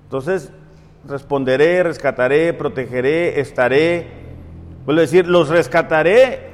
Entonces, 0.06 0.52
responderé, 1.06 1.84
rescataré, 1.84 2.54
protegeré, 2.54 3.42
estaré. 3.42 4.08
Vuelvo 4.86 5.00
a 5.00 5.02
decir, 5.02 5.28
los 5.28 5.50
rescataré, 5.50 6.50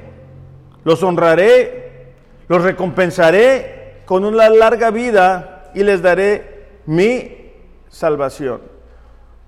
los 0.82 1.02
honraré, 1.04 2.14
los 2.48 2.62
recompensaré 2.62 4.02
con 4.06 4.24
una 4.24 4.50
larga 4.50 4.90
vida 4.90 5.70
y 5.72 5.84
les 5.84 6.02
daré 6.02 6.80
mi 6.86 7.52
salvación. 7.88 8.75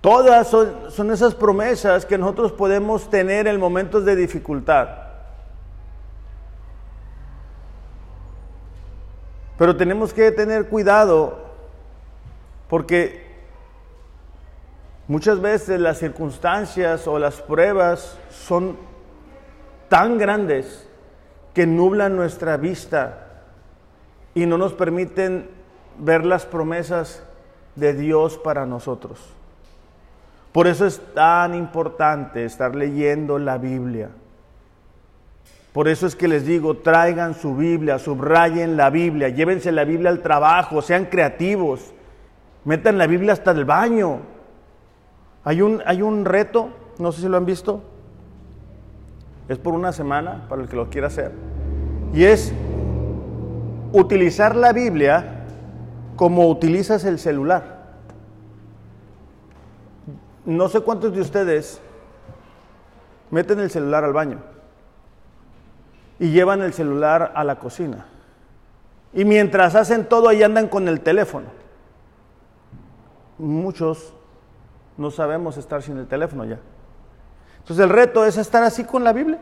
Todas 0.01 0.47
son, 0.47 1.11
esas 1.11 1.35
promesas 1.35 2.07
que 2.07 2.19
nosotros 2.19 2.53
podemos 2.53 3.11
tener 3.11 3.49
en 3.49 3.59
momentos 3.59 4.05
de 4.05 4.15
dificultad. 4.15 4.89
Pero 9.57 9.77
tenemos 9.77 10.15
que 10.15 10.31
tener 10.31 10.69
cuidado 10.69 11.47
porque 12.69 13.27
muchas 15.09 15.41
veces 15.41 15.81
las 15.81 15.99
circunstancias 15.99 17.09
o 17.09 17.19
las 17.19 17.43
pruebas 17.43 18.17
son 18.31 18.77
tan 19.89 20.17
grandes 20.17 20.89
que 21.55 21.67
nublan 21.67 22.15
nuestra 22.15 22.57
vista 22.57 23.43
y 24.33 24.47
no 24.47 24.59
nos 24.59 24.75
permiten 24.75 25.51
ver 25.99 26.25
las 26.25 26.47
promesas 26.47 27.25
de 27.75 27.95
Dios 27.95 28.39
para 28.39 28.65
nosotros. 28.65 29.38
Por 30.53 30.67
eso 30.67 30.87
es 30.87 31.01
tan 31.15 31.55
importante 31.55 32.45
estar 32.45 32.75
leyendo 32.75 33.39
la 33.39 33.59
Biblia. 33.59 34.11
Por 35.73 35.87
eso 35.87 36.07
es 36.07 36.17
que 36.17 36.29
les 36.29 36.47
digo, 36.47 36.79
traigan 36.79 37.35
su 37.35 37.55
Biblia, 37.55 37.99
subrayen 37.99 38.77
la 38.77 38.91
Biblia, 38.91 39.29
llévense 39.29 39.71
la 39.71 39.85
Biblia 39.85 40.11
al 40.11 40.23
trabajo, 40.23 40.83
sean 40.83 41.05
creativos, 41.05 41.93
metan 42.65 42.99
la 42.99 43.07
Biblia 43.07 43.35
hasta 43.35 43.53
el 43.53 43.65
baño. 43.65 44.21
Hay 45.45 45.63
un, 45.63 45.83
hay 45.87 46.03
un 46.03 46.25
reto, 46.25 46.71
no 46.99 47.13
sé 47.13 47.21
si 47.21 47.29
lo 47.29 47.37
han 47.37 47.47
visto, 47.47 47.83
es 49.49 49.59
por 49.59 49.75
una 49.75 49.93
semana 49.93 50.47
para 50.49 50.63
el 50.63 50.69
que 50.69 50.77
lo 50.77 50.91
quiera 50.91 51.07
hacer, 51.07 51.33
y 52.13 52.25
es 52.25 52.53
utilizar 53.93 54.57
la 54.57 54.73
Biblia 54.73 55.45
como 56.17 56.49
utilizas 56.49 57.05
el 57.05 57.19
celular. 57.19 57.78
No 60.49 60.71
sé 60.71 60.81
cuántos 60.81 61.13
de 61.13 61.21
ustedes 61.21 61.79
meten 63.31 63.61
el 63.61 63.71
celular 63.71 64.03
al 64.03 64.15
baño 64.15 64.39
y 66.19 66.31
llevan 66.31 66.63
el 66.63 66.73
celular 66.73 67.33
a 67.35 67.45
la 67.45 67.59
cocina. 67.59 68.07
Y 69.13 69.27
mientras 69.27 69.75
hacen 69.75 70.07
todo, 70.07 70.27
ahí 70.27 70.43
andan 70.43 70.69
con 70.69 70.89
el 70.89 71.03
teléfono. 71.03 71.49
Muchos 73.37 74.15
no 74.97 75.11
sabemos 75.11 75.59
estar 75.59 75.83
sin 75.83 75.99
el 75.99 76.07
teléfono 76.07 76.47
ya. 76.47 76.59
Entonces 77.59 77.85
el 77.85 77.91
reto 77.91 78.25
es 78.25 78.39
estar 78.39 78.63
así 78.63 78.85
con 78.85 79.05
la 79.05 79.13
Biblia. 79.13 79.39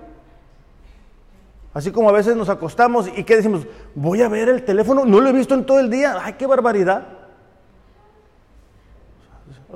Así 1.73 1.93
como 1.93 2.09
a 2.09 2.13
veces 2.13 2.35
nos 2.35 2.49
acostamos 2.49 3.09
y 3.17 3.23
que 3.23 3.37
decimos, 3.37 3.65
voy 3.95 4.23
a 4.23 4.29
ver 4.29 4.49
el 4.49 4.65
teléfono, 4.65 5.05
no 5.05 5.21
lo 5.21 5.29
he 5.29 5.33
visto 5.33 5.55
en 5.55 5.65
todo 5.65 5.79
el 5.79 5.89
día, 5.89 6.17
ay, 6.21 6.33
qué 6.33 6.49
barbaridad. 6.49 7.16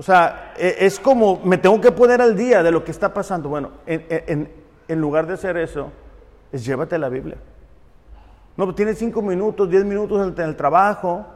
O 0.00 0.02
sea, 0.02 0.54
e, 0.56 0.76
es 0.86 0.98
como, 0.98 1.42
me 1.44 1.58
tengo 1.58 1.78
que 1.78 1.92
poner 1.92 2.22
al 2.22 2.34
día 2.34 2.62
de 2.62 2.70
lo 2.70 2.82
que 2.82 2.90
está 2.90 3.12
pasando. 3.12 3.50
Bueno, 3.50 3.72
en, 3.86 4.48
lugar 4.88 5.26
de 5.26 5.34
hacer 5.34 5.58
eso, 5.58 5.92
es 6.50 6.64
llévate 6.64 6.96
la 6.96 7.10
Biblia. 7.10 7.36
No, 8.56 8.64
pues 8.64 8.76
tienes 8.76 8.96
cinco 8.96 9.20
minutos, 9.20 9.68
diez 9.68 9.84
minutos 9.84 10.26
en 10.26 10.42
el 10.42 10.56
trabajo 10.56 11.26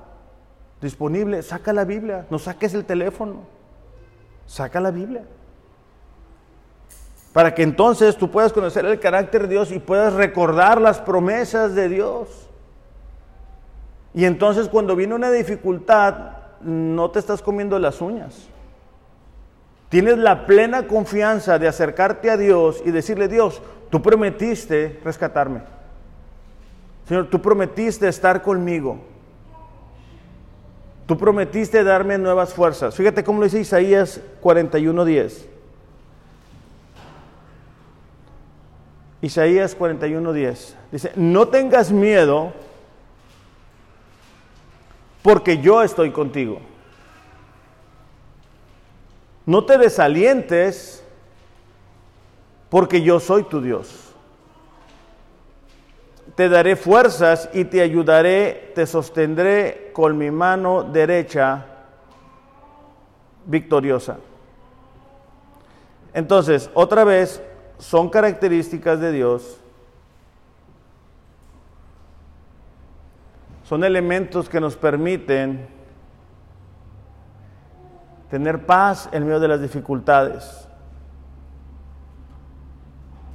disponible, 0.81 1.43
saca 1.43 1.75
la 1.75 1.85
Biblia, 1.85 2.25
no 2.31 2.39
saques 2.39 2.73
el 2.73 2.87
teléfono, 2.87 3.41
saca 4.47 4.81
la 4.81 4.91
Biblia. 4.91 5.25
Para 7.35 7.55
que 7.55 7.65
entonces 7.65 8.17
tú 8.17 8.31
puedas 8.31 8.51
conocer 8.51 8.87
el 8.87 8.99
carácter 8.99 9.43
de 9.43 9.49
Dios 9.49 9.73
y 9.73 9.79
puedas 9.79 10.15
recordar 10.15 10.81
las 10.81 11.01
promesas 11.01 11.75
de 11.75 11.91
Dios. 11.91 12.49
Y 14.15 14.25
entonces 14.25 14.71
cuando 14.71 14.97
viene 14.97 15.15
una 15.15 15.31
dificultad, 15.31 16.15
no 16.63 17.11
te 17.11 17.19
estás 17.19 17.43
comiendo 17.43 17.79
las 17.79 18.01
uñas. 18.01 18.54
Tienes 19.95 20.19
la 20.19 20.45
plena 20.45 20.89
confianza 20.89 21.61
de 21.61 21.69
acercarte 21.69 22.29
a 22.29 22.37
Dios 22.37 22.83
y 22.85 22.91
decirle, 22.91 23.29
Dios, 23.29 23.63
Tú 23.95 24.03
prometiste 24.03 24.99
rescatarme. 25.05 25.61
Señor, 27.07 27.31
tú 27.31 27.41
prometiste 27.41 28.09
estar 28.09 28.43
conmigo. 28.43 28.99
Tú 31.07 31.17
prometiste 31.17 31.85
darme 31.85 32.19
nuevas 32.19 32.53
fuerzas. 32.53 32.97
Fíjate 32.97 33.23
cómo 33.23 33.39
lo 33.39 33.45
dice 33.45 33.61
Isaías 33.61 34.21
41:10. 34.43 35.47
Isaías 39.23 39.79
41:10. 39.79 40.75
Dice, 40.91 41.13
no 41.15 41.47
tengas 41.47 41.93
miedo 41.93 42.53
porque 45.23 45.59
yo 45.59 45.85
estoy 45.85 46.11
contigo. 46.11 46.59
No 49.47 49.65
te 49.65 49.77
desalientes 49.79 51.05
porque 52.71 53.03
yo 53.03 53.21
soy 53.21 53.45
tu 53.45 53.61
Dios. 53.61 54.13
Te 56.35 56.49
daré 56.49 56.77
fuerzas 56.77 57.49
y 57.53 57.65
te 57.65 57.81
ayudaré, 57.81 58.73
te 58.75 58.87
sostendré 58.87 59.91
con 59.93 60.19
mi 60.19 60.31
mano 60.31 60.83
derecha 60.83 61.67
victoriosa. 63.45 64.19
Entonces, 66.13 66.71
otra 66.75 67.05
vez, 67.05 67.43
son 67.79 68.09
características 68.09 69.01
de 69.01 69.13
Dios, 69.13 69.59
son 73.65 73.85
elementos 73.85 74.49
que 74.49 74.61
nos 74.61 74.77
permiten 74.77 75.69
tener 78.35 78.67
paz 78.67 79.09
en 79.13 79.25
medio 79.25 79.39
de 79.39 79.47
las 79.47 79.61
dificultades. 79.61 80.67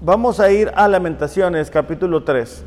Vamos 0.02 0.42
a 0.42 0.52
ir 0.52 0.70
a 0.76 0.90
Lamentaciones 0.90 1.72
capítulo 1.72 2.26
3. 2.26 2.66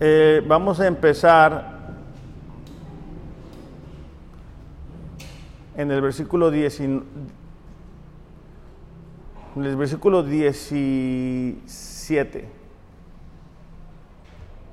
Eh, 0.00 0.44
vamos 0.46 0.78
a 0.78 0.86
empezar 0.86 1.78
en 5.74 5.90
el 5.90 6.02
versículo 6.02 6.50
10, 6.50 6.80
en 6.80 7.02
el 9.56 9.76
versículo 9.76 10.22
17. 12.08 12.48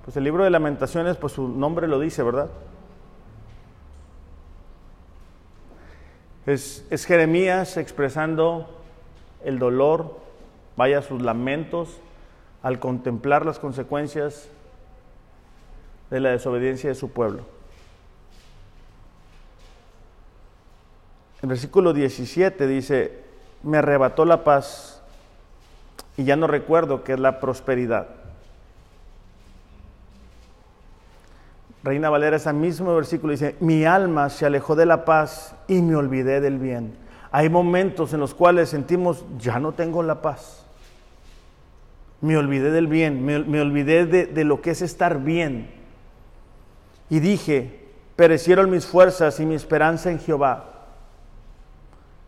Pues 0.06 0.18
el 0.18 0.24
libro 0.24 0.44
de 0.44 0.50
lamentaciones, 0.50 1.18
pues 1.18 1.34
su 1.34 1.48
nombre 1.48 1.88
lo 1.88 2.00
dice, 2.00 2.22
¿verdad? 2.24 2.50
Es, 6.46 7.06
Jeremías 7.08 7.78
expresando 7.78 8.70
el 9.44 9.60
dolor, 9.60 10.20
vaya 10.76 11.02
sus 11.02 11.22
lamentos 11.22 12.00
al 12.62 12.80
contemplar 12.80 13.46
las 13.46 13.60
consecuencias 13.60 14.50
de 16.10 16.20
la 16.20 16.30
desobediencia 16.30 16.90
de 16.90 16.96
su 16.96 17.12
pueblo. 17.12 17.44
El 21.42 21.50
versículo 21.50 21.94
17 21.94 22.68
dice, 22.68 23.24
me 23.64 23.78
arrebató 23.78 24.26
la 24.26 24.44
paz 24.44 24.93
y 26.18 26.24
ya 26.24 26.36
no 26.36 26.47
recuerdo 26.47 27.03
qué 27.03 27.14
es 27.14 27.20
la 27.20 27.39
prosperidad. 27.39 28.07
Reina 31.84 32.09
Valera, 32.09 32.38
ese 32.38 32.53
mismo 32.53 32.95
versículo 32.95 33.32
dice, 33.32 33.57
mi 33.59 33.84
alma 33.84 34.30
se 34.30 34.45
alejó 34.45 34.76
de 34.76 34.86
la 34.86 35.03
paz 35.03 35.55
y 35.68 35.82
me 35.82 35.95
olvidé 35.95 36.39
del 36.39 36.57
bien. 36.57 36.95
Hay 37.32 37.49
momentos 37.49 38.14
en 38.14 38.22
los 38.22 38.34
cuales 38.34 38.70
sentimos, 38.70 39.26
ya 39.38 39.59
no 39.59 39.74
tengo 39.74 40.01
la 40.01 40.22
paz. 40.22 40.66
Me 42.22 42.38
olvidé 42.38 42.72
del 42.72 42.88
bien, 42.88 43.26
me, 43.26 43.59
olvidé 43.59 44.05
de, 44.05 44.28
de 44.28 44.43
lo 44.45 44.61
que 44.61 44.70
es 44.70 44.82
estar 44.82 45.20
bien. 45.20 45.72
Y 47.09 47.20
dije, 47.20 47.89
perecieron 48.16 48.70
mis 48.70 48.86
fuerzas 48.86 49.39
y 49.41 49.45
mi 49.45 49.55
esperanza 49.55 50.09
en 50.09 50.20
Jehová. 50.20 50.73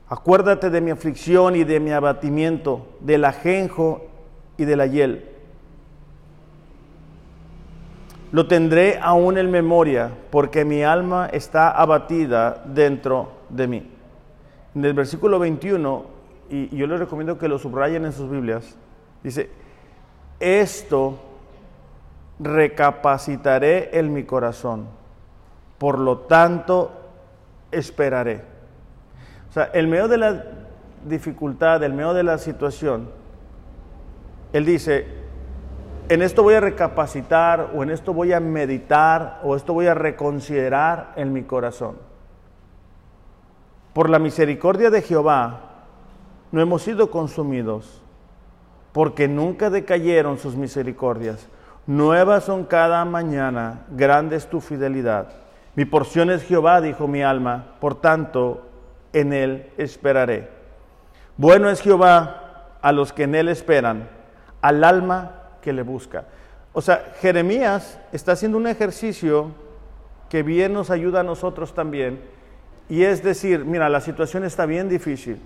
Acuérdate 0.08 0.70
de 0.70 0.82
mi 0.82 0.92
aflicción 0.92 1.56
y 1.56 1.64
de 1.64 1.80
mi 1.80 1.92
abatimiento, 1.92 2.88
del 3.00 3.26
ajenjo 3.26 4.06
y 4.58 4.66
de 4.66 4.76
la 4.76 4.86
hiel. 4.86 5.26
Lo 8.32 8.48
tendré 8.48 9.00
aún 9.02 9.38
en 9.38 9.50
memoria, 9.50 10.12
porque 10.30 10.64
mi 10.64 10.84
alma 10.84 11.28
está 11.32 11.72
abatida 11.72 12.64
dentro 12.66 13.32
de 13.50 13.68
mí. 13.68 13.92
En 14.76 14.86
el 14.86 14.94
versículo 14.94 15.40
21, 15.40 16.06
y 16.50 16.76
yo 16.76 16.86
les 16.86 17.00
recomiendo 17.00 17.40
que 17.40 17.48
lo 17.48 17.58
subrayen 17.58 18.06
en 18.06 18.12
sus 18.12 18.30
Biblias, 18.30 18.78
dice, 19.24 19.50
esto 20.40 21.18
recapacitaré 22.40 23.98
en 23.98 24.14
mi 24.14 24.24
corazón, 24.24 24.86
por 25.78 25.98
lo 25.98 26.20
tanto 26.20 26.92
esperaré. 27.72 28.55
Sea, 29.56 29.70
en 29.72 29.90
medio 29.90 30.10
de 30.10 30.18
la 30.18 30.44
dificultad, 31.06 31.82
en 31.82 31.96
medio 31.96 32.14
de 32.14 32.24
la 32.24 32.38
situación, 32.38 33.08
él 34.52 34.66
dice, 34.66 35.08
en 36.10 36.22
esto 36.22 36.44
voy 36.44 36.56
a 36.56 36.60
recapacitar 36.60 37.72
o 37.74 37.82
en 37.82 37.90
esto 37.90 38.14
voy 38.14 38.34
a 38.34 38.42
meditar 38.42 39.40
o 39.44 39.56
esto 39.56 39.72
voy 39.72 39.88
a 39.88 39.94
reconsiderar 39.94 41.14
en 41.16 41.32
mi 41.32 41.44
corazón. 41.44 41.96
Por 43.94 44.10
la 44.10 44.20
misericordia 44.20 44.90
de 44.90 45.02
Jehová 45.02 45.62
no 46.52 46.60
hemos 46.60 46.82
sido 46.82 47.10
consumidos, 47.10 48.02
porque 48.92 49.30
nunca 49.30 49.70
decayeron 49.70 50.38
sus 50.38 50.58
misericordias. 50.58 51.48
Nuevas 51.88 52.44
son 52.44 52.66
cada 52.66 53.06
mañana, 53.06 53.86
grande 53.92 54.36
es 54.36 54.50
tu 54.50 54.60
fidelidad. 54.60 55.30
Mi 55.76 55.86
porción 55.86 56.30
es 56.30 56.44
Jehová, 56.44 56.82
dijo 56.82 57.08
mi 57.08 57.24
alma, 57.24 57.68
por 57.80 57.96
tanto 58.02 58.65
en 59.16 59.32
Él 59.32 59.72
esperaré. 59.78 60.50
Bueno 61.38 61.70
es 61.70 61.82
Jehová 61.82 62.68
a 62.82 62.92
los 62.92 63.14
que 63.14 63.24
en 63.24 63.34
Él 63.34 63.48
esperan, 63.48 64.10
al 64.62 64.84
alma 64.84 65.44
que 65.62 65.72
le 65.72 65.84
busca. 65.84 66.26
O 66.74 66.82
sea, 66.82 67.14
Jeremías 67.22 67.98
está 68.12 68.34
haciendo 68.34 68.58
un 68.58 68.68
ejercicio 68.68 69.52
que 70.30 70.44
bien 70.44 70.74
nos 70.74 70.90
ayuda 70.90 71.22
a 71.22 71.24
nosotros 71.24 71.74
también, 71.74 72.20
y 72.90 73.04
es 73.04 73.24
decir, 73.24 73.64
mira, 73.64 73.88
la 73.88 74.02
situación 74.02 74.44
está 74.44 74.66
bien 74.66 74.90
difícil, 74.90 75.40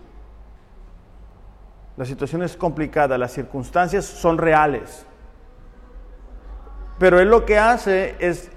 la 1.95 2.05
situación 2.05 2.41
es 2.41 2.57
complicada, 2.57 3.20
las 3.20 3.34
circunstancias 3.34 4.05
son 4.05 4.39
reales, 4.39 5.05
pero 6.97 7.20
él 7.20 7.30
lo 7.30 7.45
que 7.45 7.59
hace 7.59 8.15
es, 8.17 8.49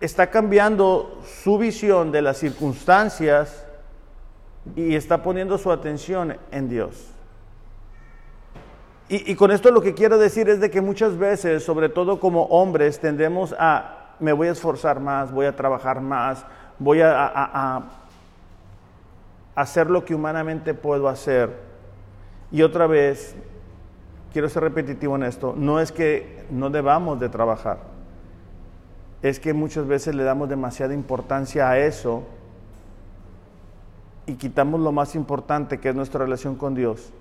está 0.00 0.28
cambiando 0.28 1.22
su 1.42 1.56
visión 1.56 2.12
de 2.12 2.20
las 2.20 2.36
circunstancias 2.36 3.63
y 4.76 4.94
está 4.94 5.22
poniendo 5.22 5.58
su 5.58 5.70
atención 5.70 6.36
en 6.50 6.68
Dios. 6.68 7.10
Y, 9.08 9.34
con 9.34 9.50
esto 9.50 9.70
lo 9.70 9.82
que 9.82 9.92
quiero 9.92 10.16
decir 10.16 10.48
es 10.48 10.60
de 10.60 10.70
que 10.70 10.80
muchas 10.80 11.18
veces, 11.18 11.62
sobre 11.62 11.90
todo 11.90 12.18
como 12.18 12.44
hombres, 12.44 12.98
tendemos 12.98 13.54
a, 13.58 14.14
me 14.18 14.32
voy 14.32 14.48
a 14.48 14.52
esforzar 14.52 14.98
más, 14.98 15.30
voy 15.30 15.44
a 15.44 15.54
trabajar 15.54 16.00
más, 16.00 16.44
voy 16.78 17.02
a, 17.02 17.30
a 17.34 17.82
hacer 19.54 19.90
lo 19.90 20.06
que 20.06 20.14
humanamente 20.14 20.72
puedo 20.72 21.08
hacer. 21.08 21.50
Y 22.50 22.62
otra 22.62 22.86
vez, 22.86 23.36
quiero 24.32 24.48
ser 24.48 24.62
repetitivo 24.62 25.16
en 25.16 25.24
esto, 25.24 25.54
no 25.56 25.80
es 25.80 25.92
que 25.92 26.46
no 26.50 26.70
debamos 26.70 27.20
de 27.20 27.28
trabajar, 27.28 27.80
es 29.20 29.38
que 29.38 29.52
muchas 29.52 29.86
veces 29.86 30.14
le 30.14 30.24
damos 30.24 30.48
demasiada 30.48 30.94
importancia 30.94 31.68
a 31.68 31.78
eso 31.78 32.24
y 34.26 34.34
quitamos 34.34 34.80
lo 34.80 34.92
más 34.92 35.14
importante 35.14 35.78
que 35.78 35.90
es 35.90 35.94
nuestra 35.94 36.24
relación 36.24 36.56
con 36.56 36.74
Dios. 36.74 37.12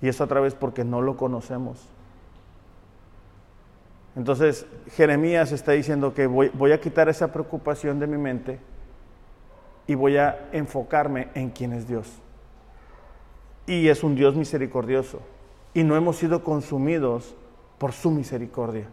Y 0.00 0.08
eso 0.08 0.24
otra 0.24 0.40
vez 0.40 0.54
porque 0.54 0.84
no 0.84 1.02
lo 1.02 1.16
conocemos. 1.16 1.86
Entonces 4.16 4.66
Jeremías 4.96 5.52
está 5.52 5.72
diciendo 5.72 6.14
que 6.14 6.26
voy, 6.26 6.72
a 6.72 6.80
quitar 6.80 7.08
esa 7.08 7.32
preocupación 7.32 7.98
de 7.98 8.06
mi 8.06 8.16
mente 8.16 8.58
y 9.86 9.94
voy 9.94 10.16
a 10.16 10.48
enfocarme 10.52 11.28
en 11.34 11.50
quién 11.50 11.72
es 11.72 11.86
Dios. 11.86 12.10
Y 13.66 13.88
es 13.88 14.02
un 14.02 14.14
Dios 14.14 14.34
misericordioso. 14.34 15.20
Y 15.74 15.84
no 15.84 15.94
hemos 15.94 16.16
sido 16.16 16.42
consumidos 16.42 17.34
por 17.78 17.92
su 17.92 18.10
misericordia. 18.10 18.88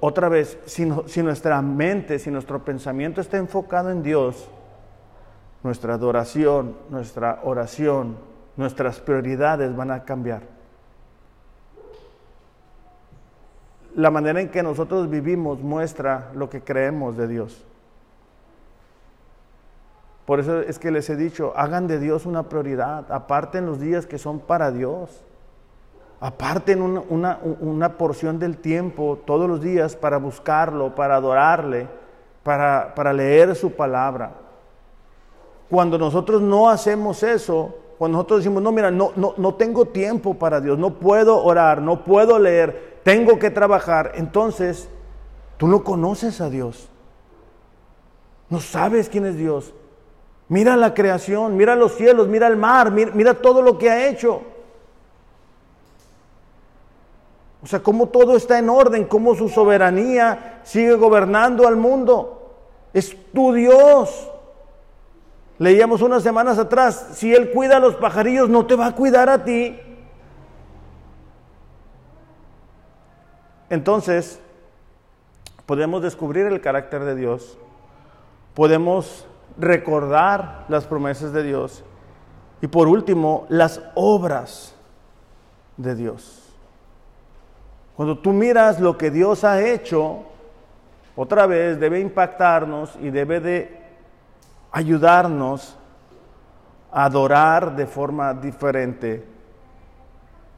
otra 0.00 0.28
vez, 0.28 0.58
si 0.66 1.22
nuestra 1.22 1.60
mente, 1.62 2.18
si 2.18 2.30
nuestro 2.30 2.64
pensamiento 2.64 3.20
está 3.20 3.36
enfocado 3.36 3.90
en 3.90 4.02
Dios, 4.02 4.48
nuestra 5.62 5.94
adoración, 5.94 6.76
nuestra 6.88 7.40
oración, 7.42 8.16
nuestras 8.56 9.00
prioridades 9.00 9.74
van 9.74 9.90
a 9.90 10.04
cambiar. 10.04 10.42
La 13.94 14.10
manera 14.10 14.40
en 14.40 14.50
que 14.50 14.62
nosotros 14.62 15.10
vivimos 15.10 15.60
muestra 15.60 16.30
lo 16.34 16.48
que 16.48 16.62
creemos 16.62 17.16
de 17.16 17.28
Dios. 17.28 17.64
Por 20.24 20.38
eso 20.38 20.60
es 20.60 20.78
que 20.78 20.92
les 20.92 21.10
he 21.10 21.16
dicho, 21.16 21.52
hagan 21.56 21.88
de 21.88 21.98
Dios 21.98 22.24
una 22.24 22.44
prioridad, 22.44 23.10
aparten 23.10 23.66
los 23.66 23.80
días 23.80 24.06
que 24.06 24.16
son 24.16 24.38
para 24.38 24.70
Dios, 24.70 25.24
aparten 26.20 26.82
una, 26.82 27.38
una 27.42 27.98
porción 27.98 28.38
del 28.38 28.58
tiempo 28.58 29.18
todos 29.26 29.48
los 29.48 29.60
días 29.60 29.96
para 29.96 30.18
buscarlo, 30.18 30.94
para 30.94 31.16
adorarle, 31.16 31.88
para, 32.44 32.94
para 32.94 33.12
leer 33.12 33.56
su 33.56 33.72
palabra. 33.72 34.34
Cuando 35.70 35.96
nosotros 35.96 36.42
no 36.42 36.68
hacemos 36.68 37.22
eso, 37.22 37.74
cuando 37.96 38.18
nosotros 38.18 38.40
decimos, 38.40 38.62
no, 38.62 38.72
mira, 38.72 38.90
no, 38.90 39.12
no, 39.14 39.34
no 39.36 39.54
tengo 39.54 39.86
tiempo 39.86 40.34
para 40.34 40.60
Dios, 40.60 40.78
no 40.78 40.94
puedo 40.94 41.44
orar, 41.44 41.80
no 41.80 42.04
puedo 42.04 42.38
leer, 42.38 42.98
tengo 43.04 43.38
que 43.38 43.50
trabajar, 43.50 44.12
entonces 44.16 44.88
tú 45.58 45.68
no 45.68 45.84
conoces 45.84 46.40
a 46.40 46.50
Dios. 46.50 46.88
No 48.48 48.58
sabes 48.58 49.08
quién 49.08 49.26
es 49.26 49.36
Dios. 49.36 49.72
Mira 50.48 50.76
la 50.76 50.92
creación, 50.92 51.56
mira 51.56 51.76
los 51.76 51.94
cielos, 51.94 52.26
mira 52.26 52.48
el 52.48 52.56
mar, 52.56 52.90
mira, 52.90 53.12
mira 53.14 53.34
todo 53.34 53.62
lo 53.62 53.78
que 53.78 53.88
ha 53.88 54.08
hecho. 54.08 54.42
O 57.62 57.66
sea, 57.66 57.80
cómo 57.80 58.08
todo 58.08 58.36
está 58.36 58.58
en 58.58 58.70
orden, 58.70 59.04
cómo 59.04 59.36
su 59.36 59.48
soberanía 59.48 60.60
sigue 60.64 60.94
gobernando 60.94 61.68
al 61.68 61.76
mundo. 61.76 62.56
Es 62.92 63.14
tu 63.32 63.52
Dios. 63.52 64.29
Leíamos 65.60 66.00
unas 66.00 66.22
semanas 66.22 66.56
atrás, 66.56 67.08
si 67.12 67.34
Él 67.34 67.50
cuida 67.50 67.76
a 67.76 67.80
los 67.80 67.94
pajarillos, 67.96 68.48
no 68.48 68.64
te 68.64 68.76
va 68.76 68.86
a 68.86 68.94
cuidar 68.94 69.28
a 69.28 69.44
ti. 69.44 69.78
Entonces, 73.68 74.40
podemos 75.66 76.00
descubrir 76.00 76.46
el 76.46 76.62
carácter 76.62 77.04
de 77.04 77.14
Dios, 77.14 77.58
podemos 78.54 79.26
recordar 79.58 80.64
las 80.70 80.86
promesas 80.86 81.34
de 81.34 81.42
Dios 81.42 81.84
y 82.62 82.66
por 82.66 82.88
último, 82.88 83.44
las 83.50 83.82
obras 83.94 84.74
de 85.76 85.94
Dios. 85.94 86.42
Cuando 87.96 88.18
tú 88.18 88.32
miras 88.32 88.80
lo 88.80 88.96
que 88.96 89.10
Dios 89.10 89.44
ha 89.44 89.60
hecho, 89.60 90.20
otra 91.16 91.44
vez 91.44 91.78
debe 91.78 92.00
impactarnos 92.00 92.96
y 93.02 93.10
debe 93.10 93.40
de 93.40 93.79
ayudarnos 94.72 95.76
a 96.92 97.04
adorar 97.04 97.76
de 97.76 97.86
forma 97.86 98.34
diferente 98.34 99.24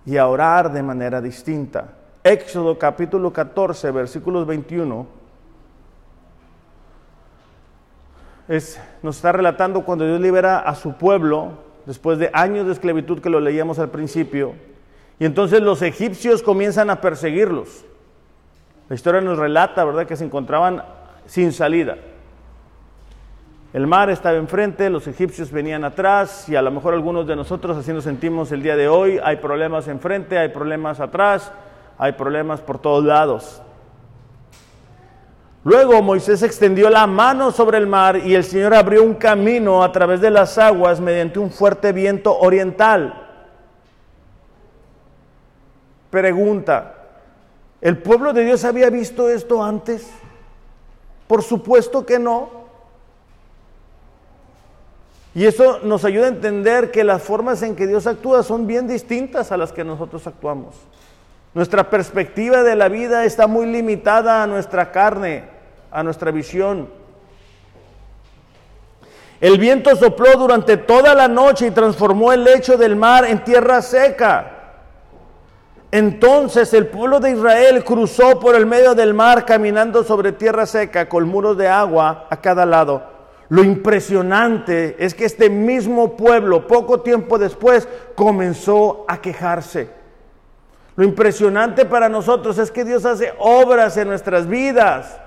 y 0.05 0.17
a 0.17 0.27
orar 0.27 0.73
de 0.73 0.83
manera 0.83 1.21
distinta. 1.21 1.89
Éxodo 2.25 2.79
capítulo 2.79 3.33
14, 3.33 3.91
versículos 3.91 4.47
21, 4.47 5.07
es, 8.49 8.81
nos 9.03 9.17
está 9.17 9.33
relatando 9.33 9.85
cuando 9.85 10.07
Dios 10.07 10.21
libera 10.21 10.61
a 10.61 10.75
su 10.75 10.95
pueblo, 10.95 11.53
después 11.87 12.19
de 12.19 12.31
años 12.33 12.67
de 12.67 12.73
esclavitud 12.73 13.21
que 13.21 13.31
lo 13.31 13.41
leíamos 13.41 13.79
al 13.79 13.91
principio, 13.91 14.55
y 15.19 15.25
entonces 15.25 15.63
los 15.63 15.83
egipcios 15.83 16.43
comienzan 16.43 16.91
a 16.91 17.01
perseguirlos. 17.01 17.85
La 18.89 18.95
historia 18.95 19.21
nos 19.21 19.39
relata, 19.39 19.85
¿verdad?, 19.85 20.07
que 20.07 20.17
se 20.17 20.25
encontraban 20.25 20.85
sin 21.27 21.53
salida. 21.53 21.97
El 23.73 23.87
mar 23.87 24.11
estaba 24.11 24.37
enfrente, 24.37 24.91
los 24.91 25.07
egipcios 25.07 25.51
venían 25.51 25.83
atrás 25.85 26.47
y 26.47 26.57
a 26.57 26.63
lo 26.63 26.71
mejor 26.71 26.93
algunos 26.93 27.27
de 27.27 27.35
nosotros 27.35 27.75
así 27.79 27.91
nos 27.91 28.05
sentimos 28.05 28.53
el 28.53 28.63
día 28.63 28.77
de 28.77 28.87
hoy. 28.87 29.19
Hay 29.25 29.37
problemas 29.37 29.89
enfrente, 29.89 30.39
hay 30.39 30.51
problemas 30.51 31.01
atrás, 31.01 31.51
hay 31.97 32.13
problemas 32.13 32.61
por 32.61 32.79
todos 32.79 33.03
lados. 33.03 33.63
Luego 35.65 36.03
Moisés 36.03 36.43
extendió 36.43 36.91
la 36.91 37.07
mano 37.07 37.51
sobre 37.51 37.79
el 37.79 37.87
mar 37.87 38.19
y 38.19 38.35
el 38.35 38.45
Señor 38.45 38.75
abrió 38.75 39.03
un 39.03 39.15
camino 39.15 39.83
a 39.83 39.91
través 39.91 40.21
de 40.21 40.31
las 40.31 40.59
aguas 40.59 41.01
mediante 41.01 41.39
un 41.39 41.51
fuerte 41.51 41.93
viento 41.93 42.37
oriental. 42.37 43.27
Pregunta, 46.11 46.95
¿el 47.81 47.97
pueblo 47.97 48.35
de 48.35 48.45
Dios 48.45 48.67
había 48.67 48.91
visto 48.91 49.31
esto 49.31 49.65
antes? 49.65 50.13
Por 51.27 51.43
supuesto 51.43 52.05
que 52.05 52.19
no. 52.19 52.62
Y 55.35 55.47
eso 55.47 55.81
nos 55.83 56.05
ayuda 56.05 56.27
a 56.27 56.31
entender 56.31 56.91
que 56.91 57.05
las 57.05 57.23
formas 57.23 57.63
en 57.63 57.75
que 57.75 57.87
Dios 57.87 58.07
actúa 58.07 58.43
son 58.43 58.67
bien 58.67 58.87
distintas 58.87 59.51
a 59.51 59.57
las 59.57 59.73
que 59.73 59.85
nosotros 59.85 60.27
actuamos. 60.27 60.75
Nuestra 61.55 61.89
perspectiva 61.89 62.63
de 62.63 62.77
la 62.77 62.89
vida 62.89 63.25
está 63.25 63.47
muy 63.47 63.67
limitada 63.67 64.43
a 64.43 64.47
nuestra 64.47 64.91
carne, 64.91 65.45
a 65.91 66.03
nuestra 66.03 66.31
visión. 66.31 66.89
El 69.41 69.59
viento 69.59 69.97
sopló 69.97 70.37
durante 70.37 70.77
toda 70.77 71.15
la 71.15 71.29
noche 71.29 71.67
y 71.67 71.71
transformó 71.71 72.33
el 72.33 72.45
lecho 72.45 72.77
del 72.77 72.95
mar 72.95 73.25
en 73.25 73.43
tierra 73.43 73.83
seca. 73.83 74.59
Entonces 75.91 76.73
el 76.73 76.87
pueblo 76.87 77.21
de 77.21 77.33
Israel 77.33 77.85
cruzó 77.85 78.39
por 78.39 78.55
el 78.55 78.65
medio 78.65 78.95
del 78.95 79.13
mar 79.13 79.45
caminando 79.45 80.05
sobre 80.05 80.33
tierra 80.33 80.65
seca 80.65 81.09
con 81.09 81.29
muros 81.29 81.59
de 81.59 81.69
agua 81.69 82.27
a 82.31 82.41
cada 82.41 82.65
lado. 82.65 83.12
Lo 83.53 83.63
impresionante 83.63 84.97
es 84.99 85.13
que 85.13 85.27
este 85.27 85.51
mismo 85.51 86.17
pueblo 86.17 86.67
poco 86.67 87.03
tiempo 87.03 87.37
después 87.37 87.87
comenzó 88.15 89.05
a 89.07 89.21
quejarse. 89.21 89.91
Lo 90.97 91.05
impresionante 91.05 91.85
para 91.85 92.09
nosotros 92.09 92.57
es 92.57 92.71
que 92.71 92.83
Dios 92.83 93.05
hace 93.05 93.35
obras 93.39 93.99
en 93.99 94.09
nuestras 94.09 94.47
vidas. 94.49 95.21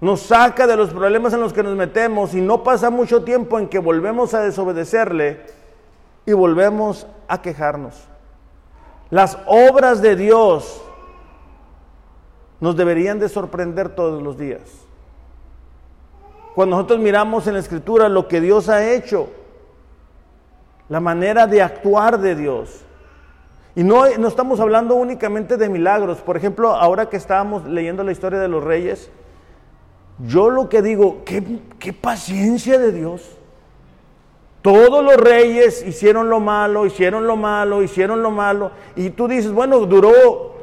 Nos 0.00 0.20
saca 0.20 0.68
de 0.68 0.76
los 0.76 0.90
problemas 0.90 1.32
en 1.32 1.40
los 1.40 1.52
que 1.52 1.64
nos 1.64 1.74
metemos 1.74 2.34
y 2.34 2.40
no 2.40 2.62
pasa 2.62 2.88
mucho 2.88 3.24
tiempo 3.24 3.58
en 3.58 3.66
que 3.66 3.80
volvemos 3.80 4.32
a 4.32 4.42
desobedecerle 4.42 5.40
y 6.24 6.34
volvemos 6.34 7.08
a 7.26 7.42
quejarnos. 7.42 8.00
Las 9.10 9.36
obras 9.48 10.00
de 10.00 10.14
Dios 10.14 10.80
nos 12.60 12.76
deberían 12.76 13.18
de 13.18 13.28
sorprender 13.28 13.88
todos 13.96 14.22
los 14.22 14.38
días. 14.38 14.83
Cuando 16.54 16.76
nosotros 16.76 17.00
miramos 17.00 17.46
en 17.46 17.54
la 17.54 17.60
escritura 17.60 18.08
lo 18.08 18.28
que 18.28 18.40
Dios 18.40 18.68
ha 18.68 18.92
hecho, 18.92 19.28
la 20.88 21.00
manera 21.00 21.46
de 21.46 21.62
actuar 21.62 22.20
de 22.20 22.34
Dios, 22.34 22.84
y 23.76 23.82
no, 23.82 24.06
estamos 24.06 24.60
hablando 24.60 24.94
únicamente 24.94 25.56
de 25.56 25.68
milagros. 25.68 26.18
Por 26.18 26.36
ejemplo, 26.36 26.70
ahora 26.70 27.08
que 27.08 27.16
estábamos 27.16 27.64
leyendo 27.66 28.04
la 28.04 28.12
historia 28.12 28.38
de 28.38 28.46
los 28.46 28.62
reyes, 28.62 29.10
yo 30.20 30.48
lo 30.48 30.68
que 30.68 30.80
digo, 30.80 31.22
qué, 31.24 31.42
qué 31.80 31.92
paciencia 31.92 32.78
de 32.78 32.92
Dios. 32.92 33.36
Todos 34.62 35.04
los 35.04 35.16
reyes 35.16 35.84
hicieron 35.84 36.30
lo 36.30 36.38
malo, 36.38 36.86
hicieron 36.86 37.26
lo 37.26 37.36
malo, 37.36 37.82
hicieron 37.82 38.22
lo 38.22 38.30
malo. 38.30 38.70
Y 38.94 39.10
tú 39.10 39.26
dices, 39.26 39.50
bueno, 39.50 39.80
duró, 39.80 40.54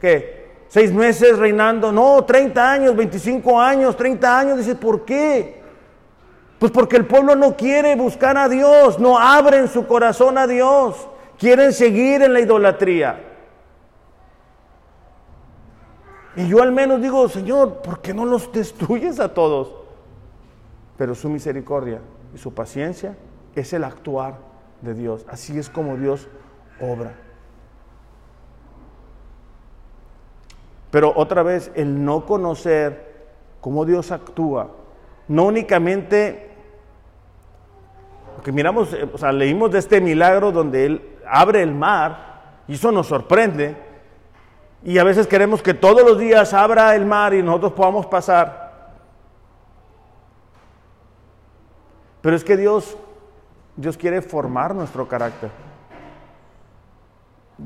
¿qué? 0.00 0.39
Seis 0.70 0.92
meses 0.92 1.36
reinando. 1.36 1.90
No, 1.90 2.24
30 2.24 2.72
años, 2.72 2.94
25 2.94 3.60
años, 3.60 3.96
30 3.96 4.38
años. 4.38 4.58
Dices, 4.58 4.76
¿por 4.76 5.04
qué? 5.04 5.60
Pues 6.60 6.70
porque 6.70 6.96
el 6.96 7.06
pueblo 7.06 7.34
no 7.34 7.56
quiere 7.56 7.96
buscar 7.96 8.38
a 8.38 8.48
Dios, 8.48 9.00
no 9.00 9.18
abren 9.18 9.66
su 9.66 9.88
corazón 9.88 10.38
a 10.38 10.46
Dios. 10.46 11.08
Quieren 11.38 11.72
seguir 11.72 12.22
en 12.22 12.32
la 12.32 12.40
idolatría. 12.40 13.20
Y 16.36 16.46
yo 16.46 16.62
al 16.62 16.70
menos 16.70 17.02
digo, 17.02 17.28
Señor, 17.28 17.82
¿por 17.82 18.00
qué 18.00 18.14
no 18.14 18.24
los 18.24 18.52
destruyes 18.52 19.18
a 19.18 19.34
todos? 19.34 19.74
Pero 20.96 21.16
su 21.16 21.28
misericordia 21.28 22.00
y 22.32 22.38
su 22.38 22.54
paciencia 22.54 23.16
es 23.56 23.72
el 23.72 23.82
actuar 23.82 24.38
de 24.82 24.94
Dios. 24.94 25.26
Así 25.28 25.58
es 25.58 25.68
como 25.68 25.96
Dios 25.96 26.28
obra. 26.80 27.29
Pero 30.90 31.12
otra 31.14 31.42
vez, 31.42 31.70
el 31.74 32.04
no 32.04 32.26
conocer 32.26 33.28
cómo 33.60 33.84
Dios 33.84 34.10
actúa, 34.10 34.70
no 35.28 35.44
únicamente, 35.44 36.50
porque 38.34 38.52
miramos, 38.52 38.92
eh, 38.94 39.08
o 39.12 39.18
sea, 39.18 39.32
leímos 39.32 39.70
de 39.70 39.78
este 39.78 40.00
milagro 40.00 40.50
donde 40.50 40.86
Él 40.86 41.18
abre 41.26 41.62
el 41.62 41.74
mar, 41.74 42.62
y 42.66 42.74
eso 42.74 42.90
nos 42.90 43.06
sorprende, 43.06 43.76
y 44.82 44.98
a 44.98 45.04
veces 45.04 45.26
queremos 45.26 45.62
que 45.62 45.74
todos 45.74 46.02
los 46.02 46.18
días 46.18 46.54
abra 46.54 46.94
el 46.94 47.04
mar 47.04 47.34
y 47.34 47.42
nosotros 47.42 47.72
podamos 47.72 48.06
pasar. 48.06 48.70
Pero 52.22 52.34
es 52.34 52.44
que 52.44 52.56
Dios, 52.56 52.96
Dios 53.76 53.96
quiere 53.96 54.22
formar 54.22 54.74
nuestro 54.74 55.06
carácter. 55.06 55.50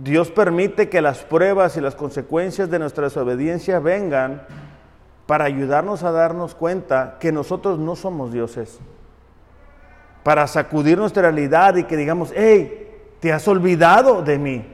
Dios 0.03 0.31
permite 0.31 0.89
que 0.89 1.01
las 1.01 1.19
pruebas 1.23 1.77
y 1.77 1.81
las 1.81 1.95
consecuencias 1.95 2.69
de 2.69 2.79
nuestra 2.79 3.05
desobediencia 3.05 3.79
vengan 3.79 4.43
para 5.27 5.45
ayudarnos 5.45 6.03
a 6.03 6.11
darnos 6.11 6.55
cuenta 6.55 7.17
que 7.21 7.31
nosotros 7.31 7.79
no 7.79 7.95
somos 7.95 8.33
dioses. 8.33 8.81
Para 10.25 10.47
sacudir 10.47 10.99
nuestra 10.99 11.23
realidad 11.23 11.77
y 11.77 11.85
que 11.85 11.97
digamos, 11.97 12.33
hey, 12.35 12.93
te 13.21 13.33
has 13.33 13.47
olvidado 13.47 14.23
de 14.23 14.39
mí. 14.39 14.67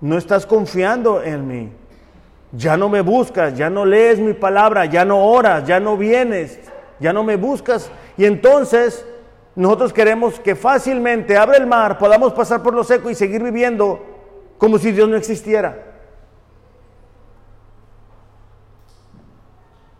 No 0.00 0.16
estás 0.16 0.46
confiando 0.46 1.22
en 1.22 1.48
mí. 1.48 1.72
Ya 2.52 2.76
no 2.76 2.88
me 2.88 3.00
buscas, 3.00 3.56
ya 3.56 3.68
no 3.68 3.84
lees 3.84 4.20
mi 4.20 4.32
palabra, 4.32 4.84
ya 4.84 5.04
no 5.04 5.26
oras, 5.26 5.66
ya 5.66 5.80
no 5.80 5.96
vienes, 5.96 6.60
ya 7.00 7.12
no 7.12 7.24
me 7.24 7.36
buscas. 7.36 7.90
Y 8.16 8.26
entonces 8.26 9.04
nosotros 9.56 9.92
queremos 9.92 10.40
que 10.40 10.56
fácilmente 10.56 11.36
abra 11.36 11.56
el 11.56 11.66
mar, 11.66 11.98
podamos 11.98 12.32
pasar 12.32 12.62
por 12.62 12.74
lo 12.74 12.82
seco 12.82 13.10
y 13.10 13.14
seguir 13.14 13.42
viviendo 13.42 14.00
como 14.58 14.78
si 14.78 14.92
Dios 14.92 15.08
no 15.08 15.16
existiera. 15.16 15.92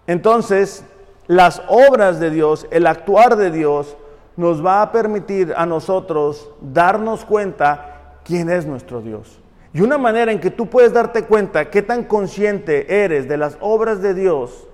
Entonces, 0.06 0.84
las 1.26 1.62
obras 1.68 2.20
de 2.20 2.30
Dios, 2.30 2.66
el 2.70 2.86
actuar 2.86 3.36
de 3.36 3.50
Dios, 3.50 3.96
nos 4.36 4.64
va 4.64 4.82
a 4.82 4.92
permitir 4.92 5.54
a 5.56 5.66
nosotros 5.66 6.50
darnos 6.60 7.24
cuenta 7.24 8.18
quién 8.24 8.50
es 8.50 8.66
nuestro 8.66 9.00
Dios. 9.00 9.40
Y 9.72 9.80
una 9.80 9.98
manera 9.98 10.32
en 10.32 10.40
que 10.40 10.50
tú 10.50 10.66
puedes 10.66 10.92
darte 10.92 11.24
cuenta 11.24 11.70
qué 11.70 11.82
tan 11.82 12.04
consciente 12.04 13.04
eres 13.04 13.28
de 13.28 13.36
las 13.36 13.56
obras 13.60 14.00
de 14.02 14.14
Dios 14.14 14.68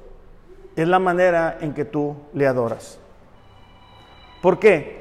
es 0.76 0.88
la 0.88 0.98
manera 0.98 1.58
en 1.60 1.74
que 1.74 1.84
tú 1.84 2.16
le 2.32 2.46
adoras. 2.46 2.99
¿Por 4.40 4.58
qué? 4.58 5.00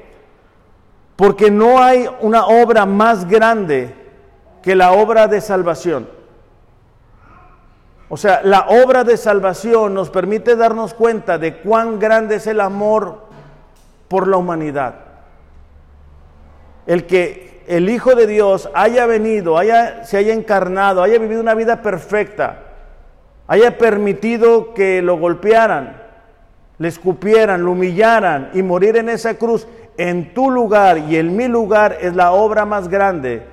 Porque 1.16 1.50
no 1.50 1.82
hay 1.82 2.08
una 2.20 2.46
obra 2.46 2.86
más 2.86 3.28
grande 3.28 3.94
que 4.62 4.74
la 4.74 4.92
obra 4.92 5.26
de 5.26 5.40
salvación. 5.40 6.08
O 8.08 8.16
sea, 8.16 8.40
la 8.42 8.66
obra 8.68 9.04
de 9.04 9.16
salvación 9.16 9.94
nos 9.94 10.10
permite 10.10 10.56
darnos 10.56 10.94
cuenta 10.94 11.38
de 11.38 11.58
cuán 11.58 11.98
grande 11.98 12.36
es 12.36 12.46
el 12.46 12.60
amor 12.60 13.20
por 14.08 14.26
la 14.26 14.36
humanidad. 14.36 14.96
El 16.86 17.06
que 17.06 17.62
el 17.68 17.88
Hijo 17.88 18.16
de 18.16 18.26
Dios 18.26 18.68
haya 18.74 19.06
venido, 19.06 19.56
haya, 19.56 20.04
se 20.04 20.16
haya 20.16 20.34
encarnado, 20.34 21.04
haya 21.04 21.20
vivido 21.20 21.40
una 21.40 21.54
vida 21.54 21.82
perfecta, 21.82 22.64
haya 23.46 23.78
permitido 23.78 24.74
que 24.74 25.02
lo 25.02 25.16
golpearan, 25.16 26.02
le 26.80 26.88
escupieran, 26.88 27.64
lo 27.64 27.70
humillaran 27.70 28.50
y 28.54 28.64
morir 28.64 28.96
en 28.96 29.08
esa 29.08 29.34
cruz 29.34 29.68
en 29.96 30.34
tu 30.34 30.50
lugar 30.50 30.98
y 30.98 31.16
en 31.16 31.36
mi 31.36 31.46
lugar 31.46 31.98
es 32.00 32.16
la 32.16 32.32
obra 32.32 32.64
más 32.64 32.88
grande. 32.88 33.44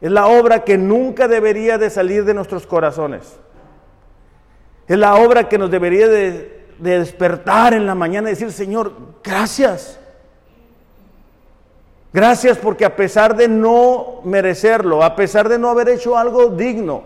Es 0.00 0.10
la 0.10 0.28
obra 0.28 0.64
que 0.64 0.78
nunca 0.78 1.28
debería 1.28 1.76
de 1.76 1.90
salir 1.90 2.24
de 2.24 2.32
nuestros 2.32 2.66
corazones. 2.66 3.38
Es 4.88 4.96
la 4.96 5.16
obra 5.16 5.48
que 5.48 5.58
nos 5.58 5.70
debería 5.70 6.08
de 6.08 6.56
de 6.78 6.98
despertar 6.98 7.74
en 7.74 7.86
la 7.86 7.94
mañana 7.94 8.28
y 8.28 8.32
decir, 8.32 8.52
Señor, 8.52 8.92
gracias. 9.22 9.98
Gracias 12.12 12.58
porque 12.58 12.84
a 12.84 12.96
pesar 12.96 13.36
de 13.36 13.48
no 13.48 14.20
merecerlo, 14.24 15.02
a 15.02 15.16
pesar 15.16 15.48
de 15.48 15.58
no 15.58 15.70
haber 15.70 15.88
hecho 15.90 16.16
algo 16.16 16.48
digno, 16.48 17.04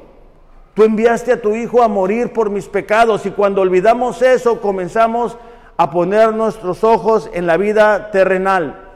tú 0.81 0.87
enviaste 0.87 1.31
a 1.31 1.43
tu 1.43 1.55
Hijo 1.55 1.83
a 1.83 1.89
morir 1.89 2.33
por 2.33 2.49
mis 2.49 2.67
pecados 2.67 3.27
y 3.27 3.33
cuando 3.33 3.61
olvidamos 3.61 4.23
eso 4.23 4.63
comenzamos 4.63 5.37
a 5.77 5.91
poner 5.91 6.33
nuestros 6.33 6.85
ojos 6.85 7.29
en 7.35 7.47
la 7.47 7.59
vida 7.59 8.11
terrenal. 8.11 8.89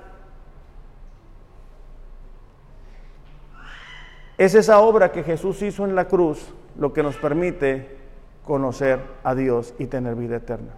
Es 4.38 4.54
esa 4.54 4.78
obra 4.78 5.12
que 5.12 5.24
Jesús 5.24 5.60
hizo 5.60 5.84
en 5.84 5.94
la 5.94 6.08
cruz 6.08 6.54
lo 6.78 6.94
que 6.94 7.02
nos 7.02 7.18
permite 7.18 7.98
conocer 8.46 9.00
a 9.22 9.34
Dios 9.34 9.74
y 9.78 9.84
tener 9.84 10.14
vida 10.14 10.36
eterna. 10.36 10.72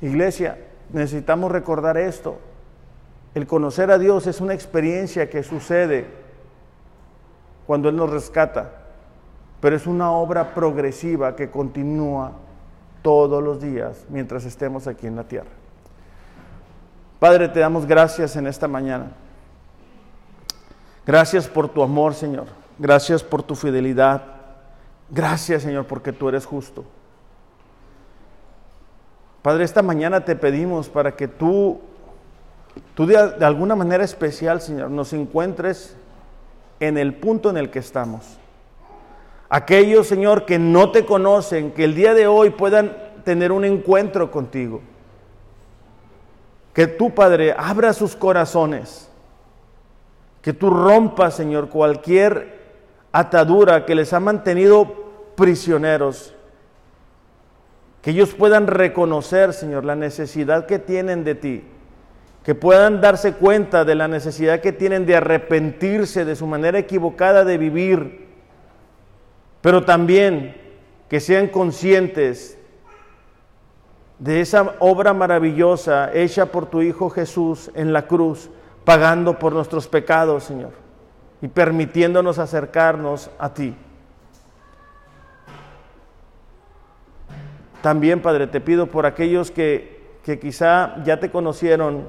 Iglesia, 0.00 0.56
necesitamos 0.90 1.52
recordar 1.52 1.98
esto. 1.98 2.38
El 3.34 3.46
conocer 3.46 3.90
a 3.90 3.98
Dios 3.98 4.26
es 4.26 4.40
una 4.40 4.54
experiencia 4.54 5.28
que 5.28 5.42
sucede 5.42 6.21
cuando 7.66 7.88
Él 7.88 7.96
nos 7.96 8.10
rescata, 8.10 8.70
pero 9.60 9.76
es 9.76 9.86
una 9.86 10.10
obra 10.10 10.54
progresiva 10.54 11.36
que 11.36 11.50
continúa 11.50 12.32
todos 13.02 13.42
los 13.42 13.60
días 13.60 14.04
mientras 14.08 14.44
estemos 14.44 14.86
aquí 14.86 15.06
en 15.06 15.16
la 15.16 15.24
tierra. 15.24 15.50
Padre, 17.18 17.48
te 17.48 17.60
damos 17.60 17.86
gracias 17.86 18.34
en 18.36 18.46
esta 18.46 18.66
mañana. 18.66 19.12
Gracias 21.06 21.46
por 21.46 21.68
tu 21.68 21.82
amor, 21.82 22.14
Señor. 22.14 22.46
Gracias 22.78 23.22
por 23.22 23.42
tu 23.42 23.54
fidelidad. 23.54 24.22
Gracias, 25.10 25.62
Señor, 25.62 25.86
porque 25.86 26.12
tú 26.12 26.28
eres 26.28 26.46
justo. 26.46 26.84
Padre, 29.42 29.64
esta 29.64 29.82
mañana 29.82 30.24
te 30.24 30.36
pedimos 30.36 30.88
para 30.88 31.14
que 31.14 31.28
tú, 31.28 31.80
tú 32.94 33.06
de, 33.06 33.32
de 33.38 33.44
alguna 33.44 33.76
manera 33.76 34.04
especial, 34.04 34.60
Señor, 34.60 34.90
nos 34.90 35.12
encuentres 35.12 35.96
en 36.82 36.98
el 36.98 37.14
punto 37.14 37.48
en 37.48 37.56
el 37.56 37.70
que 37.70 37.78
estamos. 37.78 38.38
Aquellos, 39.48 40.08
Señor, 40.08 40.44
que 40.44 40.58
no 40.58 40.90
te 40.90 41.04
conocen, 41.06 41.70
que 41.70 41.84
el 41.84 41.94
día 41.94 42.12
de 42.12 42.26
hoy 42.26 42.50
puedan 42.50 42.96
tener 43.24 43.52
un 43.52 43.64
encuentro 43.64 44.32
contigo. 44.32 44.80
Que 46.72 46.88
tú, 46.88 47.14
Padre, 47.14 47.54
abra 47.56 47.92
sus 47.92 48.16
corazones. 48.16 49.08
Que 50.40 50.52
tú 50.52 50.70
rompas, 50.70 51.36
Señor, 51.36 51.68
cualquier 51.68 52.60
atadura 53.12 53.86
que 53.86 53.94
les 53.94 54.12
ha 54.12 54.18
mantenido 54.18 55.12
prisioneros. 55.36 56.34
Que 58.00 58.10
ellos 58.10 58.34
puedan 58.34 58.66
reconocer, 58.66 59.52
Señor, 59.52 59.84
la 59.84 59.94
necesidad 59.94 60.66
que 60.66 60.80
tienen 60.80 61.22
de 61.22 61.36
ti. 61.36 61.64
Que 62.44 62.54
puedan 62.54 63.00
darse 63.00 63.34
cuenta 63.34 63.84
de 63.84 63.94
la 63.94 64.08
necesidad 64.08 64.60
que 64.60 64.72
tienen 64.72 65.06
de 65.06 65.16
arrepentirse 65.16 66.24
de 66.24 66.36
su 66.36 66.46
manera 66.46 66.78
equivocada 66.78 67.44
de 67.44 67.58
vivir. 67.58 68.26
Pero 69.60 69.84
también 69.84 70.56
que 71.08 71.20
sean 71.20 71.48
conscientes 71.48 72.58
de 74.18 74.40
esa 74.40 74.76
obra 74.78 75.12
maravillosa 75.12 76.12
hecha 76.14 76.46
por 76.46 76.66
tu 76.66 76.80
Hijo 76.80 77.10
Jesús 77.10 77.72
en 77.74 77.92
la 77.92 78.06
cruz, 78.06 78.50
pagando 78.84 79.38
por 79.38 79.52
nuestros 79.52 79.88
pecados, 79.88 80.44
Señor, 80.44 80.70
y 81.40 81.48
permitiéndonos 81.48 82.38
acercarnos 82.38 83.30
a 83.38 83.52
ti. 83.52 83.74
También, 87.82 88.22
Padre, 88.22 88.46
te 88.46 88.60
pido 88.60 88.86
por 88.86 89.06
aquellos 89.06 89.50
que, 89.50 90.18
que 90.22 90.38
quizá 90.38 91.02
ya 91.02 91.18
te 91.18 91.32
conocieron, 91.32 92.06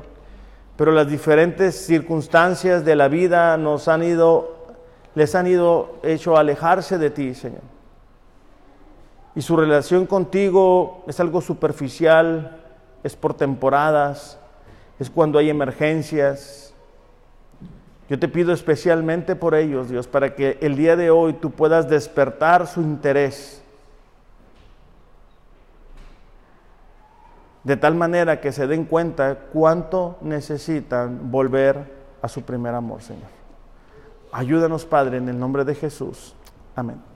pero 0.83 0.91
las 0.91 1.07
diferentes 1.07 1.85
circunstancias 1.85 2.83
de 2.83 2.97
la 2.97 3.07
vida 3.07 3.55
nos 3.55 3.87
han 3.87 4.03
ido, 4.03 4.75
les 5.15 5.33
han 5.33 5.47
ido 5.47 5.95
hecho 6.03 6.35
alejarse 6.35 6.97
de 6.97 7.09
ti, 7.09 7.33
Señor. 7.33 7.61
Y 9.33 9.41
su 9.43 9.55
relación 9.55 10.05
contigo 10.05 11.05
es 11.07 11.21
algo 11.21 11.39
superficial, 11.39 12.59
es 13.01 13.15
por 13.15 13.33
temporadas, 13.33 14.37
es 14.99 15.09
cuando 15.09 15.39
hay 15.39 15.49
emergencias. 15.49 16.73
Yo 18.09 18.19
te 18.19 18.27
pido 18.27 18.51
especialmente 18.51 19.37
por 19.37 19.55
ellos, 19.55 19.87
Dios, 19.87 20.05
para 20.09 20.35
que 20.35 20.57
el 20.59 20.75
día 20.75 20.97
de 20.97 21.11
hoy 21.11 21.31
tú 21.31 21.51
puedas 21.51 21.87
despertar 21.87 22.67
su 22.67 22.81
interés 22.81 23.62
de 27.63 27.77
tal 27.77 27.95
manera 27.95 28.41
que 28.41 28.51
se 28.51 28.67
den 28.67 28.85
cuenta 28.85 29.35
cuánto 29.53 30.17
necesitan 30.21 31.31
volver 31.31 31.93
a 32.21 32.27
su 32.27 32.41
primer 32.41 32.75
amor, 32.75 33.01
Señor. 33.01 33.29
Ayúdanos, 34.31 34.85
Padre, 34.85 35.17
en 35.17 35.29
el 35.29 35.39
nombre 35.39 35.63
de 35.63 35.75
Jesús. 35.75 36.35
Amén. 36.75 37.12